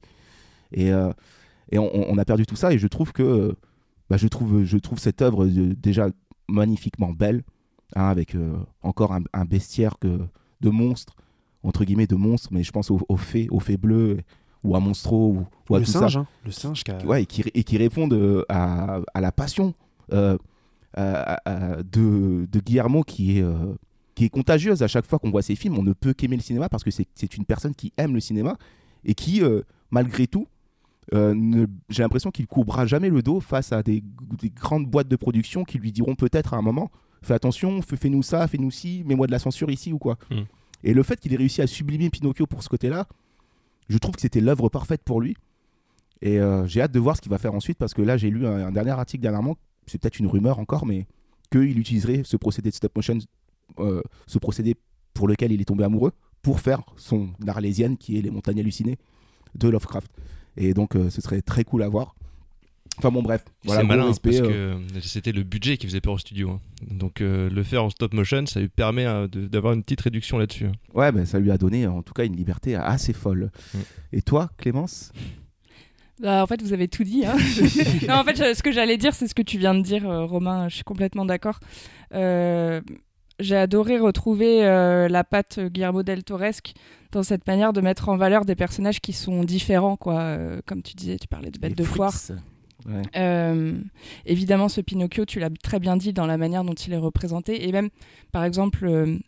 Et, 0.71 0.91
euh, 0.91 1.11
et 1.71 1.79
on, 1.79 1.89
on 1.93 2.17
a 2.17 2.25
perdu 2.25 2.45
tout 2.45 2.55
ça 2.55 2.73
et 2.73 2.77
je 2.77 2.87
trouve 2.87 3.11
que 3.13 3.23
euh, 3.23 3.53
bah, 4.09 4.17
je, 4.17 4.27
trouve, 4.27 4.63
je 4.63 4.77
trouve 4.77 4.99
cette 4.99 5.21
œuvre 5.21 5.45
euh, 5.45 5.73
déjà 5.75 6.07
magnifiquement 6.47 7.11
belle, 7.11 7.43
hein, 7.95 8.05
avec 8.07 8.35
euh, 8.35 8.53
encore 8.81 9.13
un, 9.13 9.21
un 9.33 9.45
bestiaire 9.45 9.97
que, 9.99 10.19
de 10.61 10.69
monstres, 10.69 11.13
entre 11.63 11.83
guillemets 11.85 12.07
de 12.07 12.15
monstres, 12.15 12.49
mais 12.51 12.63
je 12.63 12.71
pense 12.71 12.91
aux, 12.91 12.99
aux 13.07 13.17
fées, 13.17 13.47
aux 13.49 13.59
fées 13.59 13.77
bleues 13.77 14.19
ou 14.63 14.75
à 14.75 14.79
Monstro 14.79 15.27
ou, 15.29 15.45
ou 15.69 15.75
à 15.75 15.79
Le 15.79 15.85
tout 15.85 15.91
singe, 15.91 16.13
ça 16.13 16.19
hein, 16.19 16.27
le 16.45 16.51
singe 16.51 16.83
qui 16.83 16.91
ouais, 17.05 17.23
et, 17.23 17.25
qui, 17.25 17.43
et 17.53 17.63
qui 17.63 17.77
répondent 17.77 18.45
à, 18.49 18.99
à 19.13 19.21
la 19.21 19.31
passion 19.31 19.73
euh, 20.13 20.37
à- 20.93 21.39
à- 21.45 21.83
de, 21.83 22.47
de 22.51 22.59
Guillermo 22.59 23.03
qui 23.03 23.39
est, 23.39 23.41
euh, 23.41 23.73
qui 24.15 24.25
est 24.25 24.29
contagieuse 24.29 24.83
à 24.83 24.87
chaque 24.87 25.05
fois 25.05 25.19
qu'on 25.19 25.31
voit 25.31 25.41
ses 25.41 25.55
films. 25.55 25.77
On 25.77 25.83
ne 25.83 25.93
peut 25.93 26.13
qu'aimer 26.13 26.35
le 26.37 26.41
cinéma 26.41 26.69
parce 26.69 26.83
que 26.83 26.91
c'est 26.91 27.07
c'est 27.15 27.35
une 27.35 27.45
personne 27.45 27.73
qui 27.75 27.91
aime 27.97 28.13
le 28.13 28.19
cinéma 28.19 28.57
et 29.03 29.15
qui, 29.15 29.41
euh, 29.41 29.61
malgré 29.91 30.27
tout, 30.27 30.47
euh, 31.13 31.33
ne- 31.35 31.65
j'ai 31.89 32.03
l'impression 32.03 32.31
qu'il 32.31 32.47
courbera 32.47 32.85
jamais 32.85 33.09
le 33.09 33.21
dos 33.21 33.39
face 33.39 33.71
à 33.73 33.83
des, 33.83 34.03
des 34.41 34.49
grandes 34.49 34.85
boîtes 34.87 35.07
de 35.09 35.15
production 35.15 35.63
qui 35.63 35.77
lui 35.77 35.91
diront 35.91 36.15
peut-être 36.15 36.53
à 36.53 36.57
un 36.57 36.61
moment 36.61 36.91
fais 37.21 37.33
attention, 37.33 37.81
fais- 37.81 37.95
fais-nous 37.97 38.21
ça, 38.23 38.47
fais-nous 38.47 38.71
ci, 38.71 39.03
mets-moi 39.05 39.27
de 39.27 39.31
la 39.31 39.39
censure 39.39 39.69
ici 39.69 39.93
ou 39.93 39.97
quoi. 39.97 40.17
Mm. 40.29 40.41
Et 40.83 40.93
le 40.93 41.03
fait 41.03 41.19
qu'il 41.19 41.33
ait 41.33 41.37
réussi 41.37 41.61
à 41.61 41.67
sublimer 41.67 42.09
Pinocchio 42.09 42.45
pour 42.45 42.63
ce 42.63 42.67
côté-là, 42.69 43.07
je 43.89 43.97
trouve 43.97 44.15
que 44.15 44.21
c'était 44.21 44.41
l'œuvre 44.41 44.67
parfaite 44.69 45.01
pour 45.03 45.21
lui. 45.21 45.35
Et 46.21 46.39
euh, 46.39 46.65
j'ai 46.67 46.81
hâte 46.81 46.91
de 46.91 46.99
voir 46.99 47.15
ce 47.15 47.21
qu'il 47.21 47.29
va 47.31 47.37
faire 47.37 47.53
ensuite 47.53 47.77
parce 47.77 47.93
que 47.93 48.01
là, 48.01 48.17
j'ai 48.17 48.29
lu 48.29 48.45
un, 48.47 48.67
un 48.67 48.71
dernier 48.71 48.91
article 48.91 49.21
dernièrement, 49.21 49.55
c'est 49.87 50.01
peut-être 50.01 50.19
une 50.19 50.27
rumeur 50.27 50.59
encore, 50.59 50.85
mais 50.85 51.05
qu'il 51.51 51.77
utiliserait 51.79 52.21
ce 52.25 52.35
procédé 52.37 52.69
de 52.69 52.75
stop 52.75 52.95
motion, 52.95 53.17
euh, 53.79 54.01
ce 54.27 54.37
procédé 54.39 54.75
pour 55.13 55.27
lequel 55.27 55.51
il 55.51 55.61
est 55.61 55.65
tombé 55.65 55.83
amoureux, 55.83 56.11
pour 56.41 56.59
faire 56.59 56.81
son 56.97 57.29
Arlésienne 57.47 57.95
qui 57.97 58.17
est 58.17 58.21
Les 58.21 58.31
Montagnes 58.31 58.59
Hallucinées 58.59 58.97
de 59.55 59.69
Lovecraft. 59.69 60.11
Et 60.57 60.73
donc, 60.73 60.95
euh, 60.95 61.09
ce 61.09 61.21
serait 61.21 61.41
très 61.41 61.63
cool 61.63 61.83
à 61.83 61.87
voir. 61.89 62.15
Enfin 62.99 63.09
bon, 63.09 63.23
bref. 63.23 63.43
Voilà, 63.63 63.81
c'est 63.81 63.87
malin 63.87 64.05
respect, 64.05 64.39
parce 64.39 64.51
euh, 64.51 64.77
que 64.93 64.99
c'était 65.01 65.31
le 65.31 65.41
budget 65.41 65.77
qui 65.77 65.87
faisait 65.87 65.99
peur 66.01 66.13
au 66.13 66.17
studio. 66.19 66.51
hein. 66.51 66.59
Donc 66.91 67.21
euh, 67.21 67.49
le 67.49 67.63
faire 67.63 67.83
en 67.83 67.89
stop 67.89 68.13
motion, 68.13 68.45
ça 68.45 68.59
lui 68.59 68.69
permet 68.69 69.05
euh, 69.05 69.27
d'avoir 69.27 69.73
une 69.73 69.81
petite 69.81 70.01
réduction 70.01 70.37
là-dessus. 70.37 70.65
hein. 70.67 70.73
Ouais, 70.93 71.11
ben, 71.11 71.25
ça 71.25 71.39
lui 71.39 71.49
a 71.49 71.57
donné 71.57 71.87
en 71.87 72.03
tout 72.03 72.13
cas 72.13 72.23
une 72.23 72.35
liberté 72.35 72.75
assez 72.75 73.13
folle. 73.13 73.49
Mm. 73.73 73.77
Et 74.13 74.21
toi, 74.21 74.51
Clémence? 74.57 75.11
Bah, 76.19 76.43
en 76.43 76.45
fait, 76.47 76.61
vous 76.61 76.71
avez 76.73 76.87
tout 76.87 77.03
dit. 77.03 77.25
hein. 77.25 77.35
non, 78.07 78.13
en 78.15 78.23
fait, 78.23 78.53
ce 78.53 78.61
que 78.61 78.71
j'allais 78.71 78.97
dire, 78.97 79.15
c'est 79.15 79.27
ce 79.27 79.33
que 79.33 79.41
tu 79.41 79.57
viens 79.57 79.73
de 79.73 79.81
dire, 79.81 80.07
euh, 80.07 80.25
Romain. 80.25 80.69
Je 80.69 80.75
suis 80.75 80.83
complètement 80.83 81.25
d'accord. 81.25 81.59
Euh, 82.13 82.79
J'ai 83.43 83.57
adoré 83.57 83.99
retrouver 83.99 84.65
euh, 84.65 85.09
la 85.09 85.25
patte 85.25 85.59
Guillermo 85.59 86.01
del 86.01 86.23
Toresque 86.23 86.73
dans 87.11 87.23
cette 87.23 87.45
manière 87.45 87.73
de 87.73 87.81
mettre 87.81 88.07
en 88.07 88.15
valeur 88.15 88.45
des 88.45 88.55
personnages 88.55 89.01
qui 89.01 89.11
sont 89.11 89.43
différents, 89.43 89.97
quoi. 89.97 90.19
Euh, 90.21 90.61
comme 90.65 90.81
tu 90.81 90.95
disais, 90.95 91.17
tu 91.17 91.27
parlais 91.27 91.51
de 91.51 91.59
bêtes 91.59 91.77
Les 91.77 91.83
de 91.83 91.83
foire. 91.83 92.13
Ouais. 92.85 93.01
Euh, 93.17 93.77
évidemment, 94.25 94.69
ce 94.69 94.79
Pinocchio, 94.79 95.25
tu 95.25 95.39
l'as 95.39 95.49
très 95.49 95.79
bien 95.79 95.97
dit 95.97 96.13
dans 96.13 96.25
la 96.25 96.37
manière 96.37 96.63
dont 96.63 96.73
il 96.73 96.93
est 96.93 96.97
représenté. 96.97 97.67
Et 97.67 97.71
même, 97.73 97.89
par 98.31 98.45
exemple, 98.45 99.19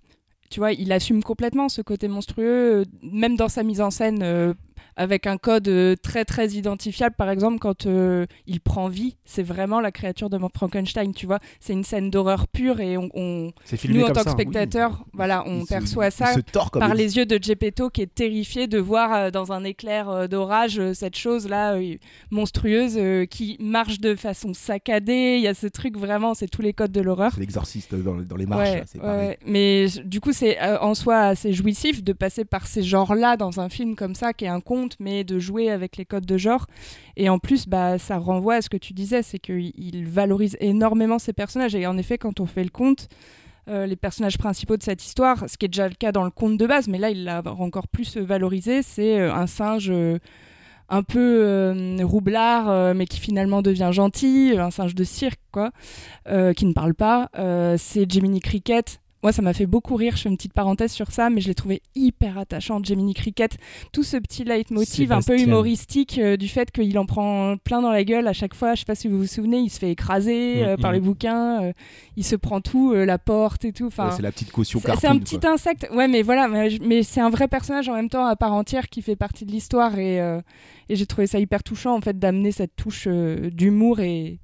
tu 0.50 0.60
vois, 0.62 0.72
il 0.72 0.92
assume 0.94 1.22
complètement 1.22 1.68
ce 1.68 1.82
côté 1.82 2.08
monstrueux, 2.08 2.86
même 3.04 3.36
dans 3.36 3.50
sa 3.50 3.64
mise 3.64 3.82
en 3.82 3.92
scène, 3.92 4.56
avec 4.98 5.28
un 5.28 5.38
code 5.38 5.68
euh, 5.68 5.96
très 6.02 6.26
très 6.26 6.50
identifiable. 6.50 7.16
Par 7.18 7.30
exemple, 7.30 7.60
quand 7.60 7.86
euh, 7.86 8.26
il 8.48 8.62
prend 8.62 8.88
vie, 8.88 9.18
c'est 9.26 9.44
vraiment 9.44 9.80
la 9.80 9.92
créature 9.92 10.30
de 10.30 10.40
Frankenstein, 10.54 11.14
tu 11.14 11.26
vois. 11.26 11.40
C'est 11.60 11.74
une 11.74 11.84
scène 11.84 12.10
d'horreur 12.10 12.48
pure 12.48 12.80
et 12.80 12.98
on, 12.98 13.10
nous, 13.14 14.04
en 14.04 14.12
tant 14.12 14.24
que 14.24 14.30
hein. 14.30 14.32
spectateurs, 14.32 15.06
voilà, 15.14 15.44
on 15.48 15.62
Il 15.62 15.66
perçoit 15.66 16.12
ça 16.12 16.36
par 16.74 16.94
les 16.94 17.18
yeux 17.18 17.26
de 17.26 17.40
Geppetto 17.42 17.90
qui 17.90 18.02
est 18.02 18.14
terrifié 18.14 18.68
de 18.68 18.78
voir 18.78 19.14
euh, 19.14 19.32
dans 19.32 19.52
un 19.52 19.64
éclair 19.64 20.10
euh, 20.10 20.28
d'orage 20.28 20.82
cette 20.94 21.16
chose 21.16 21.48
là 21.48 21.78
monstrueuse 22.32 23.00
qui 23.30 23.58
marche 23.60 24.00
de 24.00 24.16
façon 24.16 24.54
saccadée. 24.54 25.36
Il 25.38 25.44
y 25.44 25.48
a 25.48 25.54
ce 25.54 25.68
truc 25.68 25.98
vraiment, 25.98 26.34
c'est 26.34 26.48
tous 26.48 26.62
les 26.62 26.74
codes 26.74 26.92
de 26.92 27.02
l'horreur. 27.02 27.32
C'est 27.34 27.40
l'exorciste 27.40 27.96
dans, 27.96 28.16
dans 28.16 28.36
les 28.36 28.46
marches, 28.46 28.70
Ouais, 28.70 28.84
là, 29.02 29.18
ouais. 29.18 29.40
Mais 29.46 29.88
du 30.06 30.20
coup, 30.22 30.32
c'est 30.32 30.60
en 30.62 30.94
soi 30.94 31.20
assez 31.20 31.54
jouissif 31.54 32.04
de 32.04 32.14
passer 32.14 32.46
par 32.46 32.68
ces 32.68 32.84
genres-là 32.84 33.38
dans 33.38 33.60
un 33.60 33.70
film 33.70 33.96
comme 33.96 34.16
ça, 34.16 34.34
qui 34.34 34.46
est 34.46 34.50
un 34.50 34.62
conte, 34.62 34.85
mais 35.00 35.24
de 35.24 35.40
jouer 35.40 35.70
avec 35.70 35.98
les 35.98 36.06
codes 36.06 36.26
de 36.26 36.38
genre. 36.38 36.68
Et 37.16 37.30
en 37.30 37.40
plus, 37.40 37.68
bah, 37.68 37.98
ça 37.98 38.18
renvoie 38.18 38.56
à 38.56 38.62
ce 38.62 38.70
que 38.70 38.78
tu 38.78 38.94
disais, 38.94 39.22
c'est 39.24 39.40
qu'il 39.40 39.72
il 39.76 40.08
valorise 40.08 40.58
énormément 40.60 41.20
ses 41.20 41.34
personnages. 41.34 41.76
Et 41.76 41.86
en 41.88 41.98
effet, 41.98 42.18
quand 42.18 42.40
on 42.40 42.46
fait 42.46 42.64
le 42.64 42.70
conte, 42.70 43.08
euh, 43.68 43.88
les 43.88 43.96
personnages 43.96 44.38
principaux 44.38 44.78
de 44.78 44.84
cette 44.84 45.04
histoire, 45.04 45.50
ce 45.50 45.58
qui 45.58 45.66
est 45.66 45.70
déjà 45.70 45.88
le 45.88 45.96
cas 45.96 46.12
dans 46.12 46.24
le 46.24 46.30
conte 46.30 46.58
de 46.58 46.68
base, 46.68 46.88
mais 46.88 47.00
là, 47.00 47.10
il 47.10 47.24
l'a 47.24 47.42
encore 47.58 47.88
plus 47.88 48.18
euh, 48.18 48.24
valorisé, 48.24 48.84
c'est 48.84 49.20
euh, 49.20 49.34
un 49.34 49.48
singe. 49.48 49.90
euh, 49.90 50.20
un 50.88 51.02
peu 51.02 51.74
roublard, 52.04 52.94
mais 52.94 53.08
qui 53.08 53.20
finalement 53.20 53.64
devient 53.64 53.90
gentil, 53.92 54.54
un 54.56 54.70
singe 54.70 54.94
de 54.94 55.04
cirque, 55.04 55.42
quoi, 55.52 55.72
qui 56.28 56.66
ne 56.66 56.74
parle 56.74 56.94
pas. 56.94 57.32
C'est 57.80 58.08
Jiminy 58.08 58.40
Cricket. 58.40 59.02
Moi, 59.26 59.32
ça 59.32 59.42
m'a 59.42 59.54
fait 59.54 59.66
beaucoup 59.66 59.96
rire. 59.96 60.16
Je 60.18 60.22
fais 60.22 60.30
une 60.30 60.38
petite 60.38 60.54
parenthèse 60.54 60.92
sur 60.92 61.10
ça, 61.10 61.32
mais 61.32 61.42
je 61.42 61.48
l'ai 61.48 61.56
trouvé 61.56 61.82
hyper 61.96 62.38
attachant, 62.38 62.80
Jiminy 62.84 63.16
Cricket. 63.16 63.58
Tout 63.92 64.04
ce 64.04 64.18
petit 64.18 64.44
leitmotiv 64.44 65.12
un 65.12 65.20
peu 65.24 65.40
humoristique 65.40 66.20
euh, 66.20 66.38
du 66.38 66.48
fait 66.48 66.70
qu'il 66.70 66.96
en 67.00 67.08
prend 67.08 67.58
plein 67.58 67.82
dans 67.82 67.90
la 67.90 68.04
gueule 68.04 68.28
à 68.28 68.34
chaque 68.34 68.54
fois. 68.54 68.76
Je 68.76 68.82
sais 68.82 68.86
pas 68.86 68.94
si 68.94 69.08
vous 69.08 69.18
vous 69.18 69.26
souvenez, 69.26 69.58
il 69.58 69.70
se 69.72 69.80
fait 69.80 69.90
écraser 69.90 70.64
euh, 70.64 70.76
Mhm. 70.76 70.80
par 70.80 70.92
les 70.92 71.00
bouquins, 71.00 71.64
euh, 71.64 71.74
il 72.18 72.24
se 72.24 72.36
prend 72.36 72.62
tout, 72.62 72.92
euh, 72.94 73.04
la 73.04 73.18
porte 73.18 73.66
et 73.66 73.74
tout. 73.74 73.88
Enfin, 73.88 74.10
Ouais, 74.10 74.16
c'est 74.16 74.22
la 74.22 74.32
petite 74.32 74.52
caution 74.52 74.80
c'est 74.80 75.08
un 75.08 75.14
quoi. 75.14 75.20
petit 75.22 75.40
insecte, 75.48 75.90
ouais, 75.92 76.08
mais 76.08 76.22
voilà, 76.22 76.48
mais, 76.48 77.02
c'est 77.02 77.20
un 77.20 77.32
vrai 77.32 77.48
personnage 77.48 77.90
en 77.90 77.96
même 77.96 78.10
temps 78.10 78.28
à 78.28 78.36
part 78.36 78.54
entière 78.54 78.90
qui 78.90 79.02
fait 79.02 79.16
partie 79.16 79.44
de 79.48 79.52
l'histoire 79.52 79.98
et, 79.98 80.22
euh, 80.22 80.40
et 80.88 80.96
j'ai 80.96 81.08
trouvé 81.08 81.26
ça 81.26 81.40
hyper 81.40 81.64
touchant 81.64 81.96
en 81.96 82.02
fait 82.02 82.20
d'amener 82.20 82.52
cette 82.52 82.76
touche 82.76 83.06
euh, 83.08 83.50
d'humour 83.50 84.02
et, 84.02 84.38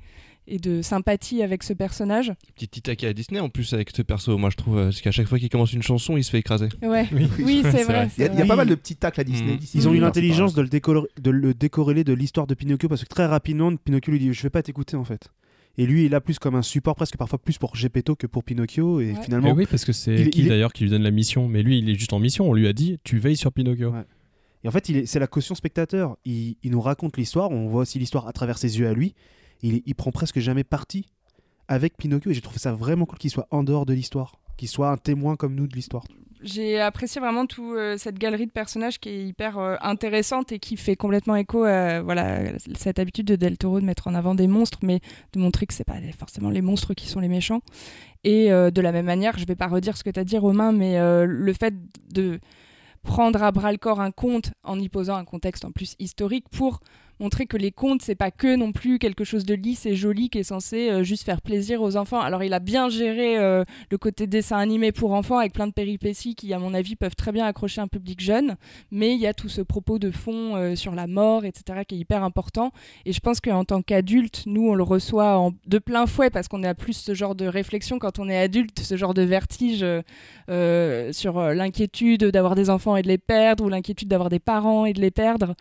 et 0.47 0.57
de 0.59 0.81
sympathie 0.81 1.43
avec 1.43 1.63
ce 1.63 1.73
personnage. 1.73 2.33
Petit 2.55 2.67
petit 2.67 2.81
taquet 2.81 3.07
à 3.07 3.13
Disney 3.13 3.39
en 3.39 3.49
plus 3.49 3.73
avec 3.73 3.89
ce 3.95 4.01
perso, 4.01 4.37
moi 4.37 4.49
je 4.49 4.57
trouve, 4.57 4.77
euh, 4.77 4.83
parce 4.85 5.01
qu'à 5.01 5.11
chaque 5.11 5.27
fois 5.27 5.39
qu'il 5.39 5.49
commence 5.49 5.71
une 5.73 5.83
chanson, 5.83 6.17
il 6.17 6.23
se 6.23 6.31
fait 6.31 6.39
écraser. 6.39 6.69
Ouais, 6.81 7.07
Oui, 7.11 7.27
oui, 7.39 7.59
c'est 7.63 7.83
vrai. 7.83 8.07
vrai. 8.07 8.09
Il 8.17 8.23
y 8.23 8.27
a, 8.27 8.33
y 8.33 8.41
a 8.41 8.45
pas 8.45 8.55
mal 8.55 8.67
de 8.67 8.75
petits 8.75 8.95
tacles 8.95 9.21
à 9.21 9.23
Disney. 9.23 9.57
D'ici. 9.57 9.77
Ils 9.77 9.87
ont 9.87 9.93
eu 9.93 9.99
l'intelligence 9.99 10.53
de 10.53 10.63
de 10.63 11.31
le 11.31 11.53
décorréler 11.53 12.03
de 12.03 12.13
l'histoire 12.13 12.47
de 12.47 12.53
Pinocchio 12.55 12.89
parce 12.89 13.03
que 13.03 13.09
très 13.09 13.25
rapidement, 13.25 13.75
Pinocchio 13.75 14.11
lui 14.11 14.19
dit 14.19 14.33
Je 14.33 14.41
vais 14.43 14.49
pas 14.49 14.63
t'écouter 14.63 14.97
en 14.97 15.03
fait. 15.03 15.29
Et 15.77 15.85
lui, 15.85 16.01
il 16.01 16.05
est 16.07 16.09
là 16.09 16.19
plus 16.19 16.37
comme 16.37 16.55
un 16.55 16.61
support, 16.63 16.95
presque 16.95 17.15
parfois 17.15 17.39
plus 17.39 17.57
pour 17.57 17.75
Gepetto 17.77 18.15
que 18.17 18.27
pour 18.27 18.43
Pinocchio. 18.43 18.99
Et 18.99 19.13
Ouais. 19.13 19.21
finalement, 19.23 19.49
Eh 19.51 19.53
oui, 19.53 19.65
parce 19.69 19.85
que 19.85 19.93
c'est 19.93 20.29
qui 20.29 20.41
est- 20.45 20.49
d'ailleurs 20.49 20.73
qui 20.73 20.83
lui 20.83 20.89
donne 20.89 21.03
la 21.03 21.11
mission. 21.11 21.47
Mais 21.47 21.63
lui, 21.63 21.77
il 21.79 21.89
est 21.89 21.95
juste 21.95 22.11
en 22.11 22.19
mission. 22.19 22.49
On 22.49 22.53
lui 22.53 22.67
a 22.67 22.73
dit, 22.73 22.99
tu 23.05 23.19
veilles 23.19 23.37
sur 23.37 23.53
Pinocchio. 23.53 23.91
Ouais. 23.91 24.03
Et 24.63 24.67
en 24.67 24.71
fait, 24.71 25.05
c'est 25.05 25.19
la 25.19 25.27
caution 25.27 25.55
spectateur. 25.55 26.17
Il, 26.25 26.57
il 26.61 26.71
nous 26.71 26.81
raconte 26.81 27.15
l'histoire, 27.17 27.51
on 27.51 27.67
voit 27.69 27.81
aussi 27.83 27.99
l'histoire 27.99 28.27
à 28.27 28.33
travers 28.33 28.57
ses 28.57 28.79
yeux 28.79 28.87
à 28.87 28.93
lui. 28.93 29.13
Il, 29.63 29.95
prend 29.95 30.11
presque 30.11 30.39
jamais 30.39 30.63
parti 30.63 31.05
avec 31.67 31.97
Pinocchio 31.97 32.31
et 32.31 32.33
j'ai 32.33 32.41
trouvé 32.41 32.59
ça 32.59 32.73
vraiment 32.73 33.05
cool 33.05 33.19
qu'il 33.19 33.31
soit 33.31 33.47
en 33.51 33.63
dehors 33.63 33.85
de 33.85 33.93
l'histoire, 33.93 34.39
qu'il 34.57 34.67
soit 34.67 34.89
un 34.89 34.97
témoin 34.97 35.35
comme 35.35 35.55
nous 35.55 35.67
de 35.67 35.73
l'histoire. 35.73 36.03
J'ai 36.43 36.79
apprécié 36.79 37.21
vraiment 37.21 37.45
toute 37.45 37.77
cette 37.97 38.17
galerie 38.17 38.47
de 38.47 38.51
personnages 38.51 38.99
qui 38.99 39.09
est 39.09 39.27
hyper 39.27 39.59
euh, 39.59 39.75
intéressante 39.81 40.51
et 40.51 40.57
qui 40.57 40.75
fait 40.75 40.95
complètement 40.95 41.35
écho 41.35 41.63
à 41.63 42.01
voilà, 42.01 42.57
cette 42.75 42.97
habitude 42.97 43.27
de 43.27 43.35
Del 43.35 43.59
Toro 43.59 43.79
de 43.79 43.85
mettre 43.85 44.07
en 44.07 44.15
avant 44.15 44.33
des 44.33 44.47
monstres, 44.47 44.79
mais 44.81 45.01
de 45.33 45.39
montrer 45.39 45.67
que 45.67 45.73
c'est 45.73 45.83
pas 45.83 45.99
forcément 46.17 46.49
les 46.49 46.61
monstres 46.61 46.95
qui 46.95 47.07
sont 47.07 47.19
les 47.19 47.27
méchants. 47.27 47.61
Et 48.23 48.51
euh, 48.51 48.71
de 48.71 48.81
la 48.81 48.91
même 48.91 49.05
manière, 49.05 49.37
je 49.37 49.45
vais 49.45 49.55
pas 49.55 49.67
redire 49.67 49.97
ce 49.97 50.03
que 50.03 50.09
tu 50.09 50.19
as 50.19 50.23
dit 50.23 50.37
Romain, 50.37 50.71
mais 50.71 50.97
euh, 50.97 51.25
le 51.25 51.53
fait 51.53 51.75
de 52.11 52.39
prendre 53.03 53.41
à 53.43 53.51
bras 53.51 53.71
le 53.71 53.77
corps 53.77 54.01
un 54.01 54.11
conte 54.11 54.51
en 54.63 54.79
y 54.79 54.89
posant 54.89 55.15
un 55.15 55.25
contexte 55.25 55.65
en 55.65 55.71
plus 55.71 55.95
historique 55.99 56.49
pour 56.49 56.79
montrer 57.21 57.45
que 57.45 57.55
les 57.55 57.71
contes 57.71 58.01
c'est 58.01 58.15
pas 58.15 58.31
que 58.31 58.55
non 58.55 58.71
plus 58.71 58.97
quelque 58.97 59.23
chose 59.23 59.45
de 59.45 59.53
lisse 59.53 59.85
et 59.85 59.95
joli 59.95 60.29
qui 60.29 60.39
est 60.39 60.43
censé 60.43 60.89
euh, 60.89 61.03
juste 61.03 61.23
faire 61.23 61.41
plaisir 61.41 61.81
aux 61.81 61.95
enfants. 61.95 62.19
Alors 62.19 62.43
il 62.43 62.53
a 62.53 62.59
bien 62.59 62.89
géré 62.89 63.37
euh, 63.37 63.63
le 63.91 63.97
côté 63.97 64.25
dessin 64.25 64.57
animé 64.57 64.91
pour 64.91 65.13
enfants 65.13 65.37
avec 65.37 65.53
plein 65.53 65.67
de 65.67 65.71
péripéties 65.71 66.33
qui 66.35 66.51
à 66.53 66.59
mon 66.59 66.73
avis 66.73 66.95
peuvent 66.95 67.15
très 67.15 67.31
bien 67.31 67.45
accrocher 67.45 67.79
un 67.79 67.87
public 67.87 68.19
jeune, 68.19 68.55
mais 68.89 69.13
il 69.13 69.19
y 69.19 69.27
a 69.27 69.33
tout 69.33 69.49
ce 69.49 69.61
propos 69.61 69.99
de 69.99 70.09
fond 70.09 70.55
euh, 70.55 70.75
sur 70.75 70.95
la 70.95 71.05
mort 71.05 71.45
etc 71.45 71.81
qui 71.87 71.95
est 71.95 71.99
hyper 71.99 72.23
important. 72.23 72.71
Et 73.05 73.13
je 73.13 73.19
pense 73.19 73.39
qu'en 73.39 73.65
tant 73.65 73.83
qu'adulte 73.83 74.43
nous 74.47 74.67
on 74.67 74.73
le 74.73 74.83
reçoit 74.83 75.51
de 75.67 75.77
plein 75.77 76.07
fouet 76.07 76.31
parce 76.31 76.47
qu'on 76.47 76.63
a 76.63 76.73
plus 76.73 76.93
ce 76.93 77.13
genre 77.13 77.35
de 77.35 77.45
réflexion 77.45 77.99
quand 77.99 78.17
on 78.17 78.29
est 78.29 78.37
adulte, 78.37 78.79
ce 78.79 78.97
genre 78.97 79.13
de 79.13 79.21
vertige 79.21 79.85
sur 81.11 81.39
l'inquiétude 81.53 82.25
d'avoir 82.25 82.55
des 82.55 82.69
enfants 82.69 82.95
et 82.97 83.03
de 83.03 83.07
les 83.07 83.19
perdre 83.19 83.63
ou 83.63 83.69
l'inquiétude 83.69 84.07
d'avoir 84.07 84.29
des 84.29 84.39
parents 84.39 84.85
et 84.85 84.93
de 84.93 85.01
les 85.01 85.11
perdre 85.11 85.55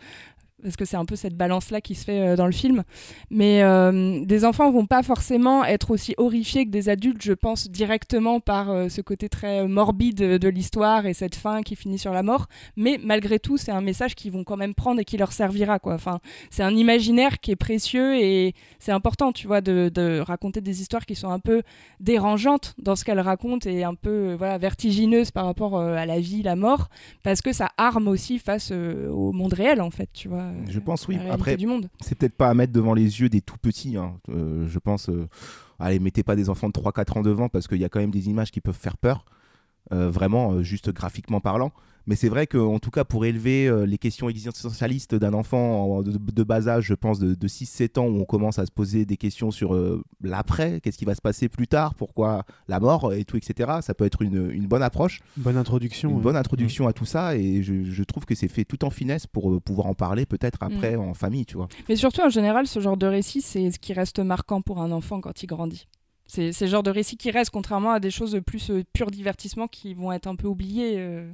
parce 0.61 0.75
que 0.75 0.85
c'est 0.85 0.97
un 0.97 1.05
peu 1.05 1.15
cette 1.15 1.35
balance-là 1.35 1.81
qui 1.81 1.95
se 1.95 2.05
fait 2.05 2.19
euh, 2.19 2.35
dans 2.35 2.45
le 2.45 2.51
film. 2.51 2.83
Mais 3.29 3.61
euh, 3.63 4.23
des 4.25 4.45
enfants 4.45 4.71
vont 4.71 4.85
pas 4.85 5.03
forcément 5.03 5.63
être 5.63 5.91
aussi 5.91 6.13
horrifiés 6.17 6.65
que 6.65 6.71
des 6.71 6.89
adultes, 6.89 7.21
je 7.21 7.33
pense, 7.33 7.69
directement 7.69 8.39
par 8.39 8.69
euh, 8.69 8.89
ce 8.89 9.01
côté 9.01 9.29
très 9.29 9.67
morbide 9.67 10.17
de, 10.17 10.51
l'histoire 10.51 11.05
et 11.05 11.13
cette 11.13 11.35
fin 11.35 11.61
qui 11.61 11.75
finit 11.75 11.97
sur 11.97 12.13
la 12.13 12.23
mort. 12.23 12.47
Mais 12.75 12.99
malgré 13.01 13.39
tout, 13.39 13.57
c'est 13.57 13.71
un 13.71 13.81
message 13.81 14.15
qu'ils 14.15 14.31
vont 14.31 14.43
quand 14.43 14.57
même 14.57 14.73
prendre 14.73 14.99
et 14.99 15.05
qui 15.05 15.17
leur 15.17 15.31
servira. 15.31 15.79
Quoi. 15.79 15.93
Enfin, 15.93 16.19
c'est 16.49 16.63
un 16.63 16.75
imaginaire 16.75 17.39
qui 17.39 17.51
est 17.51 17.55
précieux 17.55 18.15
et 18.19 18.53
c'est 18.79 18.91
important, 18.91 19.31
tu 19.31 19.47
vois, 19.47 19.61
de, 19.61 19.89
de 19.93 20.19
raconter 20.19 20.59
des 20.59 20.81
histoires 20.81 21.05
qui 21.05 21.15
sont 21.15 21.29
un 21.29 21.39
peu 21.39 21.61
dérangeantes 21.99 22.75
dans 22.77 22.95
ce 22.95 23.05
qu'elles 23.05 23.19
racontent 23.19 23.69
et 23.69 23.83
un 23.83 23.95
peu 23.95 24.33
voilà, 24.33 24.57
vertigineuses 24.57 25.31
par 25.31 25.45
rapport 25.45 25.79
à 25.79 26.05
la 26.05 26.19
vie, 26.19 26.43
la 26.43 26.55
mort, 26.55 26.89
parce 27.23 27.41
que 27.41 27.53
ça 27.53 27.69
arme 27.77 28.07
aussi 28.07 28.39
face 28.39 28.71
au 28.71 29.31
monde 29.31 29.53
réel, 29.53 29.81
en 29.81 29.89
fait, 29.89 30.09
tu 30.13 30.27
vois. 30.27 30.50
Je 30.69 30.79
pense, 30.79 31.07
oui. 31.07 31.17
la 31.17 31.33
Après, 31.33 31.57
du 31.57 31.67
monde. 31.67 31.89
c'est 32.01 32.15
peut-être 32.15 32.35
pas 32.35 32.49
à 32.49 32.53
mettre 32.53 32.73
devant 32.73 32.93
les 32.93 33.21
yeux 33.21 33.29
des 33.29 33.41
tout 33.41 33.57
petits. 33.57 33.97
hein. 33.97 34.13
Euh, 34.29 34.67
je 34.67 34.79
pense, 34.79 35.09
euh, 35.09 35.27
allez, 35.79 35.99
mettez 35.99 36.23
pas 36.23 36.35
des 36.35 36.49
enfants 36.49 36.67
de 36.67 36.73
3-4 36.73 37.17
ans 37.19 37.21
devant 37.21 37.49
parce 37.49 37.67
qu'il 37.67 37.79
y 37.79 37.85
a 37.85 37.89
quand 37.89 37.99
même 37.99 38.11
des 38.11 38.29
images 38.29 38.51
qui 38.51 38.61
peuvent 38.61 38.77
faire 38.77 38.97
peur, 38.97 39.25
vraiment, 39.89 40.53
euh, 40.53 40.63
juste 40.63 40.91
graphiquement 40.91 41.39
parlant. 41.41 41.71
Mais 42.07 42.15
c'est 42.15 42.29
vrai 42.29 42.47
qu'en 42.47 42.79
tout 42.79 42.89
cas, 42.89 43.03
pour 43.03 43.25
élever 43.25 43.67
euh, 43.67 43.85
les 43.85 43.99
questions 43.99 44.27
existentialistes 44.27 45.13
d'un 45.13 45.33
enfant 45.35 45.97
en- 45.97 46.01
de, 46.01 46.11
de 46.17 46.43
bas 46.43 46.67
âge, 46.67 46.85
je 46.85 46.95
pense 46.95 47.19
de, 47.19 47.35
de 47.35 47.47
6-7 47.47 47.99
ans, 47.99 48.07
où 48.07 48.19
on 48.19 48.25
commence 48.25 48.57
à 48.57 48.65
se 48.65 48.71
poser 48.71 49.05
des 49.05 49.17
questions 49.17 49.51
sur 49.51 49.75
euh, 49.75 50.03
l'après, 50.23 50.81
qu'est-ce 50.81 50.97
qui 50.97 51.05
va 51.05 51.13
se 51.13 51.21
passer 51.21 51.47
plus 51.47 51.67
tard, 51.67 51.93
pourquoi 51.93 52.43
la 52.67 52.79
mort 52.79 53.13
et 53.13 53.23
tout, 53.23 53.37
etc. 53.37 53.69
Ça 53.81 53.93
peut 53.93 54.05
être 54.05 54.23
une, 54.23 54.49
une 54.49 54.65
bonne 54.65 54.81
approche, 54.81 55.19
Bonne 55.37 55.57
introduction. 55.57 56.09
une 56.09 56.15
ouais. 56.17 56.21
bonne 56.23 56.35
introduction 56.37 56.87
à 56.87 56.93
tout 56.93 57.05
ça. 57.05 57.35
Et 57.37 57.61
je, 57.61 57.83
je 57.83 58.03
trouve 58.03 58.25
que 58.25 58.33
c'est 58.33 58.47
fait 58.47 58.65
tout 58.65 58.83
en 58.83 58.89
finesse 58.89 59.27
pour 59.27 59.51
euh, 59.51 59.59
pouvoir 59.59 59.85
en 59.85 59.93
parler 59.93 60.25
peut-être 60.25 60.57
après 60.63 60.95
en 60.95 61.13
famille, 61.13 61.45
tu 61.45 61.55
vois. 61.57 61.67
Mais 61.87 61.95
surtout, 61.95 62.21
en 62.21 62.29
général, 62.29 62.65
ce 62.65 62.79
genre 62.79 62.97
de 62.97 63.05
récit, 63.05 63.41
c'est 63.41 63.69
ce 63.69 63.77
qui 63.77 63.93
reste 63.93 64.17
marquant 64.19 64.61
pour 64.63 64.81
un 64.81 64.91
enfant 64.91 65.21
quand 65.21 65.43
il 65.43 65.47
grandit. 65.47 65.87
C'est 66.33 66.61
le 66.61 66.67
genre 66.67 66.83
de 66.83 66.91
récit 66.91 67.17
qui 67.17 67.29
reste, 67.29 67.49
contrairement 67.51 67.91
à 67.91 67.99
des 67.99 68.09
choses 68.11 68.39
plus 68.45 68.69
euh, 68.69 68.83
pur 68.93 69.11
divertissement 69.11 69.67
qui 69.67 69.93
vont 69.93 70.13
être 70.13 70.27
un 70.27 70.35
peu 70.37 70.47
oubliées, 70.47 70.95
euh, 70.97 71.29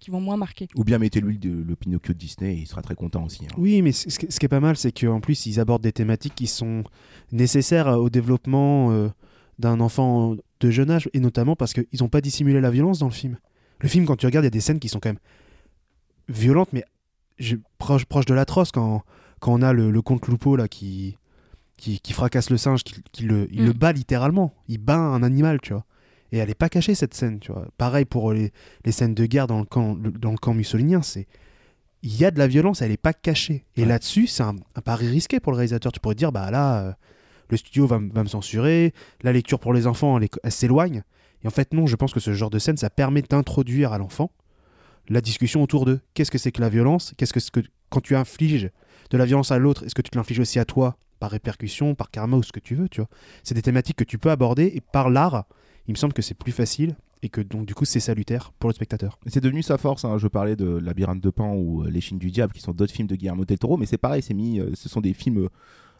qui 0.00 0.10
vont 0.10 0.20
moins 0.20 0.36
marquer. 0.36 0.68
Ou 0.76 0.84
bien 0.84 0.98
mettez-lui 0.98 1.38
de- 1.38 1.64
le 1.66 1.76
Pinocchio 1.76 2.12
de 2.12 2.18
Disney 2.18 2.52
et 2.54 2.58
il 2.58 2.66
sera 2.66 2.82
très 2.82 2.94
content 2.94 3.24
aussi. 3.24 3.44
hein. 3.44 3.54
Oui, 3.56 3.80
mais 3.80 3.92
ce 3.92 4.08
qui 4.18 4.44
est 4.44 4.48
pas 4.48 4.60
mal, 4.60 4.76
c'est 4.76 4.92
qu'en 4.92 5.20
plus, 5.20 5.46
ils 5.46 5.60
abordent 5.60 5.82
des 5.82 5.92
thématiques 5.92 6.34
qui 6.34 6.46
sont 6.46 6.84
nécessaires 7.32 7.86
au 7.88 8.10
développement 8.10 8.90
euh, 8.92 9.08
d'un 9.58 9.80
enfant 9.80 10.36
de 10.60 10.70
jeune 10.70 10.90
âge, 10.90 11.08
et 11.14 11.20
notamment 11.20 11.56
parce 11.56 11.72
qu'ils 11.72 11.86
n'ont 12.00 12.08
pas 12.10 12.20
dissimulé 12.20 12.60
la 12.60 12.70
violence 12.70 12.98
dans 12.98 13.08
le 13.08 13.12
film. 13.12 13.38
Le 13.80 13.88
film, 13.88 14.04
quand 14.04 14.16
tu 14.16 14.26
regardes, 14.26 14.44
il 14.44 14.46
y 14.46 14.48
a 14.48 14.50
des 14.50 14.60
scènes 14.60 14.78
qui 14.80 14.88
sont 14.90 15.00
quand 15.00 15.08
même 15.10 15.18
violentes, 16.28 16.72
mais 16.72 16.84
je- 17.38 17.56
proche, 17.78 18.04
proche 18.04 18.26
de 18.26 18.34
l'atroce, 18.34 18.72
quand, 18.72 19.02
quand 19.40 19.52
on 19.52 19.62
a 19.62 19.72
le, 19.72 19.90
le 19.90 20.02
comte 20.02 20.26
Lupo 20.28 20.56
là, 20.56 20.68
qui, 20.68 21.16
qui, 21.76 22.00
qui 22.00 22.12
fracasse 22.12 22.50
le 22.50 22.56
singe, 22.56 22.82
qui, 22.84 22.94
qui 23.12 23.24
le, 23.24 23.48
il 23.52 23.62
Mm. 23.62 23.66
le 23.66 23.72
bat 23.72 23.92
littéralement. 23.92 24.54
Il 24.68 24.78
bat 24.78 24.96
un 24.96 25.22
animal, 25.22 25.60
tu 25.60 25.72
vois. 25.72 25.84
Et 26.32 26.38
elle 26.38 26.48
n'est 26.48 26.54
pas 26.54 26.68
cachée, 26.68 26.94
cette 26.94 27.14
scène, 27.14 27.38
tu 27.40 27.52
vois. 27.52 27.66
Pareil 27.78 28.04
pour 28.04 28.32
les, 28.32 28.52
les 28.84 28.92
scènes 28.92 29.14
de 29.14 29.26
guerre 29.26 29.46
dans 29.46 29.58
le 29.60 29.64
camp, 29.66 29.94
le- 29.94 30.10
dans 30.10 30.30
le 30.32 30.36
camp 30.38 30.54
mussolinien, 30.54 31.02
c'est 31.02 31.26
il 32.02 32.14
y 32.16 32.24
a 32.24 32.30
de 32.30 32.38
la 32.38 32.46
violence, 32.46 32.82
elle 32.82 32.90
n'est 32.90 32.96
pas 32.98 33.12
cachée. 33.14 33.64
Et 33.76 33.82
Ouais. 33.82 33.88
là-dessus, 33.88 34.26
c'est 34.26 34.42
un, 34.42 34.56
un 34.74 34.80
pari 34.82 35.08
risqué 35.08 35.40
pour 35.40 35.52
le 35.52 35.56
réalisateur. 35.56 35.90
Tu 35.92 36.00
pourrais 36.00 36.14
te 36.14 36.18
dire, 36.18 36.32
bah 36.32 36.50
là, 36.50 36.80
euh, 36.82 36.92
le 37.48 37.56
studio 37.56 37.86
va, 37.86 37.98
va 38.12 38.22
me 38.22 38.28
censurer, 38.28 38.92
la 39.22 39.32
lecture 39.32 39.58
pour 39.58 39.72
les 39.72 39.86
enfants, 39.86 40.18
elle, 40.18 40.52
s'éloigne. 40.52 41.02
Et 41.42 41.46
en 41.46 41.50
fait, 41.50 41.72
non, 41.72 41.86
je 41.86 41.96
pense 41.96 42.12
que 42.12 42.20
ce 42.20 42.32
genre 42.34 42.50
de 42.50 42.58
scène, 42.58 42.76
ça 42.76 42.90
permet 42.90 43.22
d'introduire 43.22 43.92
à 43.92 43.98
l'enfant 43.98 44.30
la 45.08 45.20
discussion 45.20 45.62
autour 45.62 45.84
de 45.84 46.00
qu'est-ce 46.14 46.30
que 46.30 46.38
c'est 46.38 46.52
que 46.52 46.60
la 46.60 46.68
violence, 46.68 47.12
qu'est-ce 47.16 47.32
que, 47.32 47.60
que 47.60 47.66
quand 47.90 48.00
tu 48.00 48.16
infliges 48.16 48.70
de 49.10 49.16
la 49.18 49.24
violence 49.26 49.50
à 49.52 49.58
l'autre, 49.58 49.84
est-ce 49.84 49.94
que 49.94 50.02
tu 50.02 50.10
te 50.10 50.16
l'infliges 50.18 50.40
aussi 50.40 50.58
à 50.58 50.64
toi? 50.64 50.96
Par 51.20 51.30
répercussion, 51.30 51.94
par 51.94 52.10
karma 52.10 52.36
ou 52.36 52.42
ce 52.42 52.52
que 52.52 52.60
tu 52.60 52.74
veux, 52.74 52.88
tu 52.88 53.00
vois. 53.00 53.08
C'est 53.42 53.54
des 53.54 53.62
thématiques 53.62 53.96
que 53.96 54.04
tu 54.04 54.18
peux 54.18 54.30
aborder 54.30 54.72
et 54.74 54.80
par 54.80 55.10
l'art, 55.10 55.46
il 55.86 55.92
me 55.92 55.96
semble 55.96 56.12
que 56.12 56.22
c'est 56.22 56.34
plus 56.34 56.52
facile 56.52 56.96
et 57.22 57.28
que 57.30 57.40
donc 57.40 57.64
du 57.64 57.74
coup 57.74 57.84
c'est 57.86 58.00
salutaire 58.00 58.52
pour 58.58 58.68
le 58.68 58.74
spectateur. 58.74 59.18
C'est 59.26 59.40
devenu 59.42 59.62
sa 59.62 59.78
force. 59.78 60.04
hein. 60.04 60.18
Je 60.18 60.28
parlais 60.28 60.56
de 60.56 60.66
Labyrinthe 60.66 61.22
de 61.22 61.30
Pan 61.30 61.54
ou 61.54 61.82
euh, 61.84 61.90
Les 61.90 62.00
Chines 62.02 62.18
du 62.18 62.30
Diable, 62.30 62.52
qui 62.52 62.60
sont 62.60 62.72
d'autres 62.72 62.92
films 62.92 63.08
de 63.08 63.16
Guillermo 63.16 63.44
del 63.44 63.58
Toro, 63.58 63.76
mais 63.76 63.86
c'est 63.86 63.98
pareil, 63.98 64.22
c'est 64.22 64.34
mis, 64.34 64.60
euh, 64.60 64.70
ce 64.74 64.88
sont 64.88 65.00
des 65.00 65.14
films 65.14 65.44
euh, 65.44 65.48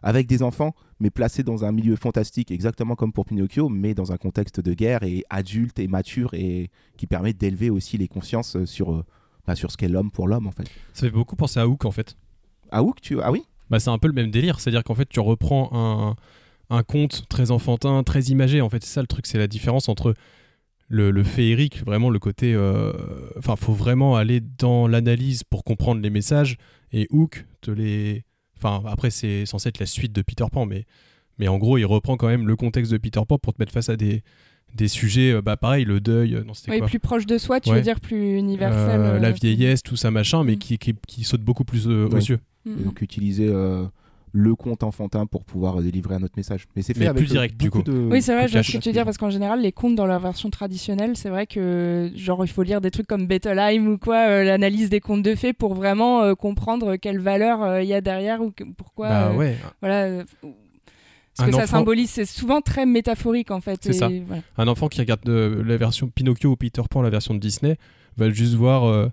avec 0.02 0.26
des 0.26 0.42
enfants, 0.42 0.74
mais 1.00 1.08
placés 1.08 1.42
dans 1.42 1.64
un 1.64 1.72
milieu 1.72 1.96
fantastique, 1.96 2.50
exactement 2.50 2.94
comme 2.94 3.12
pour 3.12 3.24
Pinocchio, 3.24 3.70
mais 3.70 3.94
dans 3.94 4.12
un 4.12 4.18
contexte 4.18 4.60
de 4.60 4.74
guerre 4.74 5.02
et 5.02 5.24
adulte 5.30 5.78
et 5.78 5.88
mature 5.88 6.34
et 6.34 6.70
qui 6.98 7.06
permet 7.06 7.32
d'élever 7.32 7.70
aussi 7.70 7.96
les 7.96 8.08
consciences 8.08 8.62
sur, 8.66 9.02
bah, 9.46 9.54
sur 9.54 9.70
ce 9.70 9.78
qu'est 9.78 9.88
l'homme 9.88 10.10
pour 10.10 10.28
l'homme 10.28 10.46
en 10.46 10.50
fait. 10.50 10.64
Ça 10.92 11.06
fait 11.06 11.10
beaucoup 11.10 11.36
penser 11.36 11.58
à 11.58 11.66
Hook 11.66 11.86
en 11.86 11.90
fait. 11.90 12.18
Ah 12.70 12.82
Hook, 12.82 13.00
tu 13.00 13.22
ah 13.22 13.32
oui? 13.32 13.44
Bah, 13.74 13.80
c'est 13.80 13.90
un 13.90 13.98
peu 13.98 14.06
le 14.06 14.14
même 14.14 14.30
délire, 14.30 14.60
c'est-à-dire 14.60 14.84
qu'en 14.84 14.94
fait 14.94 15.08
tu 15.08 15.18
reprends 15.18 15.68
un, 15.72 16.14
un 16.76 16.82
conte 16.84 17.24
très 17.28 17.50
enfantin, 17.50 18.04
très 18.04 18.20
imagé. 18.26 18.60
En 18.60 18.68
fait, 18.70 18.84
c'est 18.84 18.92
ça 18.94 19.00
le 19.00 19.08
truc, 19.08 19.26
c'est 19.26 19.36
la 19.38 19.48
différence 19.48 19.88
entre 19.88 20.14
le, 20.88 21.10
le 21.10 21.24
féerique, 21.24 21.84
vraiment 21.84 22.08
le 22.08 22.20
côté. 22.20 22.54
euh, 22.54 22.92
Enfin, 23.36 23.56
faut 23.56 23.72
vraiment 23.72 24.14
aller 24.14 24.40
dans 24.58 24.86
l'analyse 24.86 25.42
pour 25.42 25.64
comprendre 25.64 26.00
les 26.00 26.10
messages. 26.10 26.56
Et 26.92 27.08
Hook 27.10 27.46
te 27.62 27.72
les. 27.72 28.22
Enfin, 28.56 28.80
après, 28.86 29.10
c'est 29.10 29.44
censé 29.44 29.70
être 29.70 29.80
la 29.80 29.86
suite 29.86 30.12
de 30.12 30.22
Peter 30.22 30.44
Pan, 30.52 30.66
mais, 30.66 30.86
mais 31.38 31.48
en 31.48 31.58
gros, 31.58 31.76
il 31.78 31.84
reprend 31.84 32.16
quand 32.16 32.28
même 32.28 32.46
le 32.46 32.54
contexte 32.54 32.92
de 32.92 32.98
Peter 32.98 33.20
Pan 33.26 33.38
pour 33.38 33.54
te 33.54 33.60
mettre 33.60 33.72
face 33.72 33.88
à 33.88 33.96
des, 33.96 34.22
des 34.76 34.86
sujets, 34.88 35.32
euh, 35.32 35.42
bah 35.42 35.56
pareil, 35.56 35.84
le 35.84 35.98
deuil, 36.00 36.36
euh, 36.36 36.44
non, 36.44 36.54
c'était 36.54 36.70
Oui, 36.70 36.78
quoi 36.78 36.86
plus 36.86 37.00
proche 37.00 37.26
de 37.26 37.38
soi, 37.38 37.60
tu 37.60 37.70
Ouais. 37.70 37.76
veux 37.76 37.82
dire 37.82 37.98
plus 37.98 38.38
universel. 38.38 39.00
Euh, 39.00 39.14
euh, 39.14 39.18
la 39.18 39.32
vieillesse, 39.32 39.82
tout 39.82 39.96
ça 39.96 40.10
machin, 40.12 40.44
mais 40.44 40.54
Mm. 40.54 40.58
qui, 40.58 40.78
qui, 40.78 40.94
qui 41.08 41.24
saute 41.24 41.42
beaucoup 41.42 41.64
plus 41.64 41.88
euh, 41.88 42.06
aux 42.06 42.14
Ouais. 42.14 42.20
yeux. 42.22 42.38
Et 42.66 42.82
donc 42.82 43.02
utiliser 43.02 43.46
euh, 43.48 43.84
le 44.32 44.54
conte 44.56 44.82
enfantin 44.82 45.26
pour 45.26 45.44
pouvoir 45.44 45.78
euh, 45.78 45.82
délivrer 45.82 46.14
un 46.16 46.22
autre 46.22 46.34
message. 46.36 46.64
Mais 46.74 46.82
c'est 46.82 46.94
fait 46.94 47.00
Mais 47.00 47.06
avec 47.06 47.18
plus 47.22 47.30
direct, 47.30 47.56
du 47.56 47.70
coup. 47.70 47.82
de. 47.82 47.92
Oui, 47.92 48.20
c'est 48.22 48.34
vrai, 48.34 48.48
je 48.48 48.54
vois 48.54 48.62
ce 48.62 48.72
que 48.72 48.78
tu 48.78 48.88
veux 48.88 48.92
dire, 48.92 49.04
parce 49.04 49.16
qu'en 49.18 49.30
général, 49.30 49.60
les 49.60 49.70
contes 49.70 49.94
dans 49.94 50.06
leur 50.06 50.18
version 50.18 50.50
traditionnelle, 50.50 51.16
c'est 51.16 51.28
vrai 51.28 51.46
que, 51.46 52.10
genre, 52.16 52.44
il 52.44 52.48
faut 52.48 52.62
lire 52.62 52.80
des 52.80 52.90
trucs 52.90 53.06
comme 53.06 53.26
Bettelheim 53.26 53.86
ou 53.86 53.98
quoi, 53.98 54.16
euh, 54.28 54.42
l'analyse 54.44 54.88
des 54.90 55.00
contes 55.00 55.22
de 55.22 55.34
fées 55.34 55.52
pour 55.52 55.74
vraiment 55.74 56.22
euh, 56.22 56.34
comprendre 56.34 56.96
quelle 56.96 57.20
valeur 57.20 57.62
euh, 57.62 57.82
il 57.82 57.88
y 57.88 57.94
a 57.94 58.00
derrière 58.00 58.40
ou 58.42 58.50
que- 58.50 58.64
pourquoi. 58.76 59.08
Bah 59.08 59.28
euh, 59.30 59.36
ouais. 59.36 59.56
Voilà. 59.80 60.02
euh, 60.04 60.24
parce 61.36 61.48
Un 61.48 61.50
que 61.50 61.56
ça 61.56 61.64
enfant- 61.64 61.78
symbolise, 61.78 62.10
c'est 62.10 62.24
souvent 62.26 62.60
très 62.60 62.86
métaphorique 62.86 63.50
en 63.50 63.60
fait. 63.60 63.80
C'est 63.82 63.92
ça. 63.92 64.08
voilà. 64.26 64.42
Un 64.56 64.68
enfant 64.68 64.88
qui 64.88 65.00
regarde 65.00 65.28
euh, 65.28 65.62
la 65.64 65.76
version 65.76 66.08
Pinocchio 66.08 66.50
ou 66.52 66.56
Peter 66.56 66.82
Pan, 66.88 67.02
la 67.02 67.10
version 67.10 67.34
de 67.34 67.40
Disney, 67.40 67.76
va 68.16 68.30
juste 68.30 68.54
voir 68.54 68.84
euh, 68.84 69.08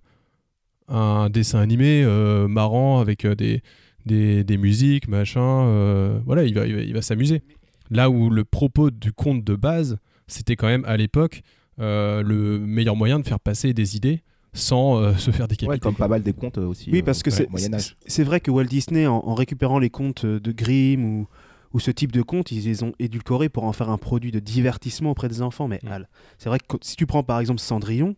un 0.92 1.30
dessin 1.30 1.60
animé 1.60 2.04
euh, 2.04 2.48
marrant 2.48 3.00
avec 3.00 3.26
euh, 3.26 3.36
des, 3.36 3.62
des, 4.06 4.44
des 4.44 4.58
musiques, 4.58 5.08
machin. 5.08 5.42
euh, 5.66 6.20
voilà, 6.26 6.44
il 6.44 6.54
va, 6.54 6.66
il 6.68 6.76
va, 6.76 6.82
il 6.82 6.94
va 6.94 7.02
s'amuser. 7.02 7.42
Là 7.90 8.10
où 8.10 8.30
le 8.30 8.44
propos 8.44 8.90
du 8.92 9.12
conte 9.12 9.44
de 9.44 9.56
base, 9.56 9.98
c'était 10.28 10.56
quand 10.56 10.68
même 10.68 10.86
à 10.86 10.98
l'époque 10.98 11.42
euh, 11.80 12.22
le 12.24 12.60
meilleur 12.60 12.96
moyen 12.96 13.20
de 13.20 13.26
faire 13.28 13.40
passer 13.40 13.74
des 13.74 13.96
idées 13.96 14.22
sans 14.54 14.98
euh, 14.98 15.14
se 15.18 15.32
faire 15.32 15.48
décapiter. 15.48 15.70
Ouais, 15.70 15.80
comme 15.80 15.96
pas 15.96 16.08
mal 16.08 16.22
des 16.24 16.34
contes 16.34 16.58
aussi. 16.58 16.90
Oui, 16.92 17.00
euh, 17.00 17.04
parce 17.04 17.24
que 17.24 17.30
ouais, 17.30 17.48
c'est 17.58 17.96
c'est- 18.08 18.24
vrai 18.24 18.40
que 18.40 18.52
Walt 18.52 18.66
Disney, 18.66 19.08
en, 19.08 19.16
en 19.18 19.34
récupérant 19.34 19.80
les 19.80 19.90
contes 19.90 20.26
de 20.26 20.52
Grimm 20.52 21.04
ou, 21.06 21.28
ou 21.74 21.80
ce 21.80 21.90
type 21.92 22.12
de 22.12 22.22
contes, 22.22 22.52
ils 22.52 22.64
les 22.66 22.84
ont 22.84 22.92
édulcorés 23.00 23.48
pour 23.50 23.64
en 23.64 23.72
faire 23.72 23.90
un 23.90 23.98
produit 23.98 24.32
de 24.32 24.40
divertissement 24.40 25.12
auprès 25.12 25.30
des 25.30 25.42
enfants. 25.42 25.68
Mais 25.70 25.80
Mm. 25.84 26.04
C'est 26.38 26.50
vrai 26.50 26.60
que 26.60 26.78
si 26.82 26.96
tu 26.98 27.06
prends 27.06 27.24
par 27.24 27.40
exemple 27.40 27.62
Cendrillon, 27.62 28.16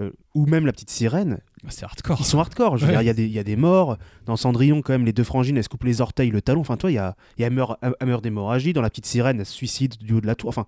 euh, 0.00 0.10
ou 0.34 0.46
même 0.46 0.66
la 0.66 0.72
petite 0.72 0.90
sirène, 0.90 1.38
Bah, 1.62 1.70
c'est 1.70 1.84
hardcore. 1.84 2.16
ils 2.20 2.24
sont 2.24 2.38
hardcore. 2.38 2.74
Ouais. 2.74 2.94
il 3.00 3.06
y, 3.06 3.08
a 3.10 3.12
des- 3.14 3.24
il 3.26 3.32
y 3.32 3.38
a 3.38 3.44
des 3.44 3.56
morts. 3.56 3.96
Dans 4.26 4.36
Cendrillon, 4.36 4.80
quand 4.82 4.92
même, 4.92 5.04
les 5.04 5.12
deux 5.12 5.24
frangines, 5.24 5.56
elles 5.56 5.64
se 5.64 5.68
coupent 5.68 5.84
les 5.84 6.00
orteils, 6.00 6.30
le 6.30 6.40
talon. 6.42 6.60
Enfin, 6.60 6.76
toi, 6.76 6.90
il 6.90 6.94
y 6.94 6.98
a, 6.98 7.16
il 7.38 7.42
y 7.42 7.44
a 7.44 7.50
meurt, 7.50 7.78
d'hémorragie. 8.22 8.72
Dans 8.72 8.82
la 8.82 8.90
petite 8.90 9.06
sirène, 9.06 9.40
elle 9.40 9.46
se 9.46 9.52
suicide 9.54 9.96
du 9.98 10.14
haut 10.14 10.20
de 10.20 10.26
la 10.26 10.34
tour. 10.34 10.48
Enfin, 10.48 10.66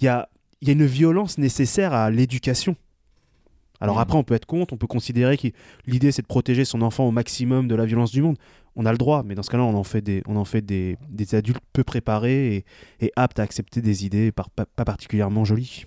il 0.00 0.04
y 0.04 0.08
a, 0.08 0.28
il 0.60 0.68
y 0.68 0.70
a 0.70 0.74
une 0.74 0.86
violence 0.86 1.38
nécessaire 1.38 1.92
à 1.92 2.10
l'éducation. 2.10 2.76
Alors 3.80 3.98
après, 4.00 4.16
on 4.16 4.22
peut 4.22 4.34
être 4.34 4.46
contre, 4.46 4.72
on 4.72 4.76
peut 4.78 4.86
considérer 4.86 5.36
que 5.36 5.48
l'idée 5.86 6.10
c'est 6.12 6.22
de 6.22 6.26
protéger 6.26 6.64
son 6.64 6.80
enfant 6.80 7.04
au 7.06 7.10
maximum 7.10 7.68
de 7.68 7.74
la 7.74 7.84
violence 7.84 8.12
du 8.12 8.22
monde. 8.22 8.36
On 8.76 8.86
a 8.86 8.92
le 8.92 8.96
droit, 8.98 9.22
mais 9.24 9.34
dans 9.34 9.42
ce 9.42 9.50
cas-là, 9.50 9.64
on 9.64 9.74
en 9.74 9.84
fait 9.84 10.00
des, 10.00 10.22
on 10.26 10.36
en 10.36 10.44
fait 10.44 10.62
des, 10.62 10.96
des 11.10 11.34
adultes 11.34 11.60
peu 11.72 11.84
préparés 11.84 12.54
et, 12.56 12.64
et 13.00 13.12
aptes 13.16 13.40
à 13.40 13.42
accepter 13.42 13.82
des 13.82 14.06
idées 14.06 14.32
par- 14.32 14.48
pas, 14.48 14.64
pas 14.64 14.84
particulièrement 14.84 15.44
jolies. 15.44 15.84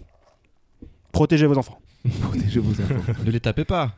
Protégez 1.12 1.47
vos 1.47 1.58
enfants. 1.58 1.80
Protégez 2.21 2.59
vos 2.59 2.71
enfants. 2.71 3.13
Ne 3.25 3.31
les 3.31 3.39
tapez 3.39 3.65
pas. 3.65 3.95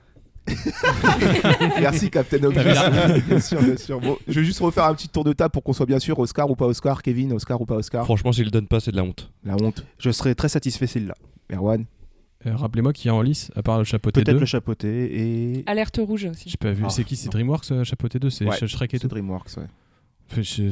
Merci 1.79 2.09
Captain 2.09 2.43
Obvious. 2.43 2.63
bien 3.27 3.39
sûr, 3.39 3.61
bien 3.61 3.77
sûr. 3.77 3.99
Bon, 4.01 4.17
je 4.27 4.39
vais 4.39 4.45
juste 4.45 4.59
refaire 4.59 4.85
un 4.85 4.95
petit 4.95 5.07
tour 5.09 5.23
de 5.23 5.33
table 5.33 5.51
pour 5.51 5.63
qu'on 5.63 5.73
soit 5.73 5.85
bien 5.85 5.99
sûr 5.99 6.17
Oscar 6.17 6.49
ou 6.49 6.55
pas 6.55 6.65
Oscar, 6.65 7.01
Kevin, 7.03 7.33
Oscar 7.33 7.61
ou 7.61 7.65
pas 7.65 7.75
Oscar. 7.75 8.03
Franchement, 8.05 8.31
s'ils 8.31 8.45
le 8.45 8.51
donnent 8.51 8.67
pas, 8.67 8.79
c'est 8.79 8.91
de 8.91 8.95
la 8.95 9.03
honte. 9.03 9.31
La 9.43 9.55
honte. 9.55 9.85
Je 9.99 10.09
serais 10.11 10.35
très 10.35 10.49
satisfait 10.49 10.87
celle-là. 10.87 11.15
Erwan. 11.53 11.85
Euh, 12.45 12.55
Rappelez-moi 12.55 12.93
qui 12.93 13.09
a 13.09 13.13
en 13.13 13.21
lice, 13.21 13.51
à 13.55 13.61
part 13.61 13.77
le 13.79 13.83
chapeauté 13.83 14.23
Peut-être 14.23 14.35
2. 14.35 14.39
le 14.39 14.45
chapeauté 14.45 15.19
et. 15.59 15.63
Alerte 15.67 15.99
rouge 16.01 16.25
aussi. 16.25 16.49
J'ai 16.49 16.57
pas 16.57 16.71
vu. 16.71 16.83
Ah, 16.85 16.89
c'est 16.89 17.03
qui? 17.03 17.15
C'est. 17.15 17.29
DreamWorks, 17.29 17.71
euh, 17.71 17.83
chapeauté 17.83 18.17
2 18.17 18.29
C'est 18.29 18.45
Ouais, 18.45 18.55
Shrek 18.65 18.93
et 18.93 18.97
C'est 18.97 19.01
tout? 19.01 19.07
DreamWorks, 19.09 19.57
ouais. 19.57 20.41
Je- 20.41 20.71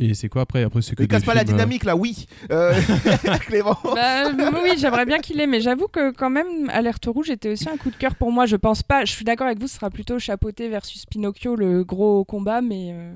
Et 0.00 0.14
c'est 0.14 0.28
quoi 0.28 0.42
après? 0.42 0.62
Après, 0.62 0.80
c'est 0.82 0.94
que 0.94 1.02
Ne 1.02 1.06
des 1.08 1.10
casse 1.14 1.24
pas 1.24 1.34
la 1.34 1.40
films, 1.40 1.54
dynamique 1.54 1.84
là, 1.84 1.96
oui. 1.96 2.26
Euh, 2.52 2.72
Clément. 3.46 3.76
Bah, 3.84 4.30
oui, 4.62 4.70
j'aimerais 4.78 5.04
bien 5.06 5.18
qu'il 5.18 5.40
ait, 5.40 5.46
mais 5.46 5.60
j'avoue 5.60 5.88
que 5.88 6.12
quand 6.12 6.30
même, 6.30 6.70
Alerte 6.70 7.04
Rouge 7.06 7.30
était 7.30 7.50
aussi 7.50 7.68
un 7.68 7.76
coup 7.76 7.90
de 7.90 7.96
cœur 7.96 8.14
pour 8.14 8.30
moi. 8.32 8.46
Je 8.46 8.56
pense 8.56 8.82
pas, 8.82 9.04
je 9.04 9.12
suis 9.12 9.24
d'accord 9.24 9.46
avec 9.48 9.58
vous, 9.60 9.66
ce 9.66 9.74
sera 9.76 9.90
plutôt 9.90 10.18
Chapeauté 10.18 10.68
versus 10.68 11.04
Pinocchio, 11.06 11.56
le 11.56 11.82
gros 11.84 12.24
combat, 12.24 12.60
mais 12.60 12.90
euh, 12.92 13.14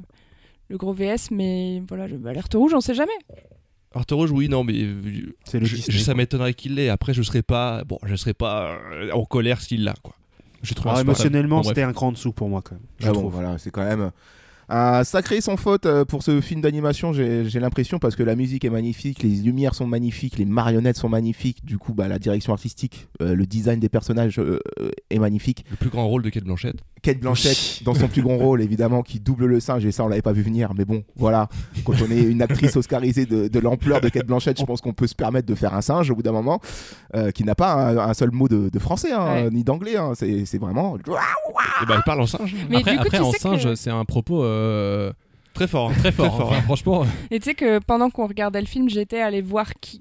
le 0.68 0.76
gros 0.76 0.92
VS, 0.92 1.30
mais 1.30 1.82
voilà, 1.88 2.08
je- 2.08 2.16
Alerte 2.26 2.54
Rouge, 2.54 2.74
on 2.74 2.80
sait 2.80 2.94
jamais. 2.94 3.12
Arthur 3.94 4.16
Rouge, 4.16 4.30
oui, 4.32 4.48
non, 4.48 4.64
mais 4.64 4.72
euh, 4.82 5.00
je- 5.52 5.58
Disney, 5.58 5.98
ça 5.98 6.14
m'étonnerait 6.14 6.54
qu'il 6.54 6.74
l'ait. 6.76 6.88
Après, 6.88 7.12
je 7.14 7.22
serais 7.22 7.42
pas, 7.42 7.84
bon, 7.84 7.98
je 8.06 8.16
serais 8.16 8.32
pas 8.34 8.78
en 9.12 9.24
colère 9.24 9.60
s'il 9.60 9.84
l'a, 9.84 9.94
quoi. 10.02 10.14
Alors, 10.14 10.94
un 10.94 10.96
super- 10.96 11.00
émotionnellement, 11.00 11.56
Bon, 11.60 11.68
c'était 11.68 11.82
un 11.82 11.92
cran 11.92 12.12
dessous 12.12 12.32
pour 12.32 12.48
moi 12.48 12.62
quand 12.62 12.76
même. 12.76 12.84
Je 13.00 13.06
Ah 13.08 13.12
bon, 13.12 13.20
trouve. 13.20 13.32
voilà, 13.32 13.58
c'est 13.58 13.70
quand 13.70 13.84
même 13.84 14.10
un 14.68 15.05
sacré 15.05 15.40
sans 15.40 15.57
faute 15.57 15.87
euh, 15.87 16.05
pour 16.05 16.22
ce 16.22 16.40
film 16.40 16.61
d'animation, 16.61 17.12
j'ai 17.12 17.61
l'impression, 17.61 17.98
parce 17.98 18.16
que 18.16 18.22
la 18.22 18.37
musique 18.37 18.64
est 18.64 18.70
magnifique, 18.70 19.22
les 19.22 19.29
lumières 19.31 19.75
sont 19.75 19.87
magnifiques, 19.87 20.38
les 20.38 20.44
marionnettes 20.44 20.96
sont 20.96 21.09
magnifiques, 21.09 21.64
du 21.64 21.79
coup, 21.79 21.92
bah, 21.94 22.09
la 22.09 22.18
direction 22.18 22.53
artistique, 22.53 23.09
euh, 23.20 23.35
le 23.35 23.46
design 23.46 23.81
des 23.81 23.88
personnages 23.88 24.38
euh, 24.38 24.59
est 25.11 25.18
magnifique. 25.18 25.64
Le 25.70 25.77
plus 25.77 25.90
grand 25.90 26.07
rôle 26.09 26.22
de 26.22 26.31
Kate 26.31 26.44
Blanchett. 26.44 26.77
Kate 27.03 27.18
Blanchett, 27.18 27.83
dans 27.85 27.94
son 27.94 28.07
plus 28.07 28.22
grand 28.22 28.37
rôle, 28.38 28.62
évidemment, 28.62 29.03
qui 29.03 29.18
double 29.18 29.46
le 29.46 29.59
singe, 29.59 29.85
et 29.85 29.90
ça, 29.90 30.05
on 30.05 30.09
l'avait 30.09 30.22
pas 30.22 30.33
vu 30.33 30.42
venir, 30.42 30.72
mais 30.77 30.85
bon, 30.85 31.03
voilà, 31.16 31.48
quand 31.85 31.94
on 32.01 32.11
est 32.12 32.22
une 32.22 32.40
actrice 32.42 32.77
oscarisée 32.77 33.27
de, 33.27 33.48
de 33.48 33.59
l'ampleur 33.59 34.01
de 34.01 34.09
Kate 34.09 34.27
Blanchett, 34.27 34.59
je 34.59 34.64
pense 34.64 34.81
qu'on 34.81 34.92
peut 34.92 35.09
se 35.09 35.14
permettre 35.16 35.48
de 35.48 35.55
faire 35.57 35.75
un 35.75 35.83
singe 35.83 36.11
au 36.11 36.14
bout 36.14 36.22
d'un 36.22 36.31
moment, 36.33 36.61
euh, 37.16 37.33
qui 37.33 37.42
n'a 37.42 37.57
pas 37.57 37.72
un, 37.75 37.98
un 37.98 38.14
seul 38.14 38.31
mot 38.31 38.46
de, 38.48 38.68
de 38.68 38.79
français, 38.79 39.12
hein, 39.12 39.44
Ouais. 39.44 39.51
ni 39.51 39.64
d'anglais, 39.64 39.96
hein, 39.96 40.12
c'est 40.14 40.44
c'est 40.44 40.59
vraiment... 40.59 40.96
Et 40.96 41.87
bah, 41.87 41.94
il 41.96 42.03
parle 42.05 42.20
en 42.20 42.27
singe. 42.27 42.55
Mais 42.70 42.77
après, 42.77 42.92
du 42.92 42.98
coup, 42.98 43.03
après, 43.07 43.18
tu 43.18 43.22
en 43.25 43.33
sais 43.33 43.38
singe, 43.38 43.64
que... 43.64 43.75
c'est 43.75 43.90
un 43.90 44.05
propos 44.05 44.44
euh, 44.52 45.12
Très 45.54 45.66
fort. 45.68 45.90
hein. 45.90 45.94
très 45.98 46.12
fort. 46.12 46.28
Très 46.28 46.36
fort. 46.38 46.50
Enfin, 46.52 46.62
franchement, 46.62 47.04
Et 47.30 47.38
tu 47.38 47.44
sais 47.44 47.54
que 47.54 47.78
pendant 47.80 48.08
qu'on 48.08 48.26
regardait 48.26 48.60
le 48.60 48.66
film, 48.66 48.88
j'étais 48.88 49.20
allée 49.20 49.42
voir 49.42 49.74
qui... 49.82 50.00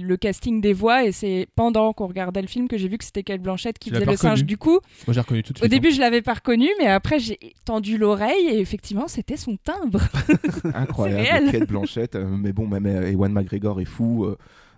le 0.00 0.16
casting 0.16 0.60
des 0.60 0.72
voix, 0.72 1.04
et 1.04 1.10
c'est 1.10 1.48
pendant 1.56 1.92
qu'on 1.92 2.06
regardait 2.06 2.40
le 2.40 2.46
film 2.46 2.68
que 2.68 2.78
j'ai 2.78 2.86
vu 2.86 2.96
que 2.96 3.04
c'était 3.04 3.24
Kate 3.24 3.40
Blanchett 3.42 3.76
qui 3.80 3.90
Tu 3.90 3.96
faisait 3.96 4.06
le 4.06 4.16
singe. 4.16 4.44
Du 4.44 4.56
coup, 4.56 4.78
moi 5.06 5.12
j'ai 5.14 5.18
reconnu 5.20 5.42
tout 5.42 5.52
de 5.52 5.58
au 5.58 5.62
suite. 5.62 5.72
hein. 5.72 5.76
début, 5.76 5.92
je 5.92 5.98
l'avais 6.00 6.22
pas 6.22 6.34
reconnu, 6.34 6.68
mais 6.78 6.86
après, 6.86 7.18
j'ai 7.18 7.38
tendu 7.64 7.98
l'oreille, 7.98 8.46
et 8.48 8.60
effectivement, 8.60 9.08
c'était 9.08 9.36
son 9.36 9.56
timbre. 9.56 10.00
incroyable. 10.74 11.50
Kate 11.50 11.68
Blanchett. 11.68 12.14
euh, 12.14 12.24
mais 12.28 12.52
bon, 12.52 12.66
même 12.68 12.86
euh, 12.86 13.10
Ewan 13.10 13.32
McGregor 13.32 13.80
est 13.80 13.84
fou. 13.86 14.24
euh, 14.24 14.36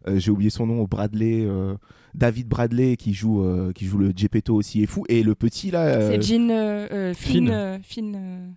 euh, 0.08 0.18
J'ai 0.18 0.30
oublié 0.30 0.48
son 0.50 0.66
nom, 0.66 0.84
Bradley, 0.84 1.44
euh, 1.44 1.74
David 2.14 2.48
Bradley 2.48 2.96
qui 2.96 3.12
joue, 3.12 3.42
euh, 3.44 3.72
qui 3.74 3.84
joue 3.84 3.98
le 3.98 4.12
Gepetto 4.16 4.54
aussi 4.54 4.82
est 4.82 4.86
fou. 4.86 5.04
Et 5.10 5.22
le 5.22 5.34
petit 5.34 5.70
là, 5.70 5.82
euh, 5.84 6.10
C'est 6.12 6.22
Jean 6.22 6.48
Finn. 6.48 7.14
Finn. 7.14 7.50
euh, 7.50 7.78
Finn, 7.82 8.14
euh, 8.16 8.48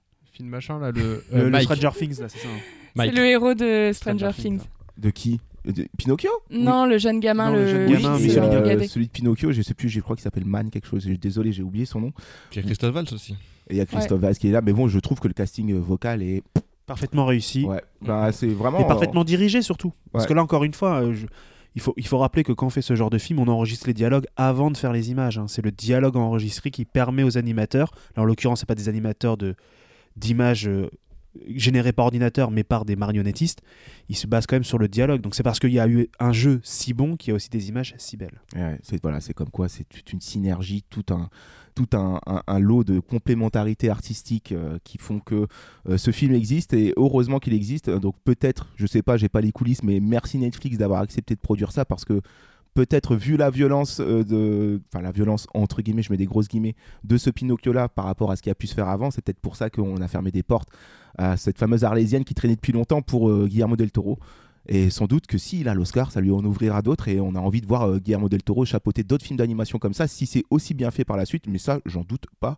Film 0.41 0.49
machin 0.49 0.79
là, 0.79 0.91
le, 0.91 1.23
Le, 1.31 1.39
euh, 1.39 1.49
le. 1.49 1.59
Stranger 1.61 1.89
Things, 1.97 2.19
là, 2.19 2.27
c'est 2.29 2.39
ça. 2.39 2.47
hein. 2.47 2.59
Mike. 2.95 3.11
C'est 3.13 3.19
le 3.21 3.27
héros 3.27 3.53
de 3.53 3.91
Stranger, 3.93 4.17
Stranger 4.31 4.41
Things. 4.41 4.59
Things, 4.59 4.67
de 4.97 5.09
qui? 5.11 5.39
De- 5.63 5.85
Pinocchio? 5.97 6.31
Non, 6.49 6.85
le 6.87 6.97
jeune 6.97 7.19
gamin, 7.19 7.51
Non, 7.51 7.55
le 7.55 7.61
le, 7.65 7.67
jeune 7.67 7.91
gamin, 7.91 8.17
mais 8.19 8.27
celui 8.29 8.39
euh, 8.39 8.87
celui 8.87 9.05
de 9.07 9.11
Pinocchio, 9.11 9.51
je 9.51 9.61
sais 9.61 9.75
plus, 9.75 9.89
je 9.89 9.99
crois 9.99 10.15
qu'il 10.15 10.23
s'appelle 10.23 10.45
Man 10.45 10.69
quelque 10.71 10.87
chose. 10.87 11.05
Désolé, 11.05 11.51
j'ai 11.51 11.61
oublié 11.61 11.85
son 11.85 11.99
nom. 12.01 12.11
Il 12.51 12.57
y 12.57 12.59
a 12.59 12.63
Christophe 12.63 12.93
Valls 12.95 13.05
aussi. 13.13 13.33
Et 13.69 13.75
il 13.75 13.77
y 13.77 13.81
a 13.81 13.85
Christophe 13.85 14.19
Valls 14.19 14.35
qui 14.35 14.47
est 14.49 14.51
là, 14.51 14.61
mais 14.61 14.73
bon, 14.73 14.87
je 14.87 14.97
trouve 14.99 15.19
que 15.19 15.27
le 15.27 15.33
casting 15.35 15.71
euh, 15.71 15.79
vocal 15.79 16.23
est, 16.23 16.41
Parfaitement 16.87 17.25
réussi. 17.27 17.63
ouais, 17.65 17.81
bah, 18.01 18.31
c'est 18.31 18.47
vraiment. 18.47 18.79
Et 18.79 18.87
parfaitement 18.87 19.23
dirigé 19.23 19.61
surtout. 19.61 19.93
Parce 20.11 20.23
Ouais. 20.25 20.29
que 20.29 20.33
là, 20.33 20.41
encore 20.41 20.63
une 20.63 20.73
fois, 20.73 21.03
euh, 21.03 21.13
je- 21.13 21.27
il, 21.75 21.81
faut, 21.81 21.93
il 21.95 22.05
faut 22.07 22.17
rappeler 22.17 22.43
que 22.43 22.51
quand 22.51 22.65
on 22.65 22.69
fait 22.71 22.81
ce 22.81 22.95
genre 22.95 23.09
de 23.11 23.17
film, 23.19 23.39
on 23.39 23.47
enregistre 23.47 23.87
les 23.87 23.93
dialogues 23.93 24.25
avant 24.35 24.71
de 24.71 24.75
faire 24.77 24.91
les 24.91 25.09
images. 25.11 25.37
hein. 25.37 25.45
C'est 25.47 25.61
le 25.63 25.71
dialogue 25.71 26.17
enregistré 26.17 26.69
qui 26.71 26.83
permet 26.83 27.23
aux 27.23 27.37
animateurs, 27.37 27.91
là, 28.17 28.23
en 28.23 28.25
l'occurrence, 28.25 28.61
c'est 28.61 28.65
pas 28.65 28.75
des 28.75 28.89
animateurs 28.89 29.37
de 29.37 29.55
d'images 30.21 30.67
euh, 30.67 30.89
générées 31.55 31.93
par 31.93 32.05
ordinateur, 32.05 32.51
mais 32.51 32.63
par 32.63 32.85
des 32.85 32.95
marionnettistes, 32.95 33.61
ils 34.09 34.15
se 34.15 34.27
basent 34.27 34.47
quand 34.47 34.55
même 34.55 34.63
sur 34.63 34.77
le 34.77 34.87
dialogue. 34.87 35.21
Donc 35.21 35.35
c'est 35.35 35.43
parce 35.43 35.59
qu'il 35.59 35.71
y 35.71 35.79
a 35.79 35.87
eu 35.87 36.09
un 36.19 36.31
jeu 36.31 36.59
si 36.63 36.93
bon 36.93 37.15
qu'il 37.15 37.29
y 37.29 37.31
a 37.31 37.35
aussi 37.35 37.49
des 37.49 37.69
images 37.69 37.95
si 37.97 38.17
belles. 38.17 38.41
C'est 38.83 39.01
voilà, 39.01 39.19
comme 39.35 39.49
quoi, 39.49 39.69
c'est 39.69 39.85
toute 39.85 40.11
une 40.13 40.21
synergie, 40.21 40.83
tout 40.89 41.05
un, 41.11 41.29
tout 41.73 41.87
un 41.93 42.59
lot 42.59 42.83
de 42.83 42.99
complémentarité 42.99 43.89
artistique 43.89 44.51
euh, 44.51 44.77
qui 44.83 44.97
font 44.97 45.19
que 45.19 45.47
euh, 45.89 45.97
ce 45.97 46.11
film 46.11 46.33
existe 46.33 46.73
et 46.73 46.93
heureusement 46.97 47.39
qu'il 47.39 47.53
existe. 47.53 47.89
Donc 47.89 48.15
peut-être, 48.23 48.67
je 48.75 48.85
sais 48.85 49.01
pas, 49.01 49.17
j'ai 49.17 49.29
pas 49.29 49.41
les 49.41 49.51
coulisses, 49.51 49.83
mais 49.83 49.99
merci 49.99 50.37
Netflix 50.37 50.77
d'avoir 50.77 51.01
accepté 51.01 51.35
de 51.35 51.39
produire 51.39 51.71
ça 51.71 51.85
parce 51.85 52.05
que 52.05 52.21
peut-être 52.73 53.15
vu 53.15 53.37
la 53.37 53.49
violence 53.49 53.99
euh, 53.99 54.23
de, 54.23 54.81
enfin 54.87 55.01
la 55.01 55.11
violence 55.11 55.47
entre 55.53 55.81
guillemets, 55.81 56.01
je 56.01 56.11
mets 56.11 56.17
des 56.17 56.25
grosses 56.25 56.47
guillemets, 56.47 56.75
de 57.03 57.17
ce 57.17 57.29
Pinocchio 57.29 57.73
là 57.73 57.89
par 57.89 58.05
rapport 58.05 58.31
à 58.31 58.35
ce 58.35 58.41
qui 58.41 58.49
a 58.49 58.55
pu 58.55 58.67
se 58.67 58.73
faire 58.73 58.87
avant, 58.87 59.11
c'est 59.11 59.21
peut-être 59.21 59.39
pour 59.39 59.55
ça 59.55 59.69
qu'on 59.69 59.97
a 59.97 60.07
fermé 60.07 60.31
des 60.31 60.43
portes 60.43 60.69
à 61.17 61.37
cette 61.37 61.57
fameuse 61.57 61.83
arlésienne 61.83 62.23
qui 62.23 62.33
traînait 62.33 62.55
depuis 62.55 62.73
longtemps 62.73 63.01
pour 63.01 63.29
euh, 63.29 63.47
Guillermo 63.47 63.75
del 63.75 63.91
Toro. 63.91 64.19
Et 64.67 64.91
sans 64.91 65.07
doute 65.07 65.25
que 65.25 65.39
s'il 65.39 65.67
a 65.67 65.73
l'Oscar, 65.73 66.11
ça 66.11 66.21
lui 66.21 66.31
en 66.31 66.45
ouvrira 66.45 66.83
d'autres 66.83 67.07
et 67.07 67.19
on 67.19 67.33
a 67.33 67.39
envie 67.39 67.61
de 67.61 67.65
voir 67.65 67.83
euh, 67.83 67.97
Guillermo 67.97 68.29
del 68.29 68.43
Toro 68.43 68.63
chapeauter 68.63 69.03
d'autres 69.03 69.25
films 69.25 69.37
d'animation 69.37 69.79
comme 69.79 69.93
ça, 69.93 70.07
si 70.07 70.25
c'est 70.25 70.43
aussi 70.49 70.73
bien 70.73 70.91
fait 70.91 71.03
par 71.03 71.17
la 71.17 71.25
suite, 71.25 71.45
mais 71.47 71.57
ça, 71.57 71.79
j'en 71.85 72.03
doute 72.03 72.25
pas. 72.39 72.57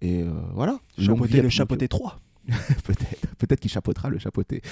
Et 0.00 0.24
voilà. 0.54 0.78
Chapeauter 0.96 1.42
le 1.42 1.48
chapeauté 1.48 1.88
3. 1.88 2.20
peut-être, 2.84 3.34
peut-être 3.38 3.60
qu'il 3.60 3.70
chapeautera 3.70 4.08
le 4.08 4.18
chapeauté. 4.18 4.62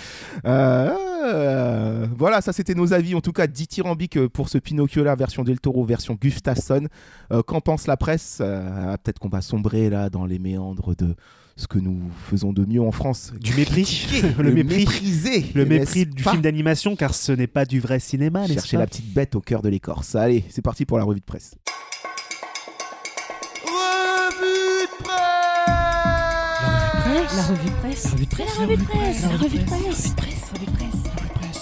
Euh, 0.44 2.06
voilà, 2.16 2.40
ça 2.40 2.52
c'était 2.52 2.74
nos 2.74 2.92
avis, 2.92 3.14
en 3.14 3.20
tout 3.20 3.32
cas 3.32 3.46
dithyrambiques 3.46 4.16
euh, 4.16 4.28
pour 4.28 4.48
ce 4.48 4.58
Pinocchio 4.58 5.04
là, 5.04 5.14
version 5.14 5.44
del 5.44 5.60
Toro, 5.60 5.84
version 5.84 6.16
Gustafsson. 6.20 6.88
Euh, 7.32 7.42
Qu'en 7.42 7.60
pense 7.60 7.86
la 7.86 7.96
presse? 7.96 8.38
Euh, 8.40 8.96
Peut-être 9.02 9.18
qu'on 9.18 9.28
va 9.28 9.42
sombrer 9.42 9.90
là 9.90 10.10
dans 10.10 10.24
les 10.24 10.38
méandres 10.38 10.96
de 10.96 11.14
ce 11.56 11.66
que 11.66 11.78
nous 11.78 11.98
faisons 12.28 12.52
de 12.52 12.64
mieux 12.64 12.82
en 12.82 12.92
France. 12.92 13.32
Du 13.40 13.54
mépris. 13.54 14.06
Le 14.38 14.52
mépris. 14.52 14.80
mépriser, 14.80 15.46
Le 15.54 15.64
mépris 15.64 16.06
du 16.06 16.22
film 16.22 16.40
d'animation, 16.42 16.96
car 16.96 17.14
ce 17.14 17.32
n'est 17.32 17.46
pas 17.46 17.64
du 17.64 17.80
vrai 17.80 17.98
cinéma, 17.98 18.46
Chercher 18.46 18.76
la 18.76 18.86
petite 18.86 19.12
bête 19.12 19.34
au 19.34 19.40
cœur 19.40 19.62
de 19.62 19.68
l'écorce. 19.68 20.14
Allez, 20.14 20.44
c'est 20.50 20.62
parti 20.62 20.84
pour 20.84 20.98
la. 20.98 21.06
Revue 21.06 21.20
de 21.20 21.24
presse 21.24 21.54
La 27.36 27.42
revue 27.42 27.66
de 27.70 27.74
presse. 27.76 28.04
La 28.04 28.10
revue 28.10 28.26
de 28.26 28.30
presse. 28.30 28.52
La 28.56 28.66
revue 28.66 28.76
de 28.76 28.84
presse. 28.84 29.22
La 29.22 29.28
revue 29.28 29.56
de 29.56 29.64
presse. 29.64 30.12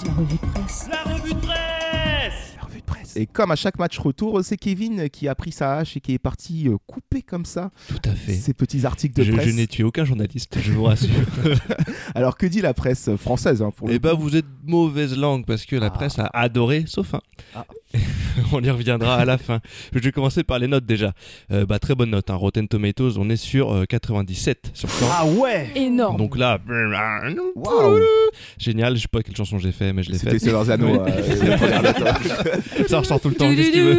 La 0.07 0.13
revue 0.13 0.35
de 0.35 0.39
presse. 0.47 0.89
La 0.89 1.03
revue 1.03 1.35
de 1.35 1.41
presse. 1.41 2.55
La 2.57 2.65
revue 2.67 2.79
de 2.81 2.85
presse 2.85 3.17
Et 3.17 3.27
comme 3.27 3.51
à 3.51 3.57
chaque 3.57 3.79
match 3.79 3.99
retour, 3.99 4.41
c'est 4.45 4.57
Kevin 4.57 5.09
qui 5.11 5.27
a 5.29 5.35
pris 5.35 5.53
sa 5.53 5.77
hache 5.79 5.97
et 5.97 6.01
qui 6.01 6.15
est 6.15 6.19
parti 6.19 6.69
euh, 6.69 6.77
couper 6.87 7.23
comme 7.23 7.45
ça 7.45 7.71
Tout 7.89 8.09
à 8.09 8.15
fait. 8.15 8.35
ces 8.35 8.55
petits 8.55 8.87
articles 8.87 9.15
de 9.17 9.23
Je, 9.25 9.33
presse. 9.33 9.47
je 9.49 9.53
n'ai 9.55 9.67
tué 9.67 9.83
aucun 9.85 10.05
journaliste, 10.05 10.59
je 10.61 10.73
vous 10.73 10.85
rassure. 10.85 11.11
Alors 12.15 12.37
que 12.37 12.47
dit 12.47 12.61
la 12.61 12.75
presse 12.75 13.11
française 13.17 13.61
hein, 13.63 13.71
pour 13.77 13.91
Eh 13.91 13.99
ben, 13.99 14.15
coup 14.15 14.23
vous 14.23 14.37
êtes 14.37 14.47
mauvaise 14.65 15.17
langue 15.17 15.45
parce 15.47 15.65
que 15.67 15.77
la 15.77 15.87
Ah. 15.87 15.91
presse 15.91 16.19
a 16.19 16.27
adoré, 16.33 16.85
sauf 16.87 17.15
un. 17.15 17.21
Ah. 17.55 17.65
on 18.53 18.63
y 18.63 18.71
reviendra 18.71 19.15
à 19.17 19.25
la 19.25 19.39
fin. 19.39 19.61
Je 19.93 19.99
vais 20.01 20.13
commencer 20.13 20.43
par 20.45 20.59
les 20.59 20.67
notes 20.67 20.85
déjà. 20.87 21.13
Euh, 21.53 21.67
bah, 21.67 21.79
très 21.79 21.95
bonne 21.95 22.11
note. 22.11 22.31
Hein. 22.31 22.35
Rotten 22.35 22.67
Tomatoes, 22.69 23.19
on 23.19 23.29
est 23.31 23.37
sur 23.37 23.73
euh, 23.73 23.85
97 23.85 24.71
sur 24.75 24.91
100. 24.91 25.07
Ah 25.11 25.27
ouais 25.27 25.71
Énorme. 25.75 26.17
Donc 26.17 26.37
là, 26.37 26.59
génial. 28.59 28.97
Je 28.97 29.03
sais 29.03 29.09
pas 29.09 29.23
quelle 29.23 29.37
chanson 29.37 29.59
j'ai 29.59 29.73
fait, 29.73 29.93
mais 29.93 30.03
je 30.03 30.11
l'ai 30.11 30.19
C'était 30.19 30.33
fait. 30.33 30.39
Seigneur 30.41 30.65
Zano. 30.65 30.87
Oui. 30.87 30.99
euh, 30.99 31.83
note. 32.79 32.89
Ça 32.89 32.99
ressort 32.99 33.21
tout 33.21 33.29
le 33.29 33.35
temps. 33.35 33.49
Qu'est-ce 33.55 33.71
que 33.71 33.75
tu 33.75 33.83
veux 33.83 33.99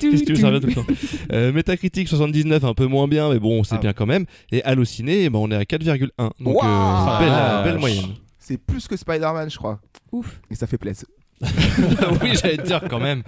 Qu'est-ce 0.00 0.20
que 0.22 0.26
tu 0.26 0.32
veux, 0.34 0.40
ça 0.40 0.48
revient 0.48 0.60
tout 0.60 0.66
le 0.68 0.74
temps. 0.74 0.86
Euh, 1.32 1.52
Metacritic 1.52 2.08
79, 2.08 2.64
un 2.64 2.74
peu 2.74 2.86
moins 2.86 3.06
bien, 3.08 3.30
mais 3.32 3.38
bon, 3.38 3.62
c'est 3.64 3.76
Ah. 3.76 3.78
bien 3.78 3.92
quand 3.92 4.06
même. 4.06 4.24
Et 4.52 4.62
Allociné, 4.64 5.28
bah, 5.30 5.38
on 5.40 5.50
est 5.50 5.56
à 5.56 5.64
4,1. 5.64 6.30
Donc, 6.40 6.56
euh, 6.56 7.18
belle, 7.18 7.28
Ah, 7.32 7.62
belle 7.64 7.78
moyenne. 7.78 8.14
C'est 8.38 8.58
plus 8.58 8.86
que 8.88 8.96
Spider-Man, 8.96 9.50
je 9.50 9.56
crois. 9.56 9.80
Ouf. 10.12 10.40
Et 10.50 10.54
ça 10.54 10.66
fait 10.66 10.78
plaisir. 10.78 11.06
oui, 12.22 12.32
j'allais 12.40 12.56
te 12.56 12.66
dire 12.66 12.82
quand 12.88 13.00
même. 13.00 13.22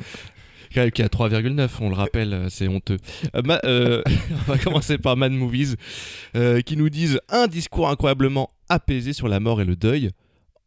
Qui 0.70 0.80
a 0.80 0.90
qui 0.90 1.02
a 1.02 1.06
3,9, 1.08 1.68
on 1.80 1.88
le 1.88 1.94
rappelle, 1.94 2.32
euh, 2.34 2.48
c'est 2.50 2.68
honteux. 2.68 2.98
Euh, 3.34 3.42
ma- 3.42 3.60
euh, 3.64 4.02
on 4.48 4.52
va 4.52 4.58
commencer 4.58 4.98
par 4.98 5.16
Mad 5.16 5.32
Movies, 5.32 5.76
euh, 6.34 6.60
qui 6.60 6.76
nous 6.76 6.90
disent 6.90 7.20
un 7.28 7.46
discours 7.46 7.88
incroyablement 7.88 8.50
apaisé 8.68 9.12
sur 9.12 9.28
la 9.28 9.38
mort 9.40 9.60
et 9.60 9.64
le 9.64 9.76
deuil 9.76 10.10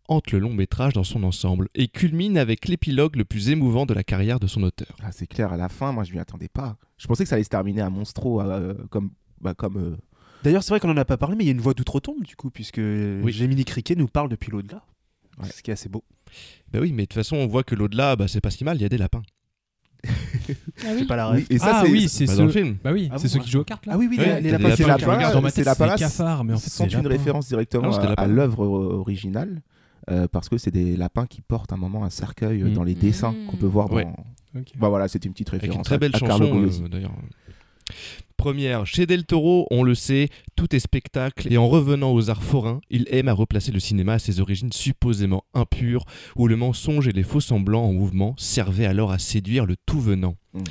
hante 0.08 0.32
le 0.32 0.39
long 0.39 0.54
métrage 0.54 0.93
dans 0.93 1.04
son 1.04 1.22
ensemble 1.24 1.68
et 1.76 1.88
culmine 1.88 2.38
avec 2.39 2.68
l'épilogue 2.68 3.16
le 3.18 3.26
plus 3.26 3.50
émouvant 3.50 3.86
de 3.86 3.93
la 3.93 4.04
carrière 4.04 4.39
de 4.39 4.47
son 4.47 4.64
auteur. 4.64 4.95
Ah, 5.04 5.12
c'est 5.12 5.28
clair, 5.28 5.54
à 5.54 5.58
la 5.58 5.70
fin, 5.70 5.91
moi 5.91 6.04
je 6.04 6.14
m'y 6.14 6.20
attendais 6.20 6.47
pas. 6.47 6.78
Je 6.97 7.06
pensais 7.06 7.24
que 7.26 7.30
ça 7.30 7.36
allait 7.36 7.43
se 7.43 7.50
terminer 7.50 7.82
à 7.82 7.89
Monstro, 7.89 8.41
euh, 8.41 8.74
comme. 8.89 9.12
Bah, 9.41 9.54
comme 9.54 9.78
euh, 9.78 9.95
D'ailleurs, 10.43 10.64
c'est 10.64 10.70
vrai 10.72 10.80
qu'on 10.80 10.89
en 10.89 10.97
a 10.97 11.06
pas 11.06 11.18
parlé, 11.18 11.36
mais 11.36 11.43
il 11.43 11.47
y 11.47 11.50
a 11.50 11.54
une 11.54 11.62
voix 11.62 11.74
d'outre-tombe 11.74 12.24
du 12.24 12.36
coup, 12.36 12.50
puisque 12.50 12.78
Oui. 12.80 13.32
Gemini 13.32 13.66
Cricket 13.66 13.97
nous 13.97 14.08
parle 14.08 14.30
depuis 14.30 14.50
l'au-delà. 14.52 14.82
Ouais. 15.41 15.50
Ce 15.50 15.62
qui 15.62 15.70
est 15.70 15.74
assez 15.74 15.89
beau. 15.89 16.04
Bah 16.72 16.80
oui, 16.82 16.92
mais 16.92 17.04
de 17.04 17.08
toute 17.08 17.14
façon, 17.16 17.36
on 17.38 17.48
voit 17.48 17.64
que 17.64 17.76
l'au-delà, 17.76 18.16
bah, 18.16 18.28
c'est 18.28 18.42
pas 18.42 18.52
si 18.52 18.64
mal, 18.64 18.78
il 18.78 18.82
y 18.82 18.86
a 18.86 18.90
des 18.90 18.98
lapins. 18.98 19.22
Ah 20.08 20.10
C'est 20.78 20.96
oui. 20.96 21.06
pas 21.06 21.16
la 21.18 21.32
oui, 21.32 21.38
ref. 21.42 21.48
et 21.50 21.58
ça, 21.60 21.72
ah 21.74 21.82
c'est- 21.84 21.92
oui, 21.92 22.08
c'est 22.08 22.26
Bah, 22.26 22.32
ceux... 22.32 22.38
dans 22.40 22.46
le 22.46 22.52
film. 22.52 22.78
Bah 22.84 22.92
oui, 22.94 23.10
Ah 23.12 23.18
c'est 23.18 23.24
bon, 23.28 23.30
ceux 23.34 23.40
ouais. 23.40 23.44
qui 23.46 23.52
jouent 23.52 23.60
aux 23.60 23.64
cartes 23.66 23.86
là. 23.86 23.94
Ah 23.96 23.98
oui, 23.98 24.08
oui, 24.10 24.18
Ouais, 24.18 24.40
les, 24.42 24.50
lapins, 24.52 24.64
lapins 24.70 24.76
c'est 24.78 24.88
lapins. 24.88 25.50
c'est 25.50 25.56
tête, 25.56 25.66
la 25.66 25.74
c'est 25.74 25.74
des 25.74 25.76
palace. 25.76 26.00
cafards, 26.00 26.44
mais 26.46 26.54
en 26.54 26.58
fait 26.58 26.70
c'est 26.70 26.84
une 26.86 26.92
lapins. 27.04 27.10
référence 27.10 27.48
directement 27.50 27.88
Non, 27.88 27.92
c'était 27.92 28.14
à, 28.16 28.28
l'œuvre 28.28 28.66
originale. 28.66 29.62
euh, 30.10 30.28
parce 30.32 30.48
que 30.50 30.58
c'est 30.58 30.72
des 30.72 30.96
lapins 30.96 31.26
qui 31.28 31.42
portent 31.42 31.74
un 31.74 31.78
moment 31.78 32.04
un 32.06 32.10
cercueil 32.10 32.62
euh, 32.64 32.70
dans 32.74 32.84
les 32.84 32.96
dessins 32.96 33.32
Mm. 33.34 33.46
qu'on 33.48 33.58
peut 33.58 33.66
voir 33.68 33.90
dans. 33.90 33.96
Ouais. 33.98 34.08
Bah 34.78 34.88
voilà, 34.90 35.08
c'était 35.10 35.28
une 35.28 35.34
petite 35.34 35.50
Avec 35.50 35.62
référence. 35.64 35.80
une 35.80 35.84
très 35.84 35.98
belle 36.00 36.16
à, 36.16 36.18
chanson, 36.18 36.44
euh, 36.66 36.88
d'ailleurs. 36.88 37.12
Première, 38.40 38.86
chez 38.86 39.06
Del 39.06 39.26
Toro, 39.26 39.68
on 39.70 39.84
le 39.84 39.94
sait, 39.94 40.30
tout 40.56 40.74
est 40.74 40.80
spectacle 40.80 41.52
et 41.52 41.58
en 41.58 41.68
revenant 41.68 42.14
aux 42.14 42.30
arts 42.30 42.42
forains, 42.42 42.80
il 42.90 43.06
aime 43.12 43.28
à 43.28 43.34
replacer 43.34 43.74
le 43.74 43.82
cinéma 43.82 44.14
à 44.14 44.20
ses 44.20 44.40
origines 44.40 44.72
supposément 44.72 45.44
impures, 45.54 46.06
où 46.38 46.48
le 46.48 46.56
mensonge 46.56 47.10
et 47.10 47.12
les 47.12 47.24
faux 47.24 47.42
semblants 47.42 47.84
en 47.84 47.92
mouvement 47.92 48.36
servaient 48.38 48.86
alors 48.86 49.12
à 49.12 49.20
séduire 49.20 49.66
le 49.66 49.76
tout 49.86 50.00
venant. 50.00 50.38
Mm. 50.54 50.64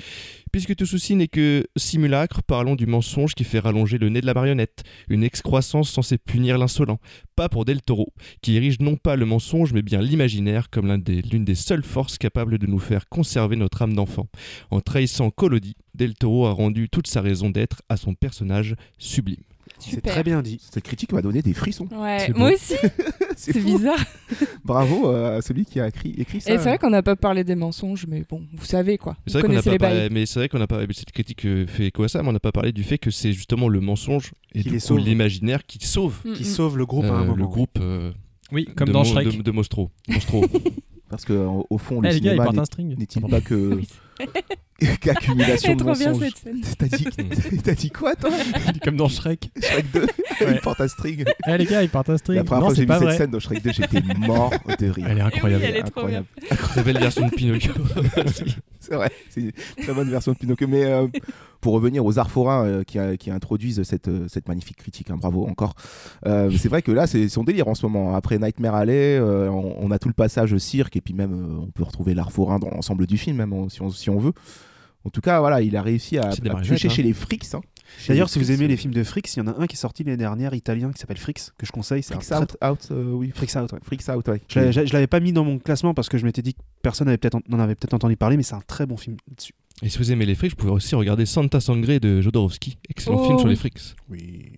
Puisque 0.51 0.75
tout 0.75 0.87
souci 0.87 1.15
n'est 1.15 1.29
que 1.29 1.67
simulacre, 1.77 2.43
parlons 2.43 2.75
du 2.75 2.87
mensonge 2.87 3.35
qui 3.35 3.45
fait 3.45 3.59
rallonger 3.59 3.99
le 3.99 4.09
nez 4.09 4.21
de 4.21 4.27
la 4.27 4.35
marionnette, 4.35 4.83
une 5.09 5.23
excroissance 5.23 5.91
censée 5.91 6.19
punir 6.19 6.59
l'insolent. 6.59 6.99
Pas 7.37 7.49
pour 7.49 7.65
Del 7.65 7.83
Toro, 7.83 8.13
qui 8.43 8.57
érige 8.57 8.81
non 8.81 8.97
pas 8.97 9.17
le 9.17 9.27
mensonge 9.27 9.73
mais 9.73 9.83
bien 9.83 10.01
l'imaginaire 10.01 10.71
comme 10.71 11.03
l'une 11.07 11.45
des 11.45 11.55
seules 11.55 11.85
forces 11.85 12.19
capables 12.19 12.59
de 12.59 12.67
nous 12.67 12.79
faire 12.79 13.09
conserver 13.09 13.57
notre 13.57 13.83
âme 13.83 13.95
d'enfant. 13.95 14.29
En 14.71 14.81
trahissant 14.81 15.31
Collodi, 15.31 15.77
Del 15.95 16.15
Toro 16.15 16.47
a 16.47 16.53
rendu 16.53 16.89
toute 16.89 17.07
sa 17.07 17.21
raison 17.21 17.51
d'être 17.51 17.83
à 17.89 17.97
son 17.97 18.15
personnage 18.15 18.75
sublime. 18.99 19.43
C'est 19.79 20.01
très 20.01 20.23
bien 20.23 20.43
dit. 20.43 20.61
Cette 20.71 20.85
critique 20.85 21.13
m'a 21.13 21.23
donné 21.23 21.43
des 21.43 21.55
frissons. 21.55 21.89
Ouais, 21.93 22.29
moi 22.35 22.51
beau. 22.51 22.55
aussi, 22.55 22.75
C'est 23.37 23.59
bizarre. 23.59 23.99
Bravo 24.65 25.09
euh, 25.11 25.39
à 25.39 25.43
celui 25.43 25.65
qui 25.65 25.81
a 25.81 25.89
écrit, 25.89 26.15
écrit 26.19 26.41
ça. 26.41 26.53
Et 26.53 26.59
c'est 26.59 26.65
vrai 26.65 26.79
qu'on 26.79 26.91
n'a 26.91 27.03
pas 27.03 27.17
parlé 27.17 27.45
des 27.45 27.55
mensonges, 27.55 28.07
mais 28.09 28.25
bon, 28.29 28.43
vous 28.53 28.67
savez 28.67 28.99
quoi. 28.99 29.17
C'est 29.27 29.39
vrai 29.39 29.49
qu'on 29.49 29.55
n'a 29.55 29.79
pas 29.79 30.09
mais 30.11 30.27
c'est 30.27 30.41
vrai 30.41 30.49
qu'on 30.49 30.59
n'a 30.59 30.67
pas 30.67 30.87
mais 30.87 30.93
cette 30.93 31.13
critique 31.13 31.45
euh, 31.47 31.67
fait 31.67 31.87
écho 31.87 32.03
à 32.03 32.09
ça, 32.09 32.23
mais 32.23 32.29
on 32.29 32.33
n'a 32.33 32.41
pas 32.41 32.53
parlé 32.53 32.73
du 32.73 32.83
fait 32.83 32.99
que 32.99 33.11
c'est 33.11 33.33
justement 33.33 33.69
le 33.69 33.81
mensonge 33.81 34.33
et 34.55 34.59
Qui 34.63 34.65
du 34.69 34.75
les 34.75 34.81
coup 34.81 34.87
sauve. 34.87 34.99
l'imaginaire 34.99 35.65
qui 35.65 35.79
sauve 35.87 36.19
Mm, 36.25 36.33
Qui 36.35 36.43
mm. 36.43 36.47
sauve 36.47 36.79
le 36.79 36.87
groupe 36.87 37.05
à 37.05 37.09
euh, 37.09 37.17
un 37.17 37.25
moment. 37.25 37.37
le 37.37 37.47
groupe 37.47 37.79
euh, 37.81 38.13
Oui, 38.53 38.67
comme 38.77 38.89
de 38.89 38.93
dans 38.93 39.05
Shrek. 39.05 39.43
de, 39.43 39.51
Mostro. 39.51 39.91
Monstro. 40.09 40.45
Parce 41.09 41.25
que 41.25 41.33
au 41.71 41.79
fond, 41.79 42.01
le 42.01 42.11
les 42.11 42.21
gars, 42.21 42.35
ils 42.35 42.41
cinéma 42.43 42.95
n'est-il 42.97 43.23
pas 43.23 43.41
que 43.41 43.81
C'est 44.81 45.75
de 45.75 45.83
mensonges. 45.85 46.31
T'as 46.79 46.87
dit, 46.87 47.05
t'as 47.65 47.75
dit 47.75 47.91
quoi 47.91 48.15
toi? 48.15 48.31
Comme 48.85 48.97
dans 48.97 49.09
Shrek. 49.09 49.51
Shrek 49.61 49.91
2 49.93 50.01
Ouais. 50.41 50.53
Il 50.53 50.61
porte 50.61 50.81
un 50.81 50.87
string. 50.87 51.25
Eh 51.49 51.59
les 51.59 51.65
gars, 51.65 51.83
ils 51.83 51.89
portent 51.89 52.11
un 52.11 52.17
string. 52.17 52.37
La 52.39 52.45
première 52.45 52.61
Non, 52.61 52.67
fois 52.69 52.75
que 52.77 52.81
j'ai 52.81 52.87
vu 52.87 53.07
cette 53.11 53.19
scène 53.19 53.31
dans 53.33 53.41
Shrek 53.41 53.61
2, 53.61 53.73
j'étais 53.73 54.01
mort 54.21 54.53
de 54.79 54.89
rire. 54.89 55.07
Elle 55.11 55.19
est 55.19 55.23
incroyable. 55.23 55.65
Oui, 55.65 55.71
elle 55.71 55.77
est 55.79 55.83
trop 55.91 56.07
bien. 56.07 56.25
Incroyable. 56.49 56.69
Très 56.69 56.83
belle 56.85 56.99
version 56.99 57.27
de 57.27 57.33
Pinocchio. 57.33 57.73
C'est 58.81 58.95
vrai, 58.95 59.11
c'est 59.31 59.41
une 59.41 59.53
très 59.83 59.93
bonne 59.93 60.09
version 60.11 60.31
de 60.33 60.39
Pinocchio. 60.39 60.69
Mais 60.69 60.85
euh, 60.85 61.09
pour 61.61 61.75
revenir 61.75 62.05
aux 62.07 62.19
arts 62.21 62.31
forains 62.31 62.65
euh, 62.65 62.85
qui, 62.85 63.01
a- 63.01 63.17
qui 63.17 63.33
introduisent 63.33 63.83
cette, 63.83 64.07
euh, 64.07 64.27
cette 64.29 64.47
magnifique 64.49 64.77
critique, 64.77 65.11
hein, 65.11 65.17
bravo 65.21 65.45
encore. 65.49 65.75
Euh, 66.27 66.51
c'est 66.57 66.69
vrai 66.69 66.83
que 66.83 66.93
là, 66.93 67.09
c'est 67.09 67.29
son 67.29 67.43
délire 67.43 67.67
en 67.67 67.75
ce 67.75 67.85
moment. 67.85 68.15
Après 68.15 68.39
Nightmare 68.39 68.77
Alley, 68.77 69.19
euh, 69.19 69.51
on, 69.51 69.75
on 69.81 69.91
a 69.91 69.99
tout 69.99 70.09
le 70.09 70.15
passage 70.15 70.53
au 70.53 70.59
cirque 70.61 70.95
et 70.97 71.01
puis 71.01 71.15
même 71.15 71.33
euh, 71.33 71.63
on 71.65 71.71
peut 71.73 71.83
retrouver 71.83 72.15
l'art 72.15 72.31
forain 72.31 72.61
dans 72.61 72.71
l'ensemble 72.71 73.07
du 73.09 73.19
film, 73.19 73.39
même 73.39 73.53
on- 73.53 73.69
si, 73.69 73.83
on, 73.83 73.91
si 73.91 74.08
on 74.11 74.19
veut. 74.19 74.33
En 75.05 75.11
tout 75.11 75.21
cas, 75.21 75.41
voilà, 75.41 75.63
il 75.63 75.77
a 75.77 75.83
réussi 75.83 76.19
à, 76.19 76.29
à 76.31 76.35
piocher 76.61 76.89
hein. 76.89 76.91
chez 76.91 77.03
les 77.03 77.13
frics. 77.13 77.45
hein. 77.55 77.61
D'ailleurs, 78.07 78.27
les 78.27 78.33
si 78.33 78.39
vous 78.39 78.45
frics, 78.45 78.57
aimez 78.59 78.69
les 78.69 78.75
euh, 78.75 78.77
films 78.77 78.93
de 78.93 79.03
Frix, 79.03 79.23
il 79.37 79.39
y 79.39 79.43
en 79.43 79.47
a 79.47 79.59
un 79.59 79.67
qui 79.67 79.75
est 79.75 79.79
sorti 79.79 80.05
l'année 80.05 80.19
dernière, 80.19 80.53
italien, 80.53 80.93
qui 80.93 80.99
s'appelle 81.01 81.17
Frix, 81.17 81.53
que 81.57 81.65
je 81.65 81.73
conseille. 81.73 82.03
C'est 82.03 82.15
un 82.15 82.21
Freaks 82.21 82.49
très- 82.59 82.69
Out, 82.69 82.83
out 82.85 82.89
euh, 82.91 83.13
oui, 83.13 83.31
Freaks 83.35 83.57
Out, 83.57 83.73
ouais. 83.73 83.79
Freaks 83.83 84.09
Out, 84.15 84.29
ouais. 84.29 84.43
Je 84.49 84.93
l'avais- 84.93 85.07
pas 85.07 85.21
mis 85.21 85.33
dans 85.33 85.45
mon 85.45 85.59
classement 85.59 85.95
parce 85.95 86.11
que 86.11 86.19
je 86.19 86.27
m'étais 86.27 86.43
dit 86.43 86.53
que 86.53 86.61
personne 86.83 87.07
n'avait 87.07 87.17
peut-être 87.17 87.37
en- 87.37 87.41
n'en 87.49 87.59
avait 87.61 87.75
peut-être 87.75 87.95
entendu 87.95 88.17
parler, 88.17 88.37
mais 88.37 88.43
c'est 88.43 88.57
un 88.57 88.61
très 88.67 88.85
bon 88.85 88.99
film 88.99 89.17
là-dessus. 89.29 89.55
Et 89.83 89.89
si 89.89 89.97
vous 89.97 90.13
aimez 90.13 90.27
les 90.27 90.35
frics, 90.35 90.51
vous 90.51 90.57
pouvez 90.57 90.73
aussi 90.73 90.95
regarder 90.97 91.25
Santa 91.25 91.61
Sangre 91.61 91.99
de 91.99 92.21
Jodorowsky. 92.21 92.77
Excellent 92.91 93.17
Oh, 93.21 93.27
film 93.27 93.39
sur 93.39 93.47
oui. 93.47 93.53
les 93.53 93.57
frics. 93.57 93.81
Oui. 94.11 94.53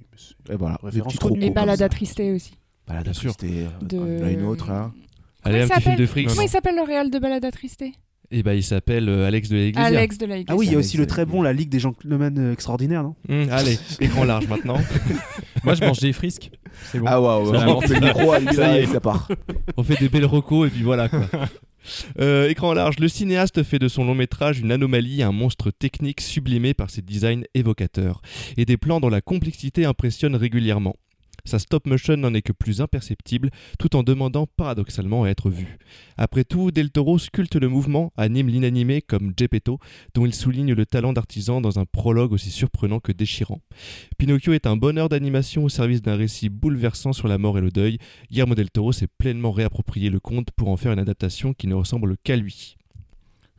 Et 0.51 0.57
voilà, 0.57 0.79
Référence 0.83 1.13
Les 1.13 1.19
comme 1.19 1.51
balades 1.55 1.79
ça. 1.79 1.85
attristés 1.85 2.33
aussi. 2.33 2.55
Balade 2.89 3.05
Bien 3.05 3.13
sûr. 3.13 3.31
attristée, 3.31 3.67
euh, 3.67 3.85
De... 3.85 3.97
Il 3.97 4.19
y 4.19 4.23
en 4.23 4.27
a 4.27 4.31
une 4.33 4.45
autre 4.47 4.67
là. 4.69 4.91
Allez, 5.45 5.61
Comment 5.61 5.65
un 5.65 5.69
petit 5.69 5.83
film 5.83 5.95
de 5.97 6.07
s'appelle 6.07 6.07
frics. 6.09 6.29
Comment 6.29 6.43
il 6.43 6.49
s'appelle 6.49 6.77
le 6.77 6.83
réel 6.83 7.11
de 7.11 7.19
balade 7.21 7.45
attristés 7.45 7.93
Et 8.33 8.43
bah, 8.45 8.55
il 8.55 8.63
s'appelle 8.63 9.09
euh, 9.09 9.27
Alex 9.27 9.49
de 9.49 9.57
la 9.57 9.63
Iglesia. 9.65 9.87
Alex 9.99 10.19
de 10.19 10.27
la 10.27 10.37
Ah 10.47 10.55
oui, 10.57 10.67
il 10.67 10.73
y 10.73 10.75
a 10.75 10.79
Alex 10.79 10.87
aussi 10.89 10.97
le 10.97 11.07
très 11.07 11.27
bon 11.27 11.43
La 11.43 11.53
Ligue 11.53 11.69
des 11.69 11.81
gentlemen 11.81 12.39
euh, 12.39 12.53
extraordinaires, 12.53 13.03
non? 13.03 13.17
Hum, 13.29 13.49
allez, 13.51 13.77
écran 14.01 14.25
large 14.25 14.47
maintenant. 14.47 14.79
Moi, 15.65 15.75
je 15.75 15.85
mange 15.85 15.99
des 15.99 16.13
frisques. 16.13 16.51
C'est 16.93 17.01
bon. 17.01 17.07
Ah 17.09 17.21
waouh, 17.21 17.53
Ça 17.53 17.67
va. 17.67 17.79
c'est 17.87 17.95
le 17.99 18.07
micro, 18.07 18.53
Ça 18.53 18.77
y 18.77 18.83
est. 18.83 18.87
ça 18.87 19.01
part. 19.01 19.29
On 19.77 19.83
fait 19.83 19.99
des 19.99 20.09
belles 20.09 20.27
recos 20.27 20.69
et 20.69 20.71
puis 20.71 20.83
voilà 20.83 21.09
quoi. 21.09 21.27
Euh, 22.21 22.47
écran 22.51 22.75
large, 22.75 22.99
le 22.99 23.09
cinéaste 23.09 23.63
fait 23.63 23.79
de 23.79 23.89
son 23.89 24.05
long 24.05 24.15
métrage 24.15 24.61
une 24.61 24.71
anomalie, 24.71 25.23
un 25.23 25.33
monstre 25.33 25.71
technique 25.71 26.21
sublimé 26.21 26.75
par 26.75 26.91
ses 26.91 27.01
designs 27.01 27.45
évocateurs 27.55 28.21
et 28.59 28.67
des 28.67 28.77
plans 28.77 29.01
dont 29.01 29.09
la 29.09 29.23
complexité 29.23 29.87
impressionne 29.87 30.37
régulièrement. 30.37 30.95
Sa 31.45 31.59
stop 31.59 31.87
motion 31.87 32.17
n'en 32.17 32.35
est 32.35 32.43
que 32.43 32.53
plus 32.53 32.81
imperceptible, 32.81 33.51
tout 33.79 33.97
en 33.97 34.03
demandant 34.03 34.47
paradoxalement 34.47 35.25
à 35.25 35.29
être 35.29 35.51
vu. 35.51 35.79
Après 36.17 36.45
tout, 36.45 36.71
Del 36.71 36.91
Toro 36.91 37.19
sculpte 37.19 37.57
le 37.57 37.69
mouvement, 37.69 38.13
anime 38.17 38.49
l'inanimé 38.49 39.03
comme 39.03 39.33
Geppetto, 39.37 39.79
dont 40.15 40.27
il 40.27 40.35
souligne 40.35 40.75
le 40.75 40.87
talent 40.87 41.13
d'artisan 41.13 41.61
dans 41.61 41.79
un 41.79 41.85
prologue 41.85 42.33
aussi 42.33 42.51
surprenant 42.51 43.01
que 43.01 43.13
déchirant. 43.13 43.61
Pinocchio 44.19 44.53
est 44.53 44.67
un 44.67 44.77
bonheur 44.77 45.09
d'animation 45.09 45.65
au 45.65 45.69
service 45.69 46.03
d'un 46.03 46.17
récit 46.17 46.49
bouleversant 46.49 47.13
sur 47.13 47.29
la 47.29 47.39
mort 47.39 47.59
et 47.59 47.63
le 47.63 47.71
deuil. 47.71 47.99
Guillermo 48.31 48.55
del 48.55 48.71
Toro 48.71 48.93
s'est 48.93 49.07
pleinement 49.07 49.53
réapproprié 49.53 50.11
le 50.11 50.21
conte 50.21 50.51
pour 50.53 50.69
en 50.69 50.77
faire 50.77 50.93
une 50.93 50.99
adaptation 50.99 51.55
qui 51.55 51.67
ne 51.67 51.75
ressemble 51.75 52.17
qu'à 52.23 52.37
lui. 52.37 52.77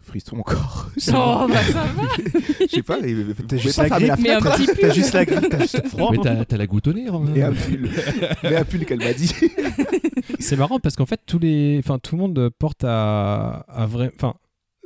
Frisson 0.04 0.38
encore. 0.40 0.90
Oh, 1.14 1.48
bah 1.50 1.62
ça 1.64 1.84
va 1.84 2.04
Je 2.62 2.68
sais 2.68 2.84
pas, 2.84 3.00
mais 3.02 3.14
T'as 3.48 3.58
juste 3.58 3.78
la 3.78 3.90
grippe, 3.90 4.14
Mais 4.20 4.32
un 4.32 4.40
fenêtre. 4.40 4.58
petit 4.74 4.82
T'as 4.82 4.94
juste 4.94 5.14
la 5.14 5.26
grippe, 5.26 5.50
t'as 5.50 5.60
juste 5.60 5.88
froid. 5.88 6.12
Mais 6.12 6.46
t'as 6.46 6.58
la 6.58 6.68
goutte 6.68 6.88
au 6.88 6.94
nez, 6.94 7.08
hein. 7.08 7.22
Et 7.36 7.44
un 7.44 7.54
pull. 7.54 7.90
Mais 8.44 8.56
un 8.56 8.64
pull 8.66 8.86
qu'elle 8.86 9.00
m'a 9.00 9.14
dit. 9.14 9.34
C'est 10.40 10.58
marrant 10.58 10.80
parce 10.80 10.96
qu'en 10.96 11.06
fait, 11.06 11.20
tous 11.26 11.40
les, 11.40 11.78
enfin, 11.80 11.98
tout 12.00 12.16
le 12.16 12.22
monde 12.22 12.50
porte 12.60 12.84
à, 12.84 13.66
à 13.68 13.86
vrai, 13.86 14.12
enfin, 14.16 14.36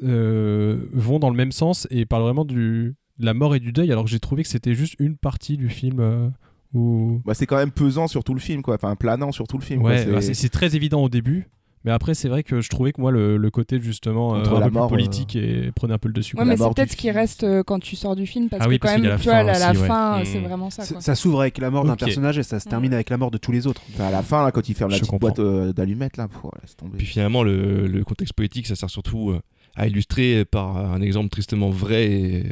euh, 0.04 0.86
vont 0.94 1.20
dans 1.20 1.30
le 1.30 1.36
même 1.36 1.52
sens 1.52 1.88
et 1.90 2.06
parlent 2.06 2.24
vraiment 2.24 2.46
du, 2.46 2.96
de 3.20 3.26
la 3.26 3.34
mort 3.34 3.56
et 3.56 3.60
du 3.60 3.72
deuil, 3.72 3.92
alors 3.92 4.04
que 4.06 4.10
j'ai 4.10 4.20
trouvé 4.20 4.44
que 4.44 4.50
c'était 4.50 4.76
juste 4.76 4.96
une 5.00 5.18
partie 5.18 5.58
du 5.58 5.70
film 5.70 6.00
euh, 6.00 6.28
où, 6.74 7.22
Bah, 7.26 7.34
c'est 7.34 7.46
quand 7.46 7.58
même 7.58 7.72
pesant 7.72 8.08
sur 8.08 8.24
tout 8.24 8.34
le 8.34 8.40
film, 8.40 8.62
quoi. 8.62 8.76
Enfin, 8.76 8.96
planant 8.96 9.32
sur 9.32 9.48
tout 9.48 9.58
le 9.58 9.64
film. 9.64 9.82
ouais, 9.82 10.06
bah, 10.06 10.22
C'est- 10.22 10.34
c'est 10.34 10.50
très 10.50 10.76
évident 10.76 11.02
au 11.02 11.10
début, 11.10 11.48
Mais 11.86 11.92
après, 11.92 12.16
c'est 12.16 12.28
vrai 12.30 12.42
que 12.44 12.62
je 12.62 12.70
trouvais 12.70 12.92
que 12.92 13.00
moi, 13.00 13.12
le, 13.12 13.38
le 13.38 13.52
côté 13.52 13.80
justement 13.80 14.36
euh, 14.36 14.40
Contre 14.44 14.56
un 14.56 14.60
la 14.60 14.66
peu 14.66 14.72
plus 14.72 14.78
mort, 14.80 14.90
politique 14.90 15.36
et 15.36 15.72
prenait 15.76 15.94
un 15.94 15.98
peu 16.00 16.08
le 16.10 16.14
dessus. 16.16 16.36
Ouais, 16.36 16.44
mais 16.44 16.58
c'est 16.58 16.64
peut-être 16.74 16.92
ce 16.92 16.96
qui 16.98 17.04
film. 17.08 17.16
reste 17.16 17.44
euh, 17.44 17.62
quand 17.64 17.80
tu 17.80 17.96
sors 17.96 18.16
du 18.16 18.26
film 18.26 18.50
parce 18.50 18.62
Ah 18.62 18.66
que 18.66 18.70
oui, 18.72 18.80
quand 18.80 18.88
parce 18.88 18.96
qu'il 18.96 19.04
y 19.04 19.08
a 19.08 19.10
même, 19.12 19.18
la 19.18 19.24
tu 19.24 19.30
vois, 19.30 19.38
fin 19.38 19.44
la, 19.44 19.74
la 19.74 19.80
ouais. 19.80 19.88
fin, 19.88 20.20
Mm. 20.22 20.26
c'est 20.26 20.40
vraiment 20.40 20.70
ça. 20.72 20.84
Ça, 20.84 20.94
Quoi. 20.96 21.02
ça 21.02 21.14
s'ouvre 21.16 21.42
avec 21.42 21.58
la 21.60 21.70
mort 21.70 21.86
d'un 21.86 21.96
personnage 21.96 22.38
et 22.40 22.44
ça 22.44 22.60
se 22.60 22.68
termine 22.68 22.94
avec 22.94 23.10
la 23.12 23.18
mort 23.18 23.30
de 23.32 23.38
tous 23.38 23.52
les 23.52 23.68
autres. 23.68 23.82
Enfin, 23.94 24.06
à 24.06 24.12
la 24.12 24.24
fin, 24.24 24.44
là, 24.44 24.52
quand 24.52 24.68
il 24.68 24.74
ferme 24.76 24.90
la 24.92 24.96
Je 24.98 25.02
petite 25.02 25.12
comprends. 25.12 25.28
boîte 25.28 25.40
euh, 25.40 25.74
d'allumettes, 25.74 26.18
là, 26.18 26.28
pff, 26.28 26.40
laisse 26.62 26.76
tomber. 26.76 26.98
Puis 26.98 27.06
finalement, 27.08 27.44
le, 27.44 27.86
le 27.88 28.04
contexte 28.04 28.34
poétique, 28.34 28.66
ça 28.68 28.76
sert 28.76 28.90
surtout 28.90 29.30
euh, 29.30 29.40
à 29.76 29.86
illustrer 29.88 30.44
par 30.44 30.78
un 30.78 31.02
exemple 31.02 31.30
tristement 31.30 31.70
vrai 31.70 32.06
et, 32.12 32.44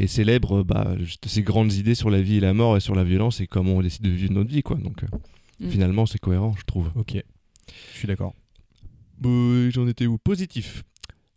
et 0.00 0.08
célèbre 0.08 0.60
euh, 0.60 0.64
bah, 0.64 0.94
juste 0.98 1.26
ces 1.28 1.42
grandes 1.42 1.72
idées 1.74 1.94
sur 1.94 2.10
la 2.10 2.20
vie 2.20 2.38
et 2.38 2.40
la 2.40 2.54
mort 2.54 2.76
et 2.76 2.80
sur 2.80 2.96
la 2.96 3.04
violence 3.04 3.40
et 3.40 3.46
comment 3.46 3.74
on 3.74 3.82
décide 3.82 4.02
de 4.02 4.10
vivre 4.10 4.32
notre 4.32 4.50
vie. 4.50 4.62
Quoi. 4.64 4.78
Donc 4.78 5.04
euh, 5.04 5.06
Mm. 5.60 5.68
finalement, 5.68 6.04
c'est 6.06 6.18
cohérent, 6.18 6.52
je 6.58 6.64
trouve. 6.64 6.90
Ok, 6.96 7.14
je 7.92 7.96
suis 7.96 8.08
d'accord. 8.08 8.34
Bah, 9.24 9.70
J'en 9.70 9.86
étais 9.88 10.06
où? 10.06 10.18
Positif. 10.18 10.84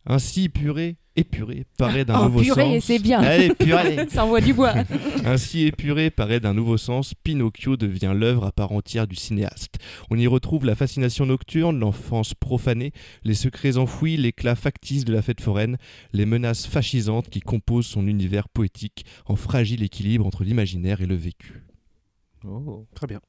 Ainsi 0.10 0.46
épuré, 0.46 0.96
épuré, 1.18 1.66
paraît 1.78 2.06
d'un 2.06 2.18
Oh, 2.18 2.24
nouveau 2.30 2.40
purée, 2.40 2.76
sens. 2.80 2.86
c'est 2.86 3.00
bien. 3.00 3.20
Allez, 3.20 3.54
purée 3.54 4.06
Ça 4.10 4.24
envoie 4.24 4.40
du 4.40 4.54
bois. 4.54 4.74
Ainsi 5.26 5.64
épuré 5.66 6.10
paraît 6.12 6.40
d'un 6.40 6.54
nouveau 6.54 6.78
sens, 6.78 7.14
Pinocchio 7.26 7.76
devient 7.76 8.14
l'œuvre 8.16 8.46
à 8.46 8.54
part 8.54 8.72
entière 8.72 9.06
du 9.06 9.18
cinéaste. 9.18 9.76
On 10.10 10.18
y 10.18 10.26
retrouve 10.26 10.66
la 10.66 10.76
fascination 10.76 11.26
nocturne, 11.26 11.78
l'enfance 11.80 12.34
profanée, 12.34 12.94
les 13.26 13.34
secrets 13.34 13.76
enfouis, 13.76 14.16
l'éclat 14.16 14.56
factice 14.56 15.04
de 15.04 15.12
la 15.12 15.22
fête 15.22 15.42
foraine, 15.42 15.76
les 16.14 16.26
menaces 16.26 16.68
fascisantes 16.68 17.30
qui 17.30 17.42
composent 17.42 17.88
son 17.88 18.08
univers 18.08 18.48
poétique 18.48 19.04
en 19.26 19.36
fragile 19.36 19.84
équilibre 19.84 20.26
entre 20.26 20.46
l'imaginaire 20.46 21.02
et 21.02 21.06
le 21.06 21.16
vécu. 21.16 21.66
Oh. 22.46 22.86
Très 22.96 23.08
bien. 23.08 23.20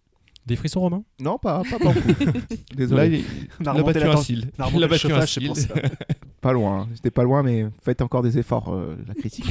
Des 0.48 0.56
frissons 0.56 0.80
romains 0.80 1.02
Non, 1.20 1.36
pas, 1.38 1.62
pas 1.62 1.78
beaucoup. 1.78 2.08
Là, 2.08 2.32
Désolé. 2.74 3.22
On 3.60 3.74
il 3.74 3.80
a 3.80 3.82
battu 3.82 3.98
la 4.00 4.12
un 4.12 4.16
cil. 4.16 4.50
Il 4.74 4.82
a 4.82 4.88
battu 4.88 5.12
un. 5.12 5.20
Pas 6.40 6.52
loin. 6.52 6.80
hein. 6.80 6.88
J'étais 6.94 7.10
pas 7.10 7.22
loin, 7.24 7.42
mais 7.42 7.66
faites 7.84 8.00
encore 8.00 8.22
des 8.22 8.38
efforts, 8.38 8.72
euh, 8.72 8.96
la 9.06 9.14
critique. 9.14 9.50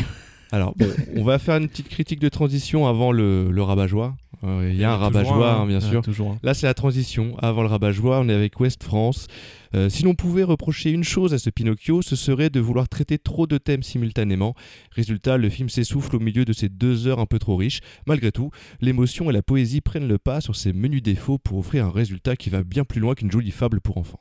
Alors, 0.51 0.73
bon, 0.75 0.87
on 1.15 1.23
va 1.23 1.37
faire 1.37 1.57
une 1.57 1.67
petite 1.67 1.89
critique 1.89 2.19
de 2.19 2.29
transition 2.29 2.87
avant 2.87 3.11
le, 3.11 3.51
le 3.51 3.61
rabat-joie. 3.61 4.15
Euh, 4.43 4.69
Il 4.71 4.77
y 4.77 4.83
a 4.83 4.93
un 4.93 4.97
rabat-joie, 4.97 5.53
hein, 5.53 5.65
bien 5.65 5.79
sûr. 5.79 6.01
toujours. 6.01 6.38
Là, 6.43 6.53
c'est 6.53 6.67
la 6.67 6.73
transition. 6.73 7.38
Avant 7.39 7.61
le 7.63 7.67
rabat-joie, 7.67 8.19
on 8.19 8.29
est 8.29 8.33
avec 8.33 8.59
West 8.59 8.83
France. 8.83 9.27
Euh, 9.75 9.89
si 9.89 10.03
l'on 10.03 10.15
pouvait 10.15 10.43
reprocher 10.43 10.91
une 10.91 11.03
chose 11.03 11.33
à 11.33 11.39
ce 11.39 11.49
Pinocchio, 11.49 12.01
ce 12.01 12.15
serait 12.15 12.49
de 12.49 12.59
vouloir 12.59 12.88
traiter 12.88 13.17
trop 13.17 13.47
de 13.47 13.57
thèmes 13.57 13.83
simultanément. 13.83 14.53
Résultat, 14.91 15.38
le 15.38 15.49
film 15.49 15.69
s'essouffle 15.69 16.15
au 16.15 16.19
milieu 16.19 16.45
de 16.45 16.53
ces 16.53 16.69
deux 16.69 17.07
heures 17.07 17.19
un 17.19 17.25
peu 17.25 17.39
trop 17.39 17.55
riches. 17.55 17.79
Malgré 18.05 18.31
tout, 18.31 18.51
l'émotion 18.79 19.29
et 19.29 19.33
la 19.33 19.41
poésie 19.41 19.81
prennent 19.81 20.07
le 20.07 20.17
pas 20.17 20.39
sur 20.41 20.55
ces 20.55 20.71
menus 20.73 21.03
défauts 21.03 21.38
pour 21.38 21.57
offrir 21.59 21.85
un 21.85 21.91
résultat 21.91 22.35
qui 22.35 22.49
va 22.49 22.63
bien 22.63 22.83
plus 22.85 23.01
loin 23.01 23.15
qu'une 23.15 23.31
jolie 23.31 23.51
fable 23.51 23.81
pour 23.81 23.97
enfants. 23.97 24.19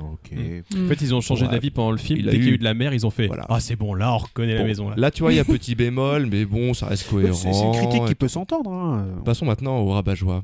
Ok. 0.00 0.30
Mm. 0.32 0.84
En 0.84 0.88
fait, 0.88 1.00
ils 1.02 1.14
ont 1.14 1.20
changé 1.20 1.44
Ouais. 1.46 1.50
d'avis 1.50 1.70
pendant 1.70 1.90
le 1.90 1.96
film. 1.98 2.18
Il 2.20 2.26
Dès 2.26 2.32
qu'il 2.32 2.44
y 2.44 2.48
a 2.48 2.52
eu- 2.52 2.58
de 2.58 2.64
la 2.64 2.74
mer, 2.74 2.94
ils 2.94 3.04
ont 3.06 3.10
fait 3.10 3.26
Voilà. 3.26 3.46
Ah, 3.48 3.58
c'est 3.60 3.76
bon, 3.76 3.94
là, 3.94 4.12
on 4.14 4.18
reconnaît 4.18 4.54
la 4.54 4.60
Bon, 4.62 4.66
maison. 4.66 4.88
Là. 4.90 4.94
Là, 4.96 5.10
tu 5.10 5.22
vois, 5.22 5.32
il 5.32 5.36
y 5.36 5.40
a 5.40 5.44
petit 5.44 5.74
bémol, 5.74 6.26
mais 6.26 6.44
bon, 6.44 6.72
ça 6.74 6.86
reste 6.86 7.08
cohérent. 7.10 7.34
C'est 7.34 7.52
c'est 7.52 7.64
une 7.64 7.72
critique 7.72 8.04
qui 8.06 8.14
peut 8.14 8.28
s'entendre. 8.28 8.70
hein. 8.72 9.06
Passons 9.24 9.44
maintenant 9.46 9.78
au 9.78 9.88
rabat-joie. 9.90 10.42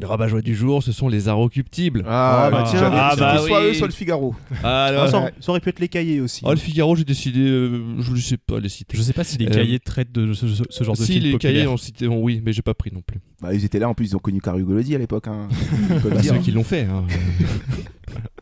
Le 0.00 0.08
rabat-joie 0.08 0.42
du 0.42 0.56
jour, 0.56 0.82
ce 0.82 0.90
sont 0.90 1.08
les 1.08 1.28
arocuptibles. 1.28 2.02
Ah, 2.04 2.46
Ah, 2.46 2.50
bah, 2.50 2.62
bah 2.62 2.68
tiens. 2.68 2.90
Ah, 2.92 3.10
dit, 3.14 3.20
bah 3.20 3.34
c'était 3.36 3.46
soit 3.48 3.60
oui. 3.60 3.66
eux, 3.68 3.74
soit 3.74 3.86
le 3.86 3.92
Figaro. 3.92 4.34
Alors, 4.64 5.04
Ah, 5.04 5.08
ça, 5.08 5.20
ouais. 5.22 5.32
ça 5.38 5.50
aurait 5.52 5.60
pu 5.60 5.68
être 5.68 5.78
les 5.78 5.86
cahiers 5.86 6.20
aussi. 6.20 6.40
Oh, 6.44 6.50
le 6.50 6.56
Figaro, 6.56 6.96
j'ai 6.96 7.04
décidé, 7.04 7.38
euh, 7.38 8.00
je 8.00 8.10
ne 8.10 8.16
sais 8.16 8.36
pas 8.36 8.58
les 8.58 8.68
citer. 8.68 8.96
Je 8.96 9.02
sais 9.02 9.12
pas 9.12 9.22
si 9.22 9.38
les 9.38 9.46
Euh, 9.46 9.50
cahiers 9.50 9.78
traitent 9.78 10.10
de 10.10 10.32
ce, 10.32 10.48
ce- 10.48 10.64
ce 10.68 10.82
genre 10.82 10.96
de 10.96 11.00
si 11.00 11.12
film 11.12 11.24
les 11.26 11.32
populaire. 11.32 11.54
cahiers 11.54 11.66
ont 11.68 11.76
cité, 11.76 12.08
ont- 12.08 12.20
oui, 12.20 12.42
mais 12.44 12.52
j'ai 12.52 12.62
pas 12.62 12.74
pris 12.74 12.90
non 12.92 13.02
plus. 13.06 13.20
Bah, 13.40 13.54
ils 13.54 13.64
étaient 13.64 13.78
là, 13.78 13.88
en 13.88 13.94
plus, 13.94 14.06
ils 14.06 14.16
ont 14.16 14.18
connu 14.18 14.40
Cariogolodi 14.40 14.96
à 14.96 14.98
l'époque. 14.98 15.28
Hein. 15.28 15.46
Ils 15.90 16.00
peuvent 16.00 16.12
Bah, 16.14 16.20
dire. 16.20 16.32
ceux 16.34 16.40
qui 16.40 16.50
l'ont 16.50 16.64
fait. 16.64 16.88
hein. 16.90 17.04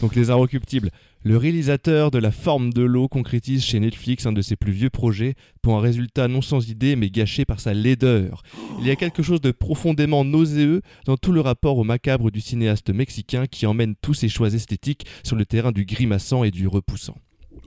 Donc 0.00 0.14
les 0.14 0.30
Inrecuptibles. 0.30 0.90
Le 1.24 1.36
réalisateur 1.36 2.10
de 2.10 2.18
La 2.18 2.32
forme 2.32 2.72
de 2.72 2.82
l'eau 2.82 3.06
concrétise 3.06 3.62
chez 3.64 3.78
Netflix 3.78 4.26
un 4.26 4.32
de 4.32 4.42
ses 4.42 4.56
plus 4.56 4.72
vieux 4.72 4.90
projets 4.90 5.34
pour 5.62 5.76
un 5.76 5.80
résultat 5.80 6.26
non 6.26 6.42
sans 6.42 6.68
idée 6.68 6.96
mais 6.96 7.10
gâché 7.10 7.44
par 7.44 7.60
sa 7.60 7.74
laideur. 7.74 8.42
Il 8.80 8.86
y 8.86 8.90
a 8.90 8.96
quelque 8.96 9.22
chose 9.22 9.40
de 9.40 9.52
profondément 9.52 10.24
nauséeux 10.24 10.82
dans 11.06 11.16
tout 11.16 11.30
le 11.30 11.40
rapport 11.40 11.78
au 11.78 11.84
macabre 11.84 12.32
du 12.32 12.40
cinéaste 12.40 12.90
mexicain 12.90 13.46
qui 13.46 13.66
emmène 13.66 13.94
tous 14.02 14.14
ses 14.14 14.28
choix 14.28 14.52
esthétiques 14.52 15.06
sur 15.22 15.36
le 15.36 15.44
terrain 15.46 15.70
du 15.70 15.84
grimaçant 15.84 16.42
et 16.42 16.50
du 16.50 16.66
repoussant. 16.66 17.16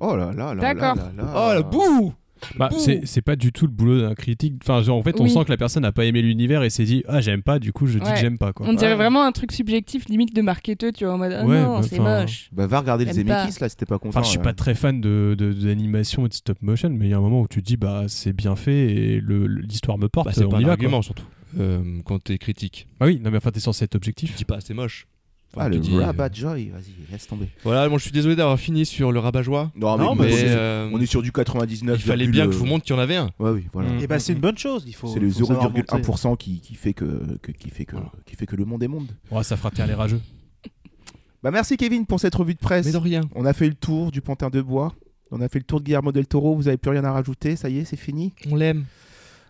Oh 0.01 0.17
là 0.17 0.33
là 0.33 0.53
là 0.53 0.61
D'accord. 0.61 0.95
là 0.95 1.11
là 1.15 1.23
là. 1.23 1.33
Oh 1.33 1.53
la 1.53 1.61
boue 1.61 2.13
Bah, 2.57 2.69
c'est 2.77 3.01
c'est 3.05 3.21
pas 3.21 3.35
du 3.35 3.51
tout 3.51 3.65
le 3.65 3.71
boulot 3.71 4.01
d'un 4.01 4.13
critique. 4.15 4.55
Enfin, 4.63 4.81
genre, 4.81 4.97
en 4.97 5.03
fait, 5.03 5.19
on 5.19 5.23
Oui. 5.23 5.29
sent 5.29 5.43
que 5.45 5.49
la 5.51 5.57
personne 5.57 5.83
n'a 5.83 5.91
pas 5.91 6.05
aimé 6.05 6.21
l'univers 6.21 6.63
et 6.63 6.69
s'est 6.69 6.83
dit 6.85 7.03
Ah, 7.07 7.21
j'aime 7.21 7.41
pas, 7.43 7.59
du 7.59 7.71
coup, 7.73 7.85
je 7.87 7.99
dis 7.99 8.05
Ouais. 8.05 8.13
que 8.13 8.19
j'aime 8.19 8.37
pas. 8.37 8.53
Quoi. 8.53 8.67
On 8.67 8.73
dirait 8.73 8.91
Ouais. 8.91 8.95
vraiment 8.95 9.23
un 9.23 9.31
truc 9.31 9.51
subjectif, 9.51 10.05
limite 10.07 10.35
de 10.35 10.41
marketeux, 10.41 10.91
tu 10.91 11.05
vois, 11.05 11.13
en 11.13 11.17
mode 11.17 11.33
ah 11.33 11.45
Ouais, 11.45 11.61
non, 11.61 11.79
bah, 11.79 11.85
c'est 11.89 11.99
moche. 11.99 12.49
Bah, 12.51 12.67
va 12.67 12.79
regarder 12.79 13.05
les. 13.05 13.13
Zemeckis, 13.13 13.59
là, 13.61 13.69
c'était 13.69 13.85
pas 13.85 13.97
content. 13.99 14.09
Enfin, 14.09 14.23
je 14.23 14.29
suis 14.29 14.37
là. 14.37 14.43
pas 14.43 14.53
très 14.53 14.75
fan 14.75 14.99
de 15.01 15.35
de- 15.37 15.53
d'animation 15.53 16.25
et 16.25 16.29
de 16.29 16.33
stop 16.33 16.61
motion, 16.61 16.89
mais 16.89 17.05
il 17.05 17.09
y 17.11 17.13
a 17.13 17.17
un 17.17 17.21
moment 17.21 17.41
où 17.41 17.47
tu 17.47 17.61
te 17.61 17.67
dis 17.67 17.77
Bah, 17.77 18.03
c'est 18.07 18.33
bien 18.33 18.55
fait 18.55 18.91
et 18.93 19.21
l'histoire 19.21 19.97
me 19.97 20.07
porte. 20.07 20.27
Bah, 20.27 20.33
c'est 20.35 20.45
on 20.45 20.49
pas 20.49 20.59
y 20.59 20.63
un 20.63 20.67
va. 20.67 20.71
argument 20.73 21.01
surtout 21.01 21.25
euh, 21.59 21.99
quand 22.05 22.21
t'es 22.23 22.37
critique. 22.37 22.87
Ah 22.99 23.05
oui, 23.05 23.19
non, 23.23 23.31
mais 23.31 23.37
enfin, 23.37 23.51
t'es 23.51 23.59
censé 23.59 23.85
être 23.85 23.91
Tu 23.91 23.97
objectif. 23.97 24.35
dis 24.35 24.45
pas 24.45 24.59
c'est 24.61 24.73
moche. 24.73 25.07
Enfin, 25.55 25.65
Ah, 25.65 25.69
le 25.69 25.79
dis, 25.79 25.95
euh, 25.95 26.05
Rabat 26.05 26.29
Joy, 26.33 26.69
vas-y, 26.69 27.11
laisse 27.11 27.27
tomber. 27.27 27.47
Voilà, 27.63 27.87
bon, 27.87 27.97
je 27.97 28.03
suis 28.03 28.11
désolé 28.11 28.35
d'avoir 28.35 28.59
fini 28.59 28.85
sur 28.85 29.11
le 29.11 29.19
rabat-joie. 29.19 29.71
Non, 29.75 29.97
Non, 29.97 30.15
mais, 30.15 30.25
mais 30.27 30.33
on, 30.33 30.37
est, 30.37 30.43
euh, 30.49 30.89
on 30.93 30.99
est 30.99 31.05
sur 31.05 31.21
du 31.21 31.31
99. 31.31 31.97
il 31.97 32.03
fallait 32.03 32.27
bien 32.27 32.45
que 32.47 32.51
je 32.51 32.57
vous 32.57 32.65
montre 32.65 32.83
qu'il 32.83 32.93
y 32.95 32.97
en 32.99 33.01
avait 33.01 33.15
un. 33.15 33.29
Ouais, 33.39 33.51
oui, 33.51 33.65
voilà. 33.71 33.89
Et 34.01 34.07
bah 34.07 34.19
c'est 34.19 34.33
une 34.33 34.39
bonne 34.39 34.57
chose. 34.57 34.83
Il 34.87 34.93
faut. 34.95 35.07
C'est 35.07 35.19
le 35.19 35.29
faut 35.29 35.45
savoir 35.45 35.69
monter. 35.71 35.81
0,1% 35.83 36.35
qui, 36.37 36.59
qui, 36.59 36.75
fait 36.75 36.93
que, 36.93 37.37
que- 37.41 37.51
qui, 37.51 37.69
fait 37.69 37.85
que, 37.85 37.93
Voilà. 37.95 38.11
qui 38.25 38.35
fait 38.35 38.45
que 38.45 38.55
le 38.55 38.65
monde 38.65 38.83
est 38.83 38.87
monde. 38.87 39.07
Ouais, 39.31 39.43
ça 39.43 39.55
fera 39.57 39.71
taire 39.71 39.87
les 39.87 39.93
rageux. 39.93 40.19
Bah, 41.43 41.51
merci 41.51 41.77
Kevin 41.77 42.05
pour 42.07 42.19
cette 42.19 42.33
revue 42.33 42.55
de 42.55 42.59
presse. 42.59 42.85
Mais 42.87 42.91
de 42.91 42.97
rien. 42.97 43.21
On 43.35 43.45
a 43.45 43.53
fait 43.53 43.67
le 43.67 43.75
tour 43.75 44.11
du 44.11 44.19
Pantin 44.21 44.49
de 44.49 44.61
Bois. 44.61 44.93
On 45.29 45.41
a 45.41 45.47
fait 45.47 45.59
le 45.59 45.63
tour 45.65 45.79
de 45.79 45.85
Guillermo 45.85 46.11
del 46.11 46.25
Toro. 46.27 46.55
Vous 46.55 46.67
avez 46.67 46.77
plus 46.77 46.89
rien 46.91 47.03
à 47.03 47.11
rajouter. 47.11 47.55
Ça 47.55 47.69
y 47.69 47.77
est, 47.77 47.85
c'est 47.85 47.97
fini. 47.97 48.33
On 48.49 48.55
l'aime. 48.55 48.85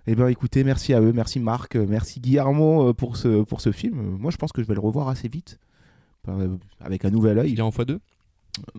Eh 0.08 0.14
ben, 0.14 0.28
écoutez, 0.28 0.64
merci 0.66 0.94
à 0.94 1.00
eux. 1.00 1.14
Merci 1.14 1.40
Marc. 1.40 1.76
euh, 1.78 1.86
Merci 1.88 2.20
Guillermo 2.20 2.90
euh, 2.90 2.94
pour 2.94 3.16
ce, 3.18 3.44
pour 3.44 3.62
ce 3.62 3.72
film. 3.72 3.98
Euh, 4.00 4.18
Moi, 4.20 4.30
je 4.32 4.36
pense 4.38 4.52
que 4.52 4.62
je 4.62 4.68
vais 4.68 4.74
le 4.74 4.82
revoir 4.82 5.08
assez 5.08 5.28
vite. 5.30 5.58
Avec 6.80 7.06
un 7.06 7.10
nouvel 7.12 7.40
œil. 7.40 7.52
Il 7.52 7.60
est 7.60 7.62
en 7.62 7.70
x2 7.70 8.00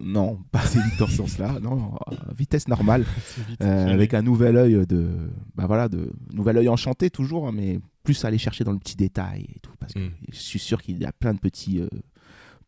Non, 0.00 0.38
pas 0.52 0.60
assez 0.60 0.78
vite 0.82 0.98
dans 0.98 1.06
ce 1.06 1.16
sens-là. 1.16 1.58
Non, 1.60 1.92
vitesse 2.36 2.68
normale. 2.68 3.04
Euh, 3.62 3.86
avec 3.86 4.12
un 4.14 4.22
nouvel 4.22 4.56
œil 4.56 4.86
de. 4.86 5.08
Bah 5.54 5.66
voilà, 5.66 5.88
de. 5.88 6.10
Nouvel 6.32 6.58
œil 6.58 6.68
enchanté 6.68 7.08
toujours, 7.10 7.48
hein, 7.48 7.52
mais 7.54 7.80
plus 8.02 8.24
aller 8.24 8.38
chercher 8.38 8.64
dans 8.64 8.72
le 8.72 8.78
petit 8.78 8.96
détail 8.96 9.46
et 9.54 9.58
tout. 9.60 9.72
Parce 9.78 9.92
que 9.94 9.98
Mm. 10.00 10.10
je 10.30 10.38
suis 10.38 10.58
sûr 10.58 10.82
qu'il 10.82 10.98
y 10.98 11.04
a 11.06 11.12
plein 11.12 11.32
de 11.34 11.38
petits. 11.38 11.80
euh, 11.80 11.88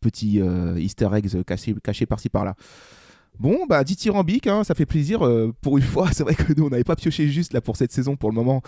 petits 0.01 0.39
euh, 0.41 0.79
easter 0.79 1.09
eggs 1.13 1.43
cachés, 1.43 1.75
cachés 1.83 2.05
par-ci 2.05 2.29
par-là. 2.29 2.55
Bon, 3.37 3.65
bah 3.67 3.83
dithyrambique, 3.83 4.47
hein, 4.47 4.63
ça 4.63 4.73
fait 4.73 4.85
plaisir. 4.85 5.19
pour 5.61 5.77
une 5.77 5.83
fois, 5.95 6.11
c'est 6.11 6.23
vrai 6.23 6.35
que 6.35 6.53
nous, 6.53 6.65
on 6.65 6.69
n'avait 6.69 6.83
pas 6.85 6.95
pioché 6.95 7.27
juste 7.27 7.53
là 7.53 7.61
pour 7.61 7.75
cette 7.77 7.91
saison 7.91 8.15
pour 8.15 8.29
le 8.29 8.35
moment. 8.35 8.61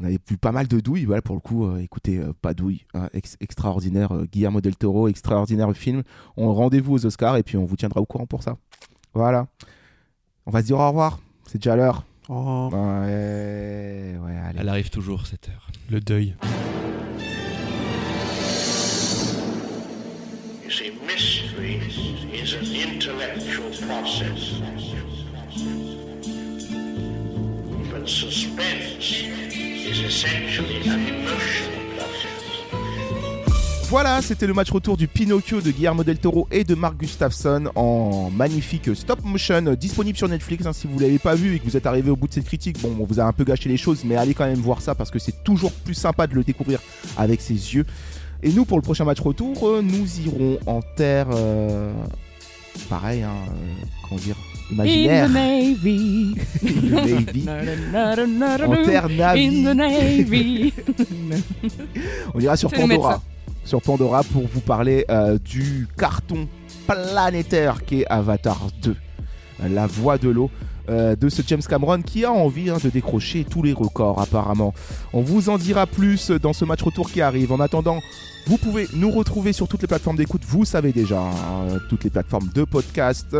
On 0.00 0.04
avait 0.04 0.18
vu 0.28 0.36
pas 0.36 0.52
mal 0.52 0.68
de 0.68 0.78
douilles. 0.80 1.04
Voilà, 1.06 1.22
pour 1.22 1.34
le 1.34 1.40
coup, 1.40 1.66
euh, 1.66 1.78
écoutez, 1.78 2.18
euh, 2.18 2.32
pas 2.40 2.54
douille. 2.54 2.84
hein, 2.94 3.08
ex- 3.12 3.36
extraordinaire. 3.40 4.12
euh, 4.12 4.26
Guillermo 4.30 4.60
del 4.60 4.76
Toro, 4.76 5.08
extraordinaire 5.08 5.72
film. 5.74 6.02
On 6.36 6.54
rendez-vous 6.54 6.94
aux 6.94 7.06
Oscars 7.06 7.36
et 7.36 7.42
puis 7.42 7.56
on 7.56 7.64
vous 7.64 7.76
tiendra 7.76 8.00
au 8.00 8.06
courant 8.06 8.26
pour 8.26 8.42
ça. 8.42 8.56
Voilà. 9.14 9.48
On 10.46 10.50
va 10.52 10.60
se 10.60 10.66
dire 10.66 10.78
au 10.78 10.86
revoir. 10.88 11.18
C'est 11.46 11.58
déjà 11.58 11.74
l'heure. 11.76 12.04
Oh. 12.28 12.68
Ouais, 12.72 14.16
ouais, 14.22 14.36
allez. 14.44 14.58
Elle 14.60 14.68
arrive 14.68 14.90
toujours 14.90 15.26
cette 15.26 15.48
heure. 15.48 15.68
Le 15.90 15.98
deuil. 16.00 16.36
You 20.64 20.70
see, 20.70 20.92
mystery 21.06 21.80
is 22.32 22.54
an 22.54 22.66
intellectual 22.92 23.70
process. 23.88 24.60
But 27.90 28.06
suspense 28.06 29.24
Voilà, 33.88 34.20
c'était 34.20 34.46
le 34.46 34.52
match 34.52 34.70
retour 34.70 34.98
du 34.98 35.08
Pinocchio 35.08 35.62
de 35.62 35.70
Guillermo 35.70 36.04
del 36.04 36.18
Toro 36.18 36.46
et 36.50 36.62
de 36.62 36.74
Mark 36.74 36.98
Gustafsson 36.98 37.70
en 37.74 38.28
magnifique 38.30 38.94
stop 38.94 39.24
motion 39.24 39.66
euh, 39.66 39.76
disponible 39.76 40.18
sur 40.18 40.28
Netflix. 40.28 40.66
hein, 40.66 40.74
si 40.74 40.86
vous 40.86 40.98
l'avez 40.98 41.18
pas 41.18 41.34
vu 41.34 41.54
et 41.54 41.58
que 41.58 41.64
vous 41.64 41.76
êtes 41.76 41.86
arrivé 41.86 42.10
au 42.10 42.16
bout 42.16 42.28
de 42.28 42.34
cette 42.34 42.44
critique, 42.44 42.78
bon, 42.82 42.94
on 43.00 43.04
vous 43.04 43.18
a 43.18 43.24
un 43.24 43.32
peu 43.32 43.44
gâché 43.44 43.70
les 43.70 43.78
choses, 43.78 44.04
mais 44.04 44.16
allez 44.16 44.34
quand 44.34 44.44
même 44.44 44.60
voir 44.60 44.82
ça 44.82 44.94
parce 44.94 45.10
que 45.10 45.18
c'est 45.18 45.42
toujours 45.42 45.72
plus 45.72 45.94
sympa 45.94 46.26
de 46.26 46.34
le 46.34 46.44
découvrir 46.44 46.80
avec 47.16 47.40
ses 47.40 47.54
yeux. 47.54 47.86
Et 48.42 48.50
nous, 48.50 48.66
pour 48.66 48.76
le 48.76 48.82
prochain 48.82 49.04
match 49.06 49.20
retour, 49.20 49.66
euh, 49.66 49.80
nous 49.80 50.20
irons 50.20 50.58
en 50.66 50.82
terre. 50.82 51.28
euh, 51.32 51.92
pareil, 52.88 53.22
hein, 53.22 53.32
euh, 53.48 53.84
comment 54.08 54.20
dire 54.20 54.36
Imaginaire. 54.70 55.24
In 55.24 55.28
the 55.28 55.32
Navy. 55.32 56.34
En 58.66 58.84
terre 58.84 59.06
In 59.06 59.16
Navi. 59.16 59.62
the 59.64 59.74
Navy. 59.74 60.72
On 62.34 62.40
ira 62.40 62.56
sur 62.56 62.70
Pandora. 62.70 63.22
Sur 63.64 63.82
Pandora 63.82 64.22
pour 64.24 64.46
vous 64.46 64.60
parler 64.60 65.04
euh, 65.10 65.38
du 65.38 65.88
carton 65.96 66.48
planétaire 66.86 67.84
qu'est 67.84 68.06
Avatar 68.08 68.68
2. 68.82 68.90
euh, 69.62 69.68
La 69.68 69.86
voix 69.86 70.18
de 70.18 70.28
l'eau. 70.30 70.50
Euh, 70.88 71.16
de 71.16 71.28
ce 71.28 71.42
James 71.46 71.62
Cameron 71.62 72.02
qui 72.02 72.24
a 72.24 72.32
envie 72.32 72.70
hein, 72.70 72.78
de 72.82 72.88
décrocher 72.88 73.44
tous 73.44 73.62
les 73.62 73.72
records 73.72 74.20
apparemment. 74.20 74.74
On 75.12 75.22
vous 75.22 75.48
en 75.48 75.58
dira 75.58 75.86
plus 75.86 76.30
dans 76.30 76.52
ce 76.52 76.64
match 76.64 76.82
retour 76.82 77.10
qui 77.10 77.20
arrive. 77.20 77.52
En 77.52 77.60
attendant, 77.60 78.00
vous 78.46 78.56
pouvez 78.56 78.88
nous 78.94 79.10
retrouver 79.10 79.52
sur 79.52 79.68
toutes 79.68 79.82
les 79.82 79.88
plateformes 79.88 80.16
d'écoute, 80.16 80.42
vous 80.46 80.64
savez 80.64 80.92
déjà, 80.92 81.20
hein, 81.20 81.78
toutes 81.88 82.04
les 82.04 82.10
plateformes 82.10 82.48
de 82.54 82.64
podcast 82.64 83.36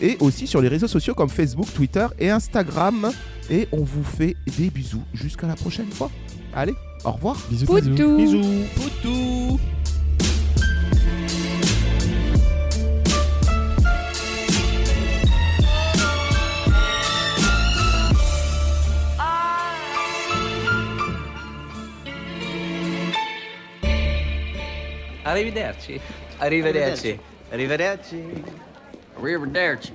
et 0.00 0.16
aussi 0.20 0.46
sur 0.46 0.60
les 0.60 0.68
réseaux 0.68 0.88
sociaux 0.88 1.14
comme 1.14 1.28
Facebook, 1.28 1.72
Twitter 1.74 2.06
et 2.18 2.30
Instagram. 2.30 3.10
Et 3.50 3.68
on 3.72 3.82
vous 3.82 4.04
fait 4.04 4.36
des 4.58 4.70
bisous 4.70 5.02
jusqu'à 5.12 5.46
la 5.46 5.54
prochaine 5.56 5.90
fois. 5.90 6.10
Allez, 6.54 6.74
au 7.04 7.12
revoir. 7.12 7.36
Bisous, 7.50 7.66
Poutou. 7.66 8.16
bisous. 8.16 8.16
Bisous. 8.16 8.64
Poutou 8.74 9.60
Arrivederci. 25.30 26.00
Arrivederci. 26.38 27.18
Arrivederci. 27.50 28.24
Arrivederci. 29.16 29.92